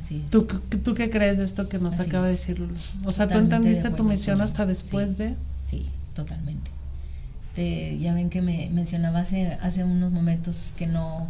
Así 0.00 0.22
es. 0.24 0.30
¿Tú, 0.30 0.46
qué- 0.46 0.78
¿Tú 0.78 0.94
qué 0.94 1.10
crees 1.10 1.38
de 1.38 1.44
esto 1.44 1.68
que 1.68 1.78
nos 1.78 1.94
Así 1.98 2.08
acaba 2.08 2.26
de 2.26 2.32
decir 2.32 2.58
Lulu? 2.58 2.74
O 3.04 3.12
sea, 3.12 3.26
¿tú 3.26 3.34
Totalmente 3.34 3.56
entendiste 3.56 3.90
tu 3.90 4.04
misión 4.04 4.40
hasta 4.40 4.64
después 4.66 5.08
sí. 5.10 5.14
de...? 5.16 5.34
Sí, 5.66 5.84
totalmente. 6.14 6.70
Te- 7.54 7.98
ya 7.98 8.14
ven 8.14 8.30
que 8.30 8.40
me 8.40 8.70
mencionaba 8.72 9.20
hace, 9.20 9.58
hace 9.60 9.84
unos 9.84 10.10
momentos 10.10 10.72
que 10.76 10.86
no 10.86 11.28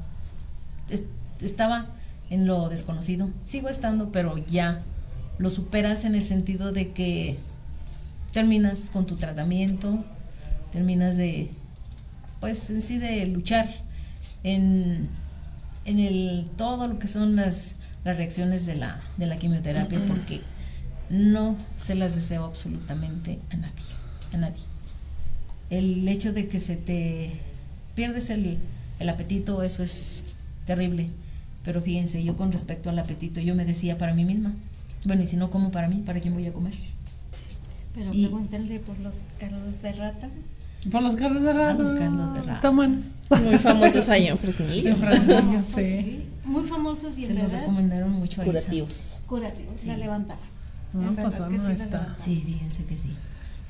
es- 0.88 1.02
estaba 1.40 1.86
en 2.30 2.46
lo 2.46 2.68
desconocido. 2.68 3.28
Sigo 3.44 3.68
estando, 3.68 4.10
pero 4.12 4.38
ya 4.46 4.80
lo 5.38 5.50
superas 5.50 6.04
en 6.04 6.14
el 6.14 6.22
sentido 6.22 6.70
de 6.70 6.92
que 6.92 7.38
terminas 8.32 8.90
con 8.90 9.06
tu 9.06 9.16
tratamiento, 9.16 10.04
terminas 10.72 11.16
de, 11.16 11.50
pues 12.40 12.70
en 12.70 12.82
sí 12.82 12.98
de 12.98 13.26
luchar 13.26 13.68
en, 14.42 15.08
en 15.84 15.98
el 15.98 16.48
todo 16.56 16.88
lo 16.88 16.98
que 16.98 17.08
son 17.08 17.36
las, 17.36 17.76
las 18.04 18.16
reacciones 18.16 18.66
de 18.66 18.76
la, 18.76 19.00
de 19.16 19.26
la 19.26 19.36
quimioterapia, 19.36 20.00
porque 20.06 20.40
no 21.10 21.56
se 21.78 21.94
las 21.94 22.14
deseo 22.16 22.44
absolutamente 22.44 23.38
a 23.50 23.56
nadie, 23.56 23.84
a 24.32 24.36
nadie. 24.38 24.62
El 25.70 26.08
hecho 26.08 26.32
de 26.32 26.48
que 26.48 26.58
se 26.58 26.76
te 26.76 27.32
pierdes 27.94 28.30
el, 28.30 28.58
el 28.98 29.08
apetito, 29.08 29.62
eso 29.62 29.82
es 29.82 30.34
terrible. 30.66 31.08
Pero 31.64 31.80
fíjense, 31.80 32.24
yo 32.24 32.36
con 32.36 32.50
respecto 32.50 32.90
al 32.90 32.98
apetito, 32.98 33.40
yo 33.40 33.54
me 33.54 33.64
decía 33.64 33.98
para 33.98 34.14
mí 34.14 34.24
misma, 34.24 34.52
bueno, 35.04 35.22
y 35.22 35.26
si 35.26 35.36
no 35.36 35.50
como 35.50 35.70
para 35.70 35.88
mí, 35.88 36.02
¿para 36.04 36.20
quién 36.20 36.34
voy 36.34 36.46
a 36.46 36.52
comer? 36.52 36.74
Pero 37.94 38.10
Y- 38.12 38.26
pregúntenle 38.26 38.80
por 38.80 38.98
los 39.00 39.16
caldos 39.38 39.82
de 39.82 39.92
rata. 39.92 40.28
Por 40.90 41.02
los 41.02 41.14
caldos 41.16 41.42
de 41.42 41.52
rata. 41.52 41.74
los 41.74 41.92
caldos 41.92 42.34
de 42.34 42.42
rata. 42.42 42.70
Buenos. 42.70 43.04
Muy 43.44 43.58
famosos 43.58 44.08
ahí 44.08 44.26
en 44.28 44.38
Fresnillo. 44.38 44.94
Famosos, 44.96 45.62
sí. 45.64 45.74
sí. 45.74 46.26
Muy 46.44 46.64
famosos 46.64 47.18
y 47.18 47.24
Se 47.24 47.30
en 47.30 47.36
lo 47.38 47.42
verdad 47.44 47.60
recomendaron 47.60 48.12
mucho 48.12 48.40
a. 48.42 48.44
Curativos. 48.44 49.18
curativos, 49.26 49.84
la 49.84 49.96
levantaba. 49.96 50.40
No, 50.92 51.12
pues 51.14 51.38
no 51.38 51.48
sí. 51.50 51.54
Sí, 52.16 52.42
fíjense 52.44 52.84
que 52.84 52.98
sí. 52.98 53.10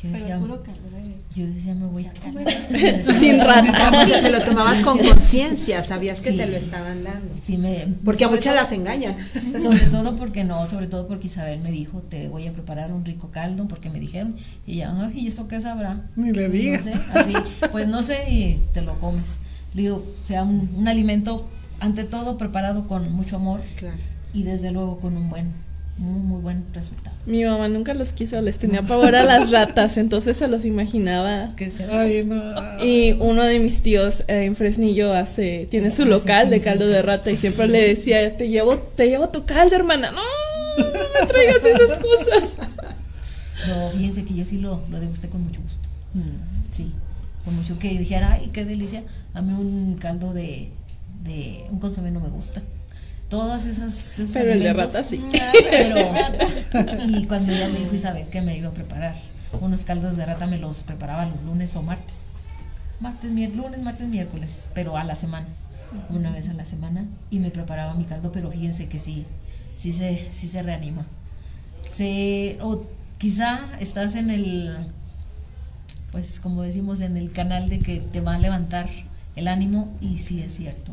Yo 0.03 0.09
Pero 0.11 0.19
decía, 0.25 0.39
puro 0.41 0.63
caldo 0.65 0.81
de... 0.91 1.15
yo 1.41 1.47
decía, 1.47 1.75
me 1.77 1.87
voy 1.87 2.07
a 2.07 2.13
comer 2.15 2.49
esto. 2.49 3.13
Sin 3.21 3.39
rata. 3.41 3.91
Te 4.23 4.31
lo 4.33 4.43
tomabas 4.43 4.81
con 4.81 4.99
conciencia, 4.99 5.85
sabías 5.85 6.21
que 6.21 6.33
Sí. 6.33 6.37
te 6.37 6.47
lo 6.49 6.57
estaban 6.57 7.05
dando. 7.05 7.35
Sí, 7.41 7.57
me, 7.57 7.87
Porque 8.05 8.25
a 8.25 8.29
muchas 8.29 8.45
todo- 8.55 8.55
las 8.65 8.73
engañan. 8.73 9.15
Sobre 9.63 9.79
todo 9.87 10.17
porque 10.17 10.43
no, 10.45 10.67
sobre 10.67 10.89
todo 10.89 11.07
porque 11.07 11.29
Isabel 11.29 11.61
me 11.61 11.71
dijo, 11.71 12.01
te 12.01 12.29
voy 12.29 12.47
a 12.49 12.53
preparar 12.53 12.93
un 12.93 13.05
rico 13.05 13.31
caldo, 13.31 13.69
porque 13.69 13.91
me 13.91 14.01
dijeron, 14.01 14.35
y 14.67 14.73
ella, 14.75 14.93
ay, 15.07 15.21
¿y 15.21 15.27
eso 15.29 15.47
qué 15.47 15.61
sabrá? 15.61 16.03
Ni 16.17 16.33
le 16.33 16.49
No 16.49 16.53
digas. 16.55 16.83
sé, 16.83 16.93
así, 17.15 17.35
pues 17.71 17.87
no 17.87 18.03
sé, 18.03 18.29
y 18.29 18.61
te 18.75 18.83
lo 18.83 18.95
comes. 18.99 19.37
Le 19.75 19.83
digo, 19.83 20.05
sea 20.25 20.43
un, 20.43 20.69
un 20.77 20.89
alimento, 20.89 21.49
ante 21.81 22.03
todo, 22.05 22.37
preparado 22.39 22.87
con 22.89 23.13
mucho 23.13 23.37
amor 23.37 23.61
Claro. 23.77 23.97
y 24.35 24.43
desde 24.43 24.71
luego 24.73 24.99
con 24.99 25.17
un 25.17 25.31
buen, 25.31 25.53
muy, 25.99 26.21
muy 26.21 26.41
buen 26.41 26.65
resultado. 26.75 27.15
Mi 27.27 27.45
mamá 27.45 27.69
nunca 27.69 27.95
los 27.95 28.13
quiso, 28.13 28.41
les 28.41 28.59
tenía 28.59 28.83
pavor 28.83 29.15
a 29.15 29.23
las 29.25 29.51
ratas, 29.51 29.97
entonces 29.97 30.37
se 30.37 30.49
los 30.49 30.65
imaginaba. 30.65 31.55
Que 31.55 31.71
se- 31.71 31.85
Ay, 31.85 32.25
no. 32.25 32.83
Y 32.85 33.13
uno 33.21 33.45
de 33.45 33.59
mis 33.61 33.83
tíos 33.83 34.25
eh, 34.27 34.45
en 34.47 34.57
Fresnillo 34.57 35.13
hace, 35.13 35.67
tiene 35.71 35.91
su 35.91 36.05
local 36.05 36.51
de 36.51 36.61
caldo 36.61 36.87
de 36.89 37.03
rata 37.03 37.31
y 37.31 37.37
siempre 37.37 37.69
le 37.69 37.87
decía, 37.87 38.37
te 38.37 38.49
llevo, 38.49 38.77
te 38.77 39.09
llevo 39.09 39.29
tu 39.29 39.45
caldo, 39.45 39.77
hermana. 39.77 40.11
No, 40.11 40.23
no 40.79 40.85
me 41.21 41.27
traigas 41.27 41.65
esas 41.65 41.99
cosas. 41.99 42.57
No, 43.69 43.91
fíjense 43.91 44.25
que 44.25 44.35
yo 44.35 44.45
sí 44.45 44.59
lo, 44.59 44.83
lo 44.91 44.99
degusté 44.99 45.29
con 45.29 45.45
mucho 45.45 45.61
gusto. 45.63 45.89
Sí, 46.73 46.91
con 47.45 47.55
mucho 47.55 47.79
que 47.79 47.91
dijera, 47.99 48.33
ay, 48.33 48.51
qué 48.53 48.65
delicia. 48.65 49.05
A 49.35 49.43
mí 49.43 49.53
un 49.53 49.97
caldo 50.01 50.33
de, 50.33 50.71
de 51.23 51.65
un 51.71 51.79
consomé 51.79 52.11
no 52.11 52.19
me 52.21 52.29
gusta. 52.31 52.63
Todas 53.33 53.65
esas. 53.65 54.19
esos 54.19 54.35
Pero 54.35 54.53
el 54.53 54.63
de 54.63 54.75
rata 54.75 55.03
sí. 55.03 55.25
Pero, 55.71 55.97
y 57.09 57.25
cuando 57.25 57.51
ella 57.51 57.67
me 57.71 57.79
dijo 57.79 57.95
Isabel 57.95 58.27
que 58.27 58.43
me 58.43 58.59
iba 58.59 58.69
a 58.69 58.73
preparar 58.73 59.15
unos 59.59 59.85
caldos 59.85 60.19
de 60.19 60.27
rata, 60.27 60.47
me 60.47 60.59
los 60.59 60.83
preparaba 60.83 61.25
los 61.25 61.43
lunes 61.43 61.75
o 61.77 61.83
martes. 61.83 62.29
Martes, 63.01 63.31
miércoles, 63.31 63.65
lunes, 63.65 63.83
martes, 63.83 64.07
miércoles, 64.07 64.69
pero 64.75 64.99
a 64.99 65.05
la 65.05 65.15
semana, 65.15 65.47
una 66.11 66.31
vez 66.31 66.51
a 66.51 66.53
la 66.53 66.67
semana, 66.67 67.07
y 67.31 67.39
me 67.39 67.51
preparaba 67.51 67.95
mi 67.95 68.05
caldo, 68.05 68.33
pero 68.33 68.51
fíjense 68.51 68.91
que 68.91 69.01
sí, 69.01 69.25
sí 69.77 69.93
se, 69.93 70.29
sí 70.31 70.47
se 70.47 70.63
reanima. 70.63 71.07
Se, 71.89 72.59
o 72.61 72.83
quizá 73.17 73.61
estás 73.81 74.15
en 74.15 74.29
el, 74.29 74.77
pues 76.11 76.39
como 76.39 76.65
decimos, 76.65 77.01
en 77.01 77.17
el 77.17 77.33
canal 77.33 77.71
de 77.71 77.79
que 77.79 78.01
te 78.01 78.21
va 78.21 78.35
a 78.35 78.39
levantar 78.39 78.91
el 79.37 79.49
ánimo, 79.49 79.97
y 80.03 80.19
sí 80.19 80.43
es 80.43 80.55
cierto. 80.55 80.93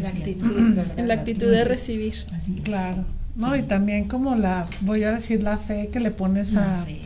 La 0.00 0.08
actitud, 0.08 0.74
¿verdad? 0.74 0.98
En 0.98 1.08
la 1.08 1.14
actitud 1.14 1.50
de 1.50 1.64
recibir. 1.64 2.14
Así 2.34 2.56
es. 2.56 2.62
Claro. 2.62 3.04
No, 3.34 3.56
y 3.56 3.62
también 3.62 4.08
como 4.08 4.34
la, 4.34 4.66
voy 4.82 5.04
a 5.04 5.12
decir, 5.12 5.42
la 5.42 5.56
fe 5.56 5.88
que 5.92 6.00
le 6.00 6.10
pones 6.10 6.54
a, 6.54 6.84
fe, 6.84 7.00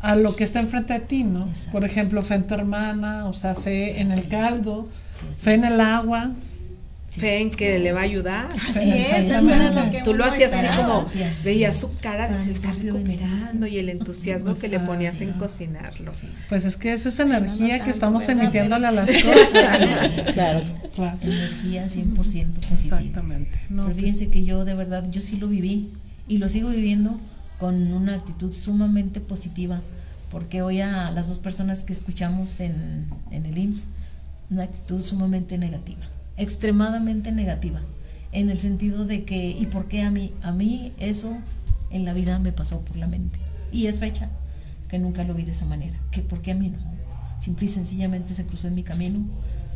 a 0.00 0.16
lo 0.16 0.34
que 0.34 0.44
está 0.44 0.60
enfrente 0.60 0.94
de 0.94 1.00
ti, 1.00 1.24
¿no? 1.24 1.46
Exacto. 1.46 1.72
Por 1.72 1.84
ejemplo, 1.84 2.22
fe 2.22 2.34
en 2.36 2.46
tu 2.46 2.54
hermana, 2.54 3.26
o 3.26 3.32
sea, 3.32 3.54
fe 3.54 4.00
en 4.00 4.12
el 4.12 4.28
caldo, 4.28 4.88
Sí, 5.12 5.26
fe 5.36 5.54
en 5.54 5.64
el 5.64 5.80
agua. 5.80 6.30
Fe 7.12 7.42
en 7.42 7.50
que 7.50 7.78
le 7.78 7.92
va 7.92 8.00
a 8.00 8.04
ayudar. 8.04 8.48
Así 8.70 8.90
es, 8.90 9.30
eso 9.30 9.50
era 9.50 9.70
lo 9.70 9.90
que 9.90 10.00
Tú 10.02 10.14
lo 10.14 10.24
hacías 10.24 10.50
así 10.52 10.80
como, 10.80 11.06
veías 11.44 11.76
su 11.76 11.94
cara 12.00 12.28
de 12.28 12.44
se 12.44 12.52
está 12.52 12.72
recuperando 12.72 13.66
y 13.66 13.78
el 13.78 13.90
entusiasmo 13.90 14.56
que 14.56 14.68
le 14.68 14.80
ponías 14.80 15.20
en 15.20 15.32
cocinarlo. 15.32 16.12
Pues 16.48 16.64
es 16.64 16.76
que 16.76 16.94
eso 16.94 17.10
es 17.10 17.18
energía 17.20 17.84
que 17.84 17.90
estamos 17.90 18.26
emitiéndole 18.28 18.86
a 18.86 18.92
las 18.92 19.10
cosas. 19.10 20.32
Claro. 20.32 20.62
Claro. 20.94 21.18
Energía 21.22 21.86
100% 21.86 22.14
positiva. 22.14 22.98
Exactamente. 22.98 23.50
No, 23.68 23.84
Pero 23.84 23.94
pues, 23.94 23.96
fíjense 23.96 24.28
que 24.30 24.44
yo 24.44 24.64
de 24.64 24.74
verdad, 24.74 25.10
yo 25.10 25.20
sí 25.20 25.36
lo 25.36 25.46
viví 25.46 25.90
y 26.28 26.38
lo 26.38 26.48
sigo 26.48 26.70
viviendo 26.70 27.18
con 27.58 27.92
una 27.92 28.14
actitud 28.14 28.52
sumamente 28.52 29.20
positiva, 29.20 29.82
porque 30.30 30.62
hoy 30.62 30.80
a 30.80 31.10
las 31.10 31.28
dos 31.28 31.38
personas 31.38 31.84
que 31.84 31.92
escuchamos 31.92 32.60
en, 32.60 33.06
en 33.30 33.46
el 33.46 33.58
IMSS, 33.58 33.84
una 34.50 34.64
actitud 34.64 35.02
sumamente 35.02 35.58
negativa, 35.58 36.06
extremadamente 36.36 37.32
negativa, 37.32 37.80
en 38.32 38.50
el 38.50 38.58
sentido 38.58 39.04
de 39.04 39.24
que, 39.24 39.50
¿y 39.50 39.66
por 39.66 39.86
qué 39.86 40.02
a 40.02 40.10
mí? 40.10 40.32
A 40.42 40.52
mí 40.52 40.92
eso 40.98 41.36
en 41.90 42.04
la 42.04 42.12
vida 42.14 42.38
me 42.38 42.52
pasó 42.52 42.80
por 42.80 42.96
la 42.96 43.06
mente. 43.06 43.38
Y 43.72 43.86
es 43.86 44.00
fecha 44.00 44.28
que 44.88 44.98
nunca 44.98 45.24
lo 45.24 45.34
vi 45.34 45.44
de 45.44 45.52
esa 45.52 45.64
manera, 45.66 45.98
que 46.10 46.20
por 46.22 46.40
qué 46.42 46.52
a 46.52 46.54
mí 46.54 46.68
no. 46.68 46.78
Simple 47.40 47.66
y 47.66 47.68
sencillamente 47.68 48.34
se 48.34 48.44
cruzó 48.44 48.68
en 48.68 48.74
mi 48.74 48.82
camino. 48.82 49.20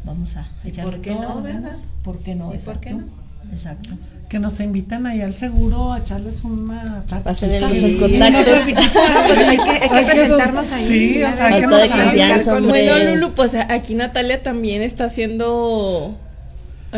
Vamos 0.04 0.36
a 0.36 0.46
¿Y 0.64 0.68
echarle 0.68 0.92
por 0.92 1.00
qué 1.00 1.14
no, 1.14 1.20
verdad? 1.42 1.42
ganas. 1.62 1.90
¿Por 2.02 2.18
qué 2.20 2.34
no? 2.34 2.54
¿Y 2.54 2.59
por 2.59 2.78
qué 2.80 2.90
Exacto. 2.90 3.12
Exacto. 3.50 3.94
que 4.28 4.38
nos 4.40 4.59
invitan 4.61 5.07
ahí 5.07 5.20
al 5.20 5.34
seguro 5.34 5.92
a 5.92 5.98
echarles 5.98 6.42
una 6.44 7.04
Pasen 7.24 7.52
en 7.52 7.76
Sí, 7.76 7.96
contactos. 7.98 8.44
Pues 9.26 9.38
hay 9.38 9.57
que, 9.57 9.62
hay 9.62 9.78
que 9.80 9.94
Hay 9.94 10.04
que- 10.04 10.11
presentarnos 10.12 10.72
ahí. 10.72 10.86
sí, 10.86 11.22
o 11.22 11.32
sea, 11.32 11.46
hay 11.46 11.61
que 11.61 11.66
nos. 11.66 12.68
Bueno, 12.68 13.14
Lulu, 13.14 13.32
pues 13.34 13.54
aquí 13.54 13.94
Natalia 13.94 14.42
también 14.42 14.82
está 14.82 15.04
haciendo 15.04 16.16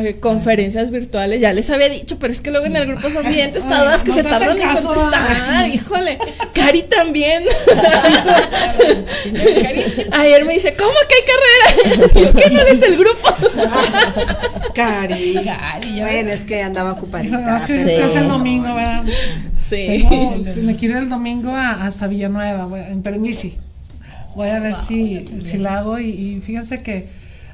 eh, 0.05 0.17
conferencias 0.21 0.91
virtuales. 0.91 1.41
Ya 1.41 1.53
les 1.53 1.71
había 1.71 1.89
dicho, 1.89 2.19
pero 2.19 2.33
es 2.33 2.41
que 2.41 2.51
luego 2.51 2.67
en 2.67 2.77
el 2.77 2.87
grupo 2.87 3.11
son 3.11 3.27
bien 3.29 3.53
testadas 3.53 4.03
que 4.05 4.11
no 4.11 4.17
se 4.17 4.23
tardan 4.25 4.59
en 4.59 4.69
contestar. 4.83 5.69
Híjole, 5.69 6.19
Cari 6.55 6.83
también. 6.83 7.45
Ayer 10.13 10.45
me 10.45 10.55
dice, 10.55 10.75
¿cómo 10.77 10.91
que 11.09 11.15
hay 11.15 11.23
carrera? 11.27 12.15
Yo 12.15 12.33
que 12.35 12.51
no 12.51 12.61
eres 12.61 12.83
el 12.83 12.97
grupo. 12.97 13.35
Cari. 14.75 15.35
Cari, 15.45 16.01
Bueno, 16.01 16.31
es 16.31 16.41
que 16.43 16.63
andaba 16.63 16.91
No, 16.91 16.97
ocupadita. 16.97 17.59
es 17.59 17.65
que 17.65 17.85
Sí. 17.85 17.91
es 17.91 18.17
el 18.17 18.29
domingo, 18.29 18.75
¿verdad? 18.75 19.05
Sí. 19.57 20.07
Tengo- 20.09 20.37
me 20.63 20.77
quiero 20.77 20.97
ir 20.99 21.05
el 21.05 21.09
domingo 21.09 21.51
a- 21.51 21.85
hasta 21.87 22.07
Villanueva, 22.07 22.69
en 22.89 23.03
permisi. 23.03 23.57
Voy 24.37 24.51
a 24.51 24.61
ver 24.61 24.77
si, 24.77 25.25
si 25.45 25.59
la 25.59 25.79
hago 25.79 25.99
y, 25.99 26.11
y 26.11 26.41
fíjense 26.45 26.83
que 26.83 27.09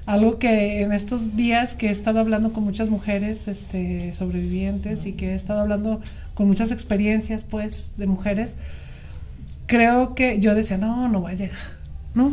algo 0.06 0.38
que 0.38 0.82
en 0.82 0.92
estos 0.92 1.36
días 1.36 1.74
que 1.74 1.88
he 1.88 1.90
estado 1.90 2.20
hablando 2.20 2.52
con 2.52 2.64
muchas 2.64 2.88
mujeres 2.88 3.48
este, 3.48 4.12
sobrevivientes 4.14 5.06
y 5.06 5.12
que 5.12 5.32
he 5.32 5.34
estado 5.34 5.60
hablando 5.60 6.00
con 6.34 6.46
muchas 6.46 6.72
experiencias 6.72 7.42
pues 7.48 7.92
de 7.96 8.06
mujeres, 8.06 8.56
creo 9.66 10.14
que 10.14 10.40
yo 10.40 10.54
decía, 10.54 10.76
no, 10.76 11.08
no 11.08 11.20
voy 11.20 11.32
a 11.32 11.36
llegar. 11.36 11.58
No, 12.14 12.32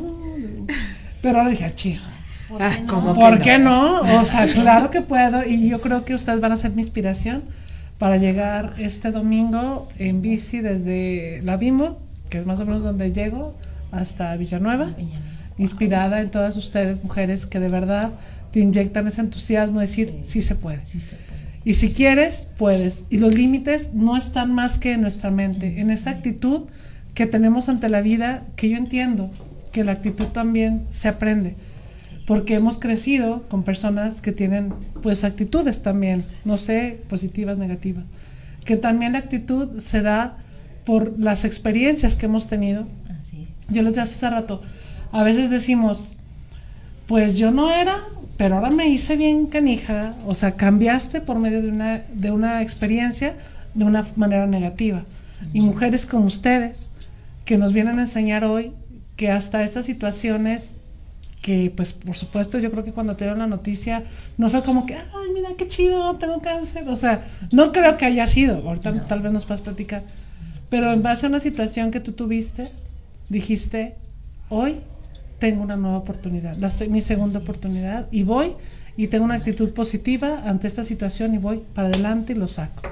pero 1.22 1.40
ahora 1.40 1.50
dije, 1.50 1.74
chido. 1.76 2.02
Ah, 2.60 2.76
¿cómo 2.88 3.16
¿Por 3.16 3.38
que 3.38 3.44
qué 3.44 3.58
no? 3.60 4.02
O 4.02 4.26
sea, 4.26 4.46
claro 4.48 4.92
que 4.92 5.02
puedo 5.02 5.46
y 5.46 5.70
yo 5.70 5.80
creo 5.80 6.04
que 6.04 6.14
ustedes 6.14 6.42
van 6.42 6.52
a 6.52 6.58
ser 6.58 6.72
mi 6.72 6.82
inspiración 6.82 7.44
para 7.98 8.18
llegar 8.18 8.74
este 8.78 9.12
domingo 9.12 9.88
en 9.98 10.22
bici 10.22 10.60
desde 10.60 11.40
la 11.44 11.56
Bimbo, 11.56 12.00
que 12.30 12.40
es 12.40 12.46
más 12.46 12.60
o 12.60 12.66
menos 12.66 12.84
donde 12.84 13.14
llego, 13.14 13.56
hasta 13.92 14.36
Villanueva, 14.36 14.88
Villanueva. 14.88 15.41
Inspirada 15.58 16.22
en 16.22 16.30
todas 16.30 16.58
ustedes 16.58 17.04
mujeres 17.04 17.46
que 17.46 17.60
de 17.60 17.68
verdad 17.68 18.12
te 18.52 18.60
inyectan 18.60 19.08
ese 19.08 19.22
entusiasmo 19.22 19.80
de 19.80 19.88
decir, 19.88 20.14
sí, 20.24 20.42
se 20.42 20.56
puede. 20.56 20.86
Sí 20.86 21.02
se 21.02 21.16
puede. 21.16 21.32
Y 21.64 21.76
si 21.76 21.94
quieres, 21.94 22.48
puedes. 22.58 23.06
Y 23.10 23.20
los 23.20 23.34
límites 23.34 23.94
no 23.94 24.18
están 24.18 24.54
más 24.54 24.78
que 24.78 24.94
en 24.94 25.02
nuestra 25.02 25.30
mente, 25.30 25.80
en 25.80 25.92
esa 25.92 26.10
actitud 26.10 26.64
que 27.14 27.28
tenemos 27.28 27.70
ante 27.70 27.90
la 27.90 28.02
vida, 28.02 28.44
que 28.56 28.70
yo 28.70 28.78
entiendo 28.78 29.30
que 29.72 29.84
la 29.84 29.94
actitud 29.94 30.26
también 30.26 30.84
se 30.90 31.08
aprende, 31.08 31.56
porque 32.26 32.56
hemos 32.56 32.78
crecido 32.78 33.48
con 33.50 33.64
personas 33.64 34.22
que 34.22 34.32
tienen 34.32 34.74
pues 35.02 35.24
actitudes 35.24 35.82
también, 35.82 36.24
no 36.46 36.58
sé, 36.58 37.00
positivas, 37.10 37.58
negativas, 37.58 38.06
que 38.66 38.78
también 38.78 39.14
la 39.14 39.20
actitud 39.20 39.80
se 39.80 40.02
da 40.02 40.38
por 40.86 41.20
las 41.20 41.46
experiencias 41.46 42.16
que 42.16 42.26
hemos 42.26 42.48
tenido. 42.48 42.88
Yo 43.70 43.84
les 43.84 43.94
decía 43.94 44.04
hace 44.04 44.30
rato, 44.30 44.62
a 45.12 45.24
veces 45.24 45.50
decimos, 45.50 46.16
pues 47.08 47.38
yo 47.38 47.52
no 47.52 47.72
era, 47.72 47.98
pero 48.38 48.56
ahora 48.56 48.70
me 48.70 48.88
hice 48.88 49.18
bien 49.18 49.48
canija, 49.48 50.16
o 50.26 50.36
sea, 50.36 50.56
cambiaste 50.56 51.22
por 51.22 51.40
medio 51.40 51.62
de 51.62 51.70
una, 51.70 52.04
de 52.14 52.32
una 52.32 52.62
experiencia 52.62 53.38
de 53.74 53.86
una 53.86 54.06
manera 54.16 54.48
negativa. 54.48 55.04
Y 55.54 55.62
mujeres 55.62 56.06
como 56.06 56.26
ustedes, 56.26 56.90
que 57.46 57.58
nos 57.58 57.74
vienen 57.74 58.00
a 58.00 58.04
enseñar 58.04 58.46
hoy 58.46 58.72
que 59.16 59.32
hasta 59.32 59.64
estas 59.64 59.86
situaciones 59.86 60.72
que 61.42 61.74
pues 61.76 61.94
por 61.94 62.16
supuesto 62.16 62.60
yo 62.60 62.72
creo 62.72 62.84
que 62.84 62.94
cuando 62.94 63.16
te 63.16 63.26
dieron 63.26 63.40
la 63.40 63.48
noticia 63.48 64.04
no 64.38 64.50
fue 64.50 64.62
como 64.62 64.86
que, 64.86 64.96
ay 64.96 65.30
mira 65.34 65.50
qué 65.58 65.68
chido, 65.68 66.16
tengo 66.18 66.40
cáncer, 66.40 66.88
o 66.88 66.96
sea, 66.96 67.24
no 67.52 67.72
creo 67.72 67.98
que 67.98 68.06
haya 68.06 68.28
sido, 68.28 68.58
ahorita 68.58 68.94
tal 69.02 69.22
vez 69.22 69.32
nos 69.32 69.46
puedas 69.46 69.62
platicar, 69.62 70.04
pero 70.70 70.94
en 70.94 71.02
base 71.02 71.26
a 71.26 71.30
una 71.30 71.40
situación 71.40 71.90
que 71.90 72.00
tú 72.00 72.12
tuviste, 72.14 72.64
dijiste, 73.30 73.96
hoy 74.50 74.82
tengo 75.42 75.64
una 75.64 75.76
nueva 75.76 75.98
oportunidad, 75.98 76.56
la, 76.58 76.72
mi 76.88 77.02
segunda 77.02 77.40
oportunidad 77.40 78.08
y 78.12 78.22
voy 78.22 78.54
y 78.96 79.08
tengo 79.08 79.26
una 79.26 79.34
actitud 79.34 79.72
positiva 79.72 80.44
ante 80.46 80.68
esta 80.68 80.84
situación 80.84 81.34
y 81.34 81.40
voy 81.40 81.64
para 81.74 81.88
adelante 81.88 82.34
y 82.34 82.36
lo 82.36 82.48
saco. 82.48 82.84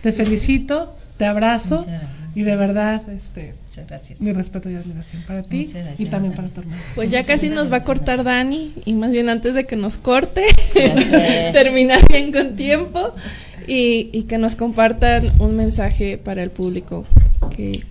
Te 0.00 0.14
felicito, 0.14 0.96
te 1.18 1.26
abrazo 1.26 1.86
y 2.34 2.44
de 2.44 2.56
verdad, 2.56 3.06
este, 3.10 3.52
gracias. 3.86 4.22
mi 4.22 4.32
respeto 4.32 4.70
y 4.70 4.76
admiración 4.76 5.22
para 5.26 5.42
ti 5.42 5.68
y 5.98 6.06
también 6.06 6.32
para 6.34 6.48
tu 6.48 6.62
hermano. 6.62 6.80
Pues 6.94 7.10
ya 7.10 7.24
casi 7.24 7.50
nos 7.50 7.70
va 7.70 7.76
a 7.76 7.82
cortar 7.82 8.24
Dani 8.24 8.72
y 8.86 8.94
más 8.94 9.10
bien 9.10 9.28
antes 9.28 9.54
de 9.54 9.66
que 9.66 9.76
nos 9.76 9.98
corte, 9.98 10.46
terminar 11.52 12.00
bien 12.08 12.32
con 12.32 12.56
tiempo 12.56 13.12
y, 13.66 14.08
y 14.14 14.22
que 14.22 14.38
nos 14.38 14.56
compartan 14.56 15.30
un 15.40 15.56
mensaje 15.56 16.16
para 16.16 16.42
el 16.42 16.50
público 16.50 17.04
que 17.54 17.82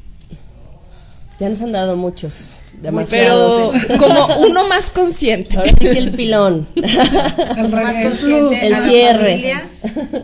ya 1.39 1.49
nos 1.49 1.61
han 1.61 1.71
dado 1.71 1.95
muchos. 1.95 2.57
Demasiados. 2.81 3.73
Pero 3.87 3.99
como 3.99 4.37
uno 4.47 4.67
más 4.67 4.89
consciente. 4.89 5.57
Ahora 5.57 5.69
sí 5.69 5.75
que 5.75 5.97
el 5.97 6.11
pilón. 6.11 6.67
el 6.75 7.71
más 7.71 8.05
consciente 8.07 8.67
el 8.67 8.73
a 8.73 8.81
cierre. 8.81 9.43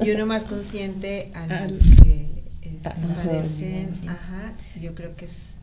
y 0.04 0.12
uno 0.12 0.26
más 0.26 0.44
consciente 0.44 1.32
a 1.34 1.48
los 1.48 1.80
que 2.04 2.44
este, 2.62 2.90
padecen. 2.90 3.92
Ajá, 4.08 4.54
yo 4.80 4.94
creo 4.94 5.16
que 5.16 5.26
es 5.26 5.54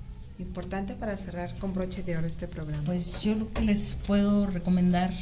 importante 0.40 0.94
para 0.94 1.16
cerrar 1.16 1.55
con 1.61 1.74
broche 1.74 2.03
de 2.03 2.16
oro 2.16 2.26
este 2.26 2.48
programa. 2.48 2.82
Pues 2.84 3.20
yo 3.20 3.34
lo 3.34 3.53
que 3.53 3.62
les 3.62 3.94
puedo 4.07 4.46
recomendar 4.46 5.12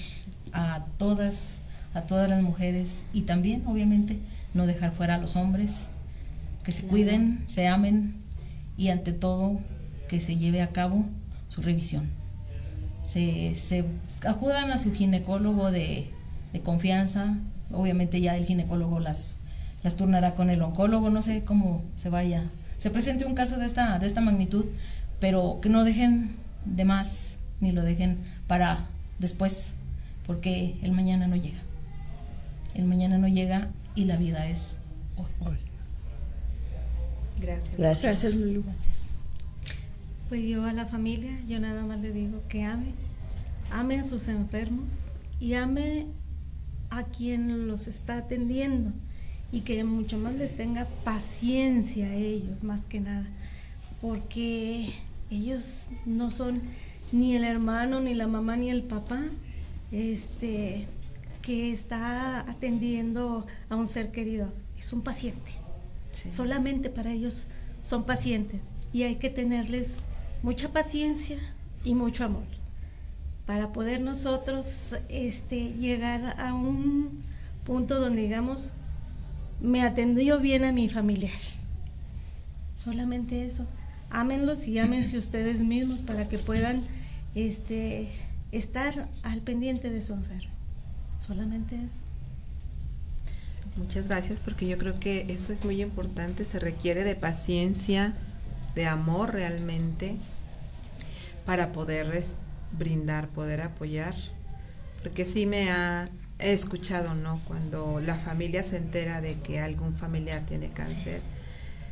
a 0.53 0.85
todas, 0.97 1.59
a 1.93 2.03
todas 2.03 2.31
las 2.31 2.43
mujeres 2.43 3.05
y 3.12 3.22
también, 3.22 3.64
obviamente, 3.66 4.18
no 4.55 4.66
dejar 4.66 4.93
fuera 4.93 5.16
a 5.16 5.18
los 5.18 5.37
hombres, 5.37 5.87
que 6.62 6.72
se 6.72 6.83
cuiden, 6.83 7.45
se 7.47 7.66
amen 7.66 8.14
y 8.76 8.89
ante 8.89 9.12
todo 9.12 9.61
que 10.09 10.21
se 10.21 10.37
lleve 10.37 10.63
a 10.63 10.71
cabo 10.71 11.05
su 11.49 11.63
revisión. 11.63 12.09
Se, 13.05 13.55
se 13.55 13.85
acudan 14.27 14.71
a 14.71 14.79
su 14.79 14.93
ginecólogo 14.93 15.71
de, 15.71 16.11
de, 16.53 16.61
confianza, 16.61 17.39
obviamente 17.73 18.21
ya 18.21 18.37
el 18.37 18.45
ginecólogo 18.45 19.01
las, 19.01 19.39
las 19.83 19.97
turnará 19.97 20.33
con 20.33 20.51
el 20.51 20.61
oncólogo, 20.61 21.09
no 21.09 21.23
sé 21.23 21.45
cómo 21.45 21.83
se 21.97 22.11
vaya. 22.11 22.51
Se 22.77 22.91
presente 22.91 23.25
un 23.25 23.35
caso 23.35 23.57
de 23.57 23.67
esta, 23.67 23.99
de 23.99 24.07
esta 24.07 24.21
magnitud, 24.21 24.65
pero 25.21 25.61
que 25.63 25.69
no 25.69 25.85
dejen 25.85 26.37
de 26.65 26.85
más, 26.85 27.39
ni 27.61 27.73
lo 27.73 27.83
dejen 27.83 28.19
para 28.47 28.87
después, 29.19 29.73
porque 30.27 30.77
el 30.83 30.93
mañana 30.93 31.27
no 31.27 31.37
llega. 31.37 31.61
El 32.75 32.85
mañana 32.85 33.19
no 33.19 33.29
llega 33.29 33.69
y 33.95 34.05
la 34.05 34.17
vida 34.17 34.47
es 34.49 34.79
hoy. 35.41 35.57
Gracias. 37.41 37.77
Gracias. 37.77 38.03
Gracias, 38.03 38.35
Lulu. 38.35 38.63
Gracias. 38.65 39.18
Pues 40.29 40.47
yo 40.47 40.64
a 40.64 40.72
la 40.74 40.85
familia, 40.85 41.41
yo 41.49 41.59
nada 41.59 41.87
más 41.87 42.01
le 42.01 42.12
digo 42.12 42.43
que 42.49 42.62
ame, 42.62 42.93
ame 43.70 44.01
a 44.01 44.05
sus 44.05 44.29
enfermos 44.29 45.07
y 45.41 45.55
ame 45.55 46.07
a 46.91 47.05
quien 47.05 47.66
los 47.66 47.89
está 47.89 48.18
atendiendo 48.18 48.93
y 49.53 49.62
que 49.62 49.83
mucho 49.85 50.18
más 50.18 50.35
les 50.35 50.55
tenga 50.55 50.87
paciencia 51.03 52.09
a 52.09 52.14
ellos, 52.14 52.62
más 52.62 52.83
que 52.83 53.01
nada, 53.01 53.26
porque 54.03 54.93
ellos 55.31 55.89
no 56.05 56.31
son 56.31 56.61
ni 57.11 57.35
el 57.35 57.45
hermano, 57.45 58.01
ni 58.01 58.12
la 58.14 58.26
mamá, 58.26 58.57
ni 58.57 58.68
el 58.68 58.83
papá, 58.83 59.22
este, 59.93 60.87
que 61.41 61.72
está 61.72 62.41
atendiendo 62.41 63.47
a 63.70 63.76
un 63.76 63.89
ser 63.89 64.11
querido, 64.11 64.53
es 64.79 64.93
un 64.93 65.01
paciente. 65.01 65.53
Sí. 66.12 66.31
Solamente 66.31 66.91
para 66.91 67.12
ellos 67.12 67.47
son 67.81 68.05
pacientes 68.05 68.61
y 68.93 69.05
hay 69.05 69.16
que 69.16 69.31
tenerles 69.31 69.93
mucha 70.43 70.72
paciencia 70.72 71.39
y 71.84 71.95
mucho 71.95 72.24
amor 72.24 72.59
para 73.49 73.72
poder 73.72 74.03
nosotros 74.03 74.95
este, 75.09 75.72
llegar 75.72 76.39
a 76.39 76.53
un 76.53 77.22
punto 77.64 77.99
donde 77.99 78.20
digamos 78.20 78.72
me 79.62 79.82
atendió 79.82 80.39
bien 80.39 80.64
a 80.64 80.72
mi 80.72 80.91
familiar. 80.91 81.39
Solamente 82.76 83.47
eso. 83.47 83.66
Ámenlos 84.11 84.68
y 84.68 84.78
ámense 84.78 85.16
ustedes 85.18 85.61
mismos 85.61 86.01
para 86.01 86.28
que 86.28 86.39
puedan 86.39 86.82
este, 87.34 88.09
estar 88.53 89.09
al 89.22 89.41
pendiente 89.41 89.89
de 89.89 90.03
su 90.03 90.12
enfermo. 90.12 90.53
Solamente 91.18 91.74
eso. 91.76 92.03
Muchas 93.78 94.09
gracias 94.09 94.41
porque 94.45 94.68
yo 94.68 94.76
creo 94.76 95.01
que 95.01 95.24
eso 95.28 95.55
es 95.55 95.64
muy 95.64 95.80
importante. 95.80 96.45
Se 96.45 96.59
requiere 96.59 97.03
de 97.03 97.14
paciencia, 97.14 98.14
de 98.79 98.87
amor 98.87 99.33
realmente 99.33 100.14
para 101.45 101.72
poder 101.72 102.24
brindar, 102.70 103.26
poder 103.26 103.61
apoyar. 103.61 104.14
Porque 105.03 105.24
sí 105.24 105.47
me 105.47 105.68
ha 105.72 106.09
he 106.39 106.53
escuchado, 106.53 107.12
¿no? 107.16 107.41
Cuando 107.49 107.99
la 107.99 108.14
familia 108.14 108.62
se 108.62 108.76
entera 108.76 109.20
de 109.20 109.35
que 109.41 109.59
algún 109.59 109.97
familiar 109.97 110.43
tiene 110.47 110.70
cáncer, 110.70 111.20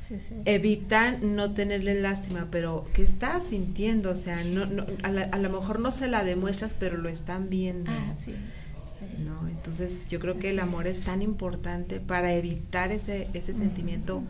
sí. 0.07 0.17
Sí, 0.17 0.25
sí. 0.29 0.35
evitan 0.45 1.35
no 1.35 1.51
tenerle 1.51 2.01
lástima, 2.01 2.47
pero 2.53 2.87
que 2.95 3.03
está 3.03 3.41
sintiendo, 3.41 4.13
o 4.13 4.17
sea, 4.17 4.45
no, 4.45 4.67
no 4.67 4.87
a, 5.03 5.11
la, 5.11 5.23
a, 5.23 5.39
lo 5.39 5.51
mejor 5.51 5.81
no 5.81 5.91
se 5.91 6.07
la 6.07 6.23
demuestras, 6.23 6.71
pero 6.79 6.97
lo 6.99 7.09
están 7.09 7.51
viendo. 7.51 7.91
Ah, 7.91 8.15
¿no? 9.25 9.49
Entonces 9.49 9.91
yo 10.09 10.21
creo 10.21 10.39
que 10.39 10.51
el 10.51 10.61
amor 10.61 10.87
es 10.87 11.01
tan 11.01 11.23
importante 11.23 11.99
para 11.99 12.33
evitar 12.33 12.93
ese, 12.93 13.23
ese 13.35 13.55
sentimiento 13.55 14.23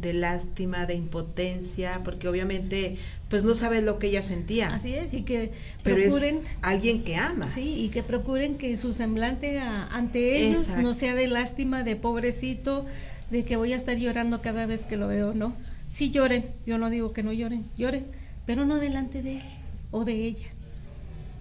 de 0.00 0.14
lástima, 0.14 0.86
de 0.86 0.94
impotencia, 0.94 2.00
porque 2.04 2.28
obviamente 2.28 2.96
pues 3.28 3.44
no 3.44 3.54
sabes 3.54 3.84
lo 3.84 3.98
que 3.98 4.08
ella 4.08 4.22
sentía. 4.22 4.74
Así 4.74 4.92
es, 4.92 5.14
y 5.14 5.22
que 5.22 5.52
pero 5.84 6.02
procuren 6.02 6.38
es 6.38 6.44
alguien 6.62 7.04
que 7.04 7.16
ama. 7.16 7.48
Sí, 7.54 7.84
y 7.84 7.88
que 7.90 8.02
procuren 8.02 8.56
que 8.56 8.76
su 8.76 8.92
semblante 8.92 9.60
a, 9.60 9.86
ante 9.92 10.46
ellos 10.46 10.62
Exacto. 10.62 10.82
no 10.82 10.94
sea 10.94 11.14
de 11.14 11.28
lástima, 11.28 11.84
de 11.84 11.94
pobrecito, 11.94 12.86
de 13.30 13.44
que 13.44 13.56
voy 13.56 13.72
a 13.72 13.76
estar 13.76 13.96
llorando 13.96 14.42
cada 14.42 14.66
vez 14.66 14.80
que 14.82 14.96
lo 14.96 15.06
veo, 15.06 15.32
¿no? 15.32 15.54
Sí 15.90 16.10
lloren, 16.10 16.46
yo 16.66 16.78
no 16.78 16.90
digo 16.90 17.12
que 17.12 17.22
no 17.22 17.32
lloren, 17.32 17.64
lloren, 17.76 18.06
pero 18.46 18.64
no 18.64 18.78
delante 18.78 19.22
de 19.22 19.36
él 19.36 19.42
o 19.92 20.04
de 20.04 20.14
ella. 20.24 20.48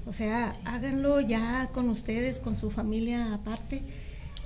O 0.05 0.14
sea, 0.14 0.53
háganlo 0.66 1.22
ya 1.22 1.70
con 1.72 1.89
ustedes, 1.89 2.38
con 2.38 2.55
su 2.55 2.72
familia 2.72 3.34
aparte, 3.34 3.82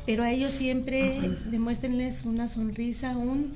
pero 0.05 0.23
a 0.23 0.31
ellos 0.31 0.51
siempre 0.51 1.19
demuéstrenles 1.49 2.25
una 2.25 2.47
sonrisa, 2.47 3.17
un 3.17 3.51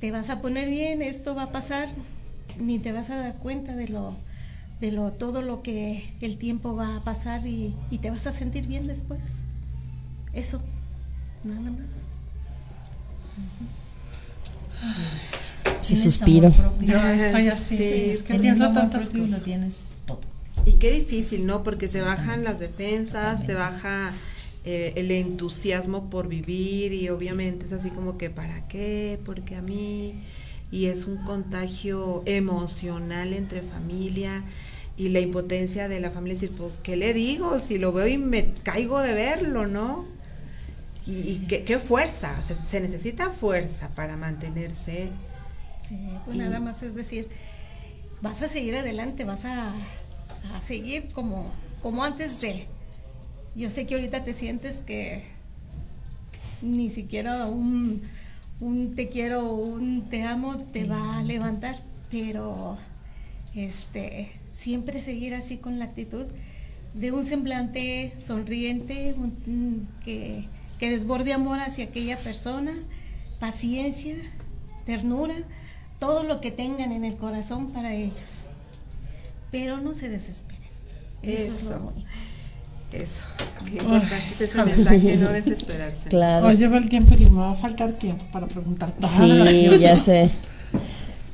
te 0.00 0.10
vas 0.10 0.30
a 0.30 0.40
poner 0.40 0.68
bien, 0.70 1.02
esto 1.02 1.34
va 1.34 1.44
a 1.44 1.52
pasar, 1.52 1.88
ni 2.58 2.78
te 2.78 2.92
vas 2.92 3.10
a 3.10 3.18
dar 3.18 3.34
cuenta 3.36 3.74
de 3.74 3.88
lo, 3.88 4.14
de 4.80 4.92
lo, 4.92 5.12
todo 5.12 5.42
lo 5.42 5.62
que 5.62 6.14
el 6.20 6.36
tiempo 6.38 6.74
va 6.74 6.96
a 6.96 7.00
pasar 7.00 7.46
y, 7.46 7.74
y 7.90 7.98
te 7.98 8.10
vas 8.10 8.26
a 8.26 8.32
sentir 8.32 8.66
bien 8.66 8.86
después. 8.86 9.20
Eso, 10.32 10.60
nada 11.44 11.60
más. 11.60 11.80
Sí, 15.82 15.96
suspiro. 15.96 16.52
Yo 16.80 16.98
estoy 16.98 17.48
así, 17.48 17.76
Sí, 17.76 17.84
es 18.10 18.22
que 18.22 18.38
pienso 18.38 18.72
tantas 18.72 19.08
cosas. 19.08 19.30
lo 19.30 19.40
tienes 19.40 19.98
todo. 20.04 20.20
Y 20.64 20.74
qué 20.74 20.90
difícil, 20.90 21.46
¿no? 21.46 21.62
Porque 21.62 21.88
te 21.88 22.02
bajan 22.02 22.42
las 22.44 22.58
defensas, 22.58 23.46
te 23.46 23.54
baja 23.54 24.10
eh, 24.66 24.92
el 24.96 25.10
entusiasmo 25.10 26.10
por 26.10 26.28
vivir 26.28 26.92
y 26.92 27.08
obviamente 27.08 27.64
es 27.66 27.72
así 27.72 27.90
como 27.90 28.18
que 28.18 28.28
¿para 28.28 28.68
qué? 28.68 29.18
Porque 29.24 29.56
a 29.56 29.62
mí 29.62 30.14
y 30.70 30.86
es 30.86 31.06
un 31.06 31.18
contagio 31.24 32.22
emocional 32.26 33.32
entre 33.32 33.62
familia 33.62 34.44
y 34.96 35.08
la 35.08 35.20
impotencia 35.20 35.88
de 35.88 36.00
la 36.00 36.10
familia 36.10 36.34
decir, 36.34 36.56
pues 36.56 36.78
¿qué 36.82 36.96
le 36.96 37.14
digo? 37.14 37.58
Si 37.58 37.78
lo 37.78 37.92
veo 37.92 38.06
y 38.06 38.18
me 38.18 38.52
caigo 38.62 39.00
de 39.00 39.14
verlo, 39.14 39.66
¿no? 39.66 40.16
y, 41.06 41.38
qué, 41.46 41.78
fuerza, 41.78 42.34
se, 42.64 42.80
necesita 42.80 43.30
fuerza 43.30 43.90
para 43.90 44.16
mantenerse. 44.16 45.10
Sí, 45.86 45.96
pues 46.24 46.36
nada 46.36 46.58
más 46.58 46.82
es 46.82 46.96
decir, 46.96 47.28
vas 48.20 48.42
a 48.42 48.48
seguir 48.48 48.76
adelante, 48.76 49.22
vas 49.24 49.44
a, 49.44 49.72
a 50.52 50.60
seguir 50.60 51.06
como, 51.14 51.44
como 51.80 52.02
antes 52.02 52.40
de. 52.40 52.66
Yo 53.56 53.70
sé 53.70 53.86
que 53.86 53.94
ahorita 53.94 54.22
te 54.22 54.34
sientes 54.34 54.76
que 54.78 55.24
ni 56.60 56.90
siquiera 56.90 57.46
un, 57.46 58.02
un 58.60 58.94
te 58.94 59.08
quiero, 59.08 59.54
un 59.54 60.10
te 60.10 60.22
amo 60.22 60.58
te 60.58 60.84
va 60.84 61.18
a 61.18 61.22
levantar, 61.22 61.76
pero 62.10 62.76
este 63.54 64.30
siempre 64.54 65.00
seguir 65.00 65.34
así 65.34 65.56
con 65.56 65.78
la 65.78 65.86
actitud 65.86 66.26
de 66.94 67.12
un 67.12 67.26
semblante 67.26 68.12
sonriente, 68.18 69.14
que, 70.04 70.44
que 70.78 70.90
desborde 70.90 71.32
amor 71.32 71.58
hacia 71.60 71.86
aquella 71.86 72.18
persona, 72.18 72.72
paciencia, 73.38 74.16
ternura, 74.86 75.34
todo 75.98 76.22
lo 76.22 76.40
que 76.40 76.50
tengan 76.50 76.92
en 76.92 77.04
el 77.04 77.16
corazón 77.16 77.72
para 77.72 77.94
ellos. 77.94 78.44
Pero 79.50 79.78
no 79.78 79.94
se 79.94 80.08
desesperen. 80.08 80.62
Eso, 81.22 81.52
es 81.52 81.62
lo 81.64 81.80
bonito. 81.80 82.08
Eso, 82.92 83.24
qué 83.66 83.78
importante 83.78 84.14
es 84.34 84.40
ese 84.40 84.64
mensaje, 84.64 85.16
no 85.16 85.32
desesperarse. 85.32 86.08
Claro. 86.08 86.46
Oye, 86.46 86.64
el 86.64 86.88
tiempo 86.88 87.14
y 87.18 87.26
me 87.26 87.40
va 87.40 87.50
a 87.50 87.54
faltar 87.54 87.92
tiempo 87.92 88.24
para 88.32 88.46
preguntar 88.46 88.92
todo. 88.92 89.10
Sí, 89.10 89.70
ya 89.80 89.98
sé. 89.98 90.30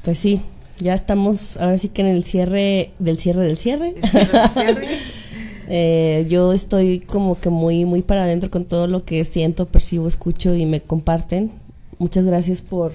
Pues 0.02 0.18
sí, 0.18 0.40
ya 0.78 0.94
estamos 0.94 1.56
ahora 1.58 1.78
sí 1.78 1.88
que 1.88 2.02
en 2.02 2.08
el 2.08 2.24
cierre 2.24 2.92
del 2.98 3.18
cierre 3.18 3.44
del 3.44 3.58
cierre. 3.58 3.94
eh, 5.68 6.26
yo 6.28 6.52
estoy 6.52 7.00
como 7.00 7.38
que 7.38 7.50
muy, 7.50 7.84
muy 7.84 8.02
para 8.02 8.24
adentro 8.24 8.50
con 8.50 8.64
todo 8.64 8.86
lo 8.86 9.04
que 9.04 9.24
siento, 9.24 9.66
percibo, 9.66 10.08
escucho 10.08 10.54
y 10.54 10.66
me 10.66 10.80
comparten. 10.80 11.52
Muchas 11.98 12.24
gracias 12.24 12.62
por 12.62 12.92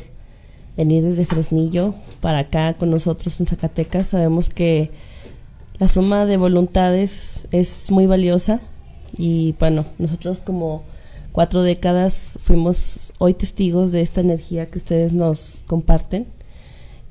venir 0.75 1.03
desde 1.03 1.25
Fresnillo 1.25 1.95
para 2.21 2.39
acá 2.39 2.73
con 2.73 2.89
nosotros 2.89 3.39
en 3.39 3.45
Zacatecas. 3.45 4.07
Sabemos 4.07 4.49
que 4.49 4.91
la 5.79 5.87
suma 5.87 6.25
de 6.25 6.37
voluntades 6.37 7.47
es 7.51 7.91
muy 7.91 8.07
valiosa 8.07 8.61
y 9.17 9.55
bueno, 9.59 9.85
nosotros 9.97 10.41
como 10.41 10.83
cuatro 11.31 11.61
décadas 11.61 12.39
fuimos 12.41 13.13
hoy 13.19 13.33
testigos 13.33 13.91
de 13.91 14.01
esta 14.01 14.21
energía 14.21 14.69
que 14.69 14.79
ustedes 14.79 15.13
nos 15.13 15.63
comparten 15.67 16.27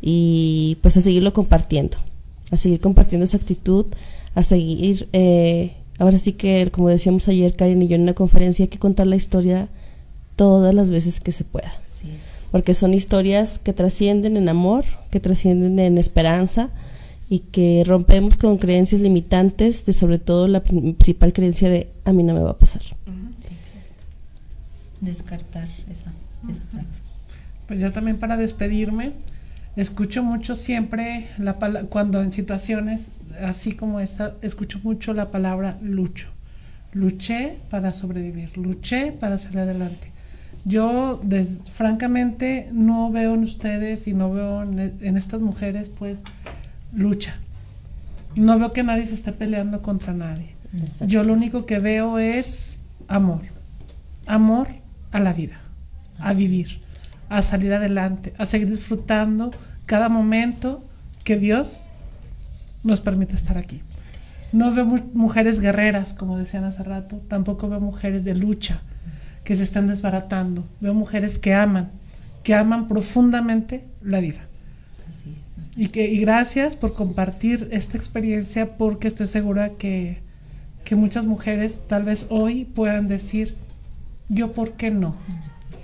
y 0.00 0.78
pues 0.82 0.96
a 0.96 1.00
seguirlo 1.00 1.32
compartiendo, 1.32 1.96
a 2.50 2.56
seguir 2.56 2.80
compartiendo 2.80 3.24
esa 3.24 3.36
actitud, 3.36 3.86
a 4.34 4.42
seguir, 4.42 5.08
eh, 5.12 5.74
ahora 5.98 6.18
sí 6.18 6.32
que 6.32 6.68
como 6.72 6.88
decíamos 6.88 7.28
ayer 7.28 7.54
Karen 7.54 7.82
y 7.82 7.88
yo 7.88 7.96
en 7.96 8.02
una 8.02 8.14
conferencia, 8.14 8.64
hay 8.64 8.68
que 8.68 8.78
contar 8.78 9.06
la 9.06 9.16
historia 9.16 9.68
todas 10.34 10.74
las 10.74 10.90
veces 10.90 11.20
que 11.20 11.32
se 11.32 11.44
pueda. 11.44 11.72
Porque 12.52 12.74
son 12.74 12.94
historias 12.94 13.58
que 13.58 13.72
trascienden 13.72 14.36
en 14.36 14.48
amor, 14.48 14.84
que 15.10 15.18
trascienden 15.18 15.78
en 15.78 15.98
esperanza, 15.98 16.70
y 17.28 17.40
que 17.40 17.82
rompemos 17.84 18.36
con 18.36 18.58
creencias 18.58 19.00
limitantes 19.00 19.84
de 19.84 19.92
sobre 19.92 20.18
todo 20.18 20.46
la 20.46 20.62
principal 20.62 21.32
creencia 21.32 21.68
de 21.68 21.90
a 22.04 22.12
mí 22.12 22.22
no 22.22 22.34
me 22.34 22.40
va 22.40 22.52
a 22.52 22.58
pasar. 22.58 22.82
Descartar 25.00 25.68
esa, 25.90 26.12
esa 26.48 26.62
frase. 26.70 27.02
Pues 27.66 27.80
yo 27.80 27.92
también 27.92 28.18
para 28.18 28.36
despedirme, 28.36 29.12
escucho 29.74 30.22
mucho 30.22 30.54
siempre 30.54 31.28
la 31.38 31.54
cuando 31.88 32.22
en 32.22 32.32
situaciones 32.32 33.10
así 33.42 33.72
como 33.72 34.00
esta, 34.00 34.34
escucho 34.42 34.80
mucho 34.82 35.12
la 35.12 35.30
palabra 35.30 35.78
lucho. 35.82 36.28
Luché 36.92 37.58
para 37.68 37.92
sobrevivir, 37.92 38.56
luché 38.56 39.12
para 39.12 39.38
salir 39.38 39.58
adelante. 39.58 40.12
Yo, 40.64 41.20
francamente, 41.74 42.68
no 42.72 43.12
veo 43.12 43.34
en 43.34 43.42
ustedes 43.42 44.08
y 44.08 44.14
no 44.14 44.32
veo 44.32 44.62
en 44.62 45.16
estas 45.16 45.40
mujeres, 45.40 45.90
pues, 45.90 46.22
lucha. 46.96 47.36
No 48.34 48.58
veo 48.58 48.72
que 48.72 48.82
nadie 48.82 49.06
se 49.06 49.14
esté 49.14 49.32
peleando 49.32 49.82
contra 49.82 50.12
nadie. 50.12 50.56
Yo 51.06 51.22
lo 51.22 51.32
único 51.32 51.64
que 51.64 51.78
veo 51.78 52.18
es 52.18 52.82
amor. 53.08 53.42
Amor 54.26 54.68
a 55.12 55.20
la 55.20 55.32
vida, 55.32 55.60
a 56.18 56.32
vivir, 56.34 56.80
a 57.28 57.42
salir 57.42 57.72
adelante, 57.72 58.34
a 58.38 58.46
seguir 58.46 58.68
disfrutando 58.68 59.50
cada 59.86 60.08
momento 60.08 60.84
que 61.22 61.36
Dios 61.36 61.82
nos 62.82 63.00
permite 63.00 63.34
estar 63.34 63.56
aquí. 63.56 63.82
No 64.52 64.72
veo 64.72 64.84
mujeres 64.84 65.60
guerreras, 65.60 66.12
como 66.12 66.38
decían 66.38 66.64
hace 66.64 66.82
rato, 66.82 67.22
tampoco 67.28 67.68
veo 67.68 67.80
mujeres 67.80 68.24
de 68.24 68.34
lucha 68.34 68.80
que 69.44 69.56
se 69.56 69.62
están 69.62 69.86
desbaratando. 69.86 70.64
Veo 70.80 70.94
mujeres 70.94 71.38
que 71.38 71.54
aman, 71.54 71.90
que 72.42 72.54
aman 72.54 72.88
profundamente 72.88 73.84
la 74.02 74.20
vida. 74.20 74.40
Y, 75.76 75.88
que, 75.88 76.10
y 76.10 76.18
gracias 76.20 76.74
por 76.74 76.94
compartir 76.94 77.68
esta 77.70 77.98
experiencia 77.98 78.76
porque 78.76 79.08
estoy 79.08 79.26
segura 79.26 79.70
que, 79.70 80.18
que 80.84 80.96
muchas 80.96 81.26
mujeres 81.26 81.80
tal 81.86 82.04
vez 82.04 82.26
hoy 82.30 82.64
puedan 82.64 83.08
decir, 83.08 83.56
yo 84.28 84.52
por 84.52 84.72
qué 84.72 84.90
no, 84.90 85.16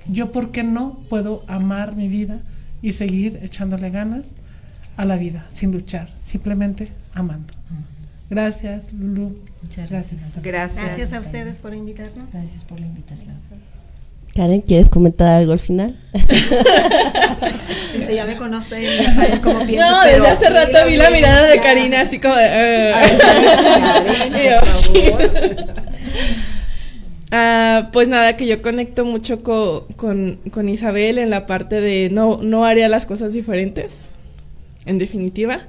yo 0.09 0.32
por 0.32 0.51
qué 0.51 0.64
no 0.64 1.01
puedo 1.11 1.45
amar 1.47 1.95
mi 1.95 2.09
vida 2.09 2.40
y 2.80 2.93
seguir 2.93 3.38
echándole 3.43 3.90
ganas 3.90 4.34
a 4.97 5.05
la 5.05 5.16
vida 5.16 5.45
sin 5.51 5.72
luchar, 5.72 6.11
simplemente 6.22 6.88
amando. 7.14 7.53
Gracias, 8.30 8.93
Lulu. 8.95 9.34
Muchas 9.62 9.90
gracias. 9.90 10.43
Gracias. 10.43 10.82
Gracias 10.82 11.12
a 11.12 11.20
ustedes 11.20 11.59
por 11.59 11.74
invitarnos. 11.74 12.32
Gracias 12.32 12.64
por 12.64 12.80
la 12.80 12.86
invitación. 12.86 13.34
Karen, 14.35 14.62
¿quieres 14.62 14.89
comentar 14.89 15.28
algo 15.28 15.53
al 15.53 15.59
final? 15.59 15.95
Dice, 17.95 18.14
ya 18.14 18.24
me 18.24 18.37
conocen, 18.39 18.83
ya 18.83 19.14
saben 19.14 19.41
cómo 19.41 19.61
pienso. 19.66 19.91
No, 19.91 20.05
desde 20.05 20.26
hace 20.26 20.49
rato 20.49 20.87
vi 20.89 20.97
la 20.97 21.11
mirada 21.11 21.47
de 21.47 21.61
Karina 21.61 22.01
así 22.01 22.18
como 22.18 22.35
de... 22.35 22.95
Uh. 27.30 27.89
pues 27.93 28.09
nada, 28.09 28.35
que 28.39 28.47
yo 28.47 28.62
conecto 28.62 29.05
mucho 29.05 29.43
con, 29.43 30.39
con, 30.51 30.68
Isabel 30.68 31.18
en 31.18 31.28
la 31.28 31.47
parte 31.47 31.83
de 31.83 32.09
no, 32.11 32.39
no 32.43 32.64
haría 32.64 32.89
las 32.89 33.05
cosas 33.05 33.35
diferentes, 33.35 34.12
en 34.87 34.97
definitiva. 34.97 35.68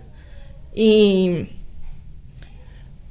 Y 0.74 1.48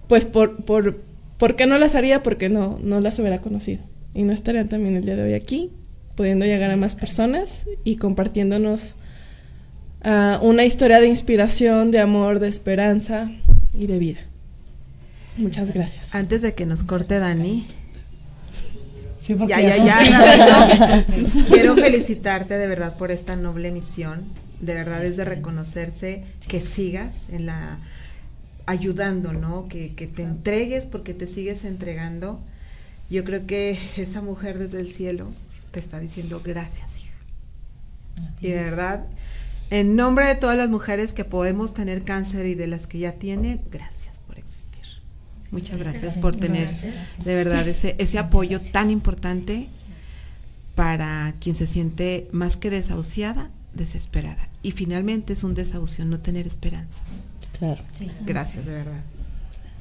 pues 0.09 0.24
por, 0.24 0.64
por, 0.64 1.03
¿por 1.36 1.57
qué 1.57 1.66
no 1.66 1.76
las 1.76 1.94
haría? 1.94 2.22
Porque 2.22 2.48
no, 2.48 2.78
no 2.82 3.00
las 3.00 3.18
hubiera 3.18 3.42
conocido 3.42 3.91
y 4.14 4.22
no 4.22 4.32
estarían 4.32 4.68
también 4.68 4.96
el 4.96 5.04
día 5.04 5.16
de 5.16 5.22
hoy 5.22 5.34
aquí, 5.34 5.70
pudiendo 6.16 6.44
llegar 6.44 6.70
a 6.70 6.76
más 6.76 6.94
personas 6.94 7.62
y 7.84 7.96
compartiéndonos 7.96 8.96
ah, 10.02 10.38
una 10.42 10.64
historia 10.64 11.00
de 11.00 11.08
inspiración, 11.08 11.90
de 11.90 12.00
amor, 12.00 12.38
de 12.38 12.48
esperanza 12.48 13.30
y 13.74 13.86
de 13.86 13.98
vida. 13.98 14.20
Muchas 15.36 15.72
gracias. 15.72 16.14
Antes 16.14 16.42
de 16.42 16.54
que 16.54 16.66
nos 16.66 16.82
corte 16.82 17.18
Dani, 17.18 17.66
ya, 19.28 19.60
ya, 19.60 19.76
ya, 19.76 21.06
quiero 21.48 21.74
felicitarte 21.74 22.58
de 22.58 22.66
verdad 22.66 22.96
por 22.96 23.10
esta 23.10 23.36
noble 23.36 23.70
misión. 23.70 24.24
De 24.60 24.74
verdad 24.74 25.04
es 25.04 25.16
de 25.16 25.24
reconocerse 25.24 26.24
que 26.48 26.60
sigas 26.60 27.22
en 27.30 27.46
la 27.46 27.80
ayudando, 28.66 29.32
¿no? 29.32 29.68
Que, 29.68 29.94
que 29.94 30.06
te 30.06 30.22
entregues 30.22 30.84
porque 30.84 31.14
te 31.14 31.26
sigues 31.26 31.64
entregando 31.64 32.40
yo 33.12 33.24
creo 33.24 33.46
que 33.46 33.78
esa 33.96 34.22
mujer 34.22 34.58
desde 34.58 34.80
el 34.80 34.92
cielo 34.92 35.30
te 35.70 35.80
está 35.80 36.00
diciendo 36.00 36.40
gracias, 36.42 36.90
hija. 36.98 37.12
Y 38.40 38.48
de 38.48 38.62
verdad, 38.62 39.04
en 39.70 39.96
nombre 39.96 40.26
de 40.26 40.34
todas 40.34 40.56
las 40.56 40.70
mujeres 40.70 41.12
que 41.12 41.24
podemos 41.24 41.74
tener 41.74 42.04
cáncer 42.04 42.46
y 42.46 42.54
de 42.54 42.66
las 42.66 42.86
que 42.86 42.98
ya 42.98 43.12
tienen, 43.12 43.60
gracias 43.70 44.18
por 44.26 44.38
existir. 44.38 45.02
Muchas 45.50 45.78
gracias, 45.78 46.16
por 46.16 46.36
tener 46.36 46.70
de 46.70 47.34
verdad 47.34 47.68
ese, 47.68 47.96
ese 47.98 48.18
apoyo 48.18 48.60
tan 48.60 48.90
importante 48.90 49.68
para 50.74 51.34
quien 51.38 51.54
se 51.54 51.66
siente 51.66 52.28
más 52.32 52.56
que 52.56 52.70
desahuciada, 52.70 53.50
desesperada. 53.74 54.48
Y 54.62 54.72
finalmente 54.72 55.34
es 55.34 55.44
un 55.44 55.54
desahucio 55.54 56.04
no 56.04 56.20
tener 56.20 56.46
esperanza. 56.46 57.02
Claro. 57.58 57.82
Gracias, 58.24 58.64
de 58.64 58.72
verdad. 58.72 59.02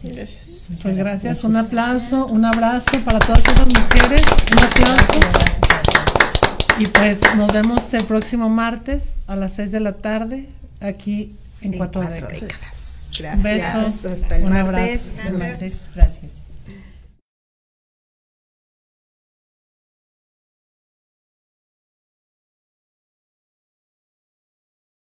Gracias. 0.03 0.67
Muchas 0.69 0.95
gracias. 0.95 1.43
Un 1.43 1.55
aplauso, 1.55 2.25
un 2.27 2.45
abrazo 2.45 2.91
para 3.05 3.19
todas 3.19 3.39
esas 3.47 3.67
mujeres. 3.67 4.21
Un 4.51 4.59
aplauso. 4.59 5.19
Y 6.79 6.87
pues 6.87 7.19
nos 7.35 7.51
vemos 7.53 7.93
el 7.93 8.03
próximo 8.05 8.49
martes 8.49 9.15
a 9.27 9.35
las 9.35 9.53
6 9.53 9.71
de 9.71 9.79
la 9.79 9.93
tarde 9.93 10.49
aquí 10.79 11.35
en, 11.61 11.77
Cuatro, 11.77 12.01
décadas. 12.01 13.11
Gracias. 13.19 13.43
Besos. 13.43 14.05
Hasta 14.11 14.37
el 14.37 14.45
un 14.45 14.53
abrazo. 14.53 14.93
martes. 15.37 15.89
Gracias. 15.93 16.50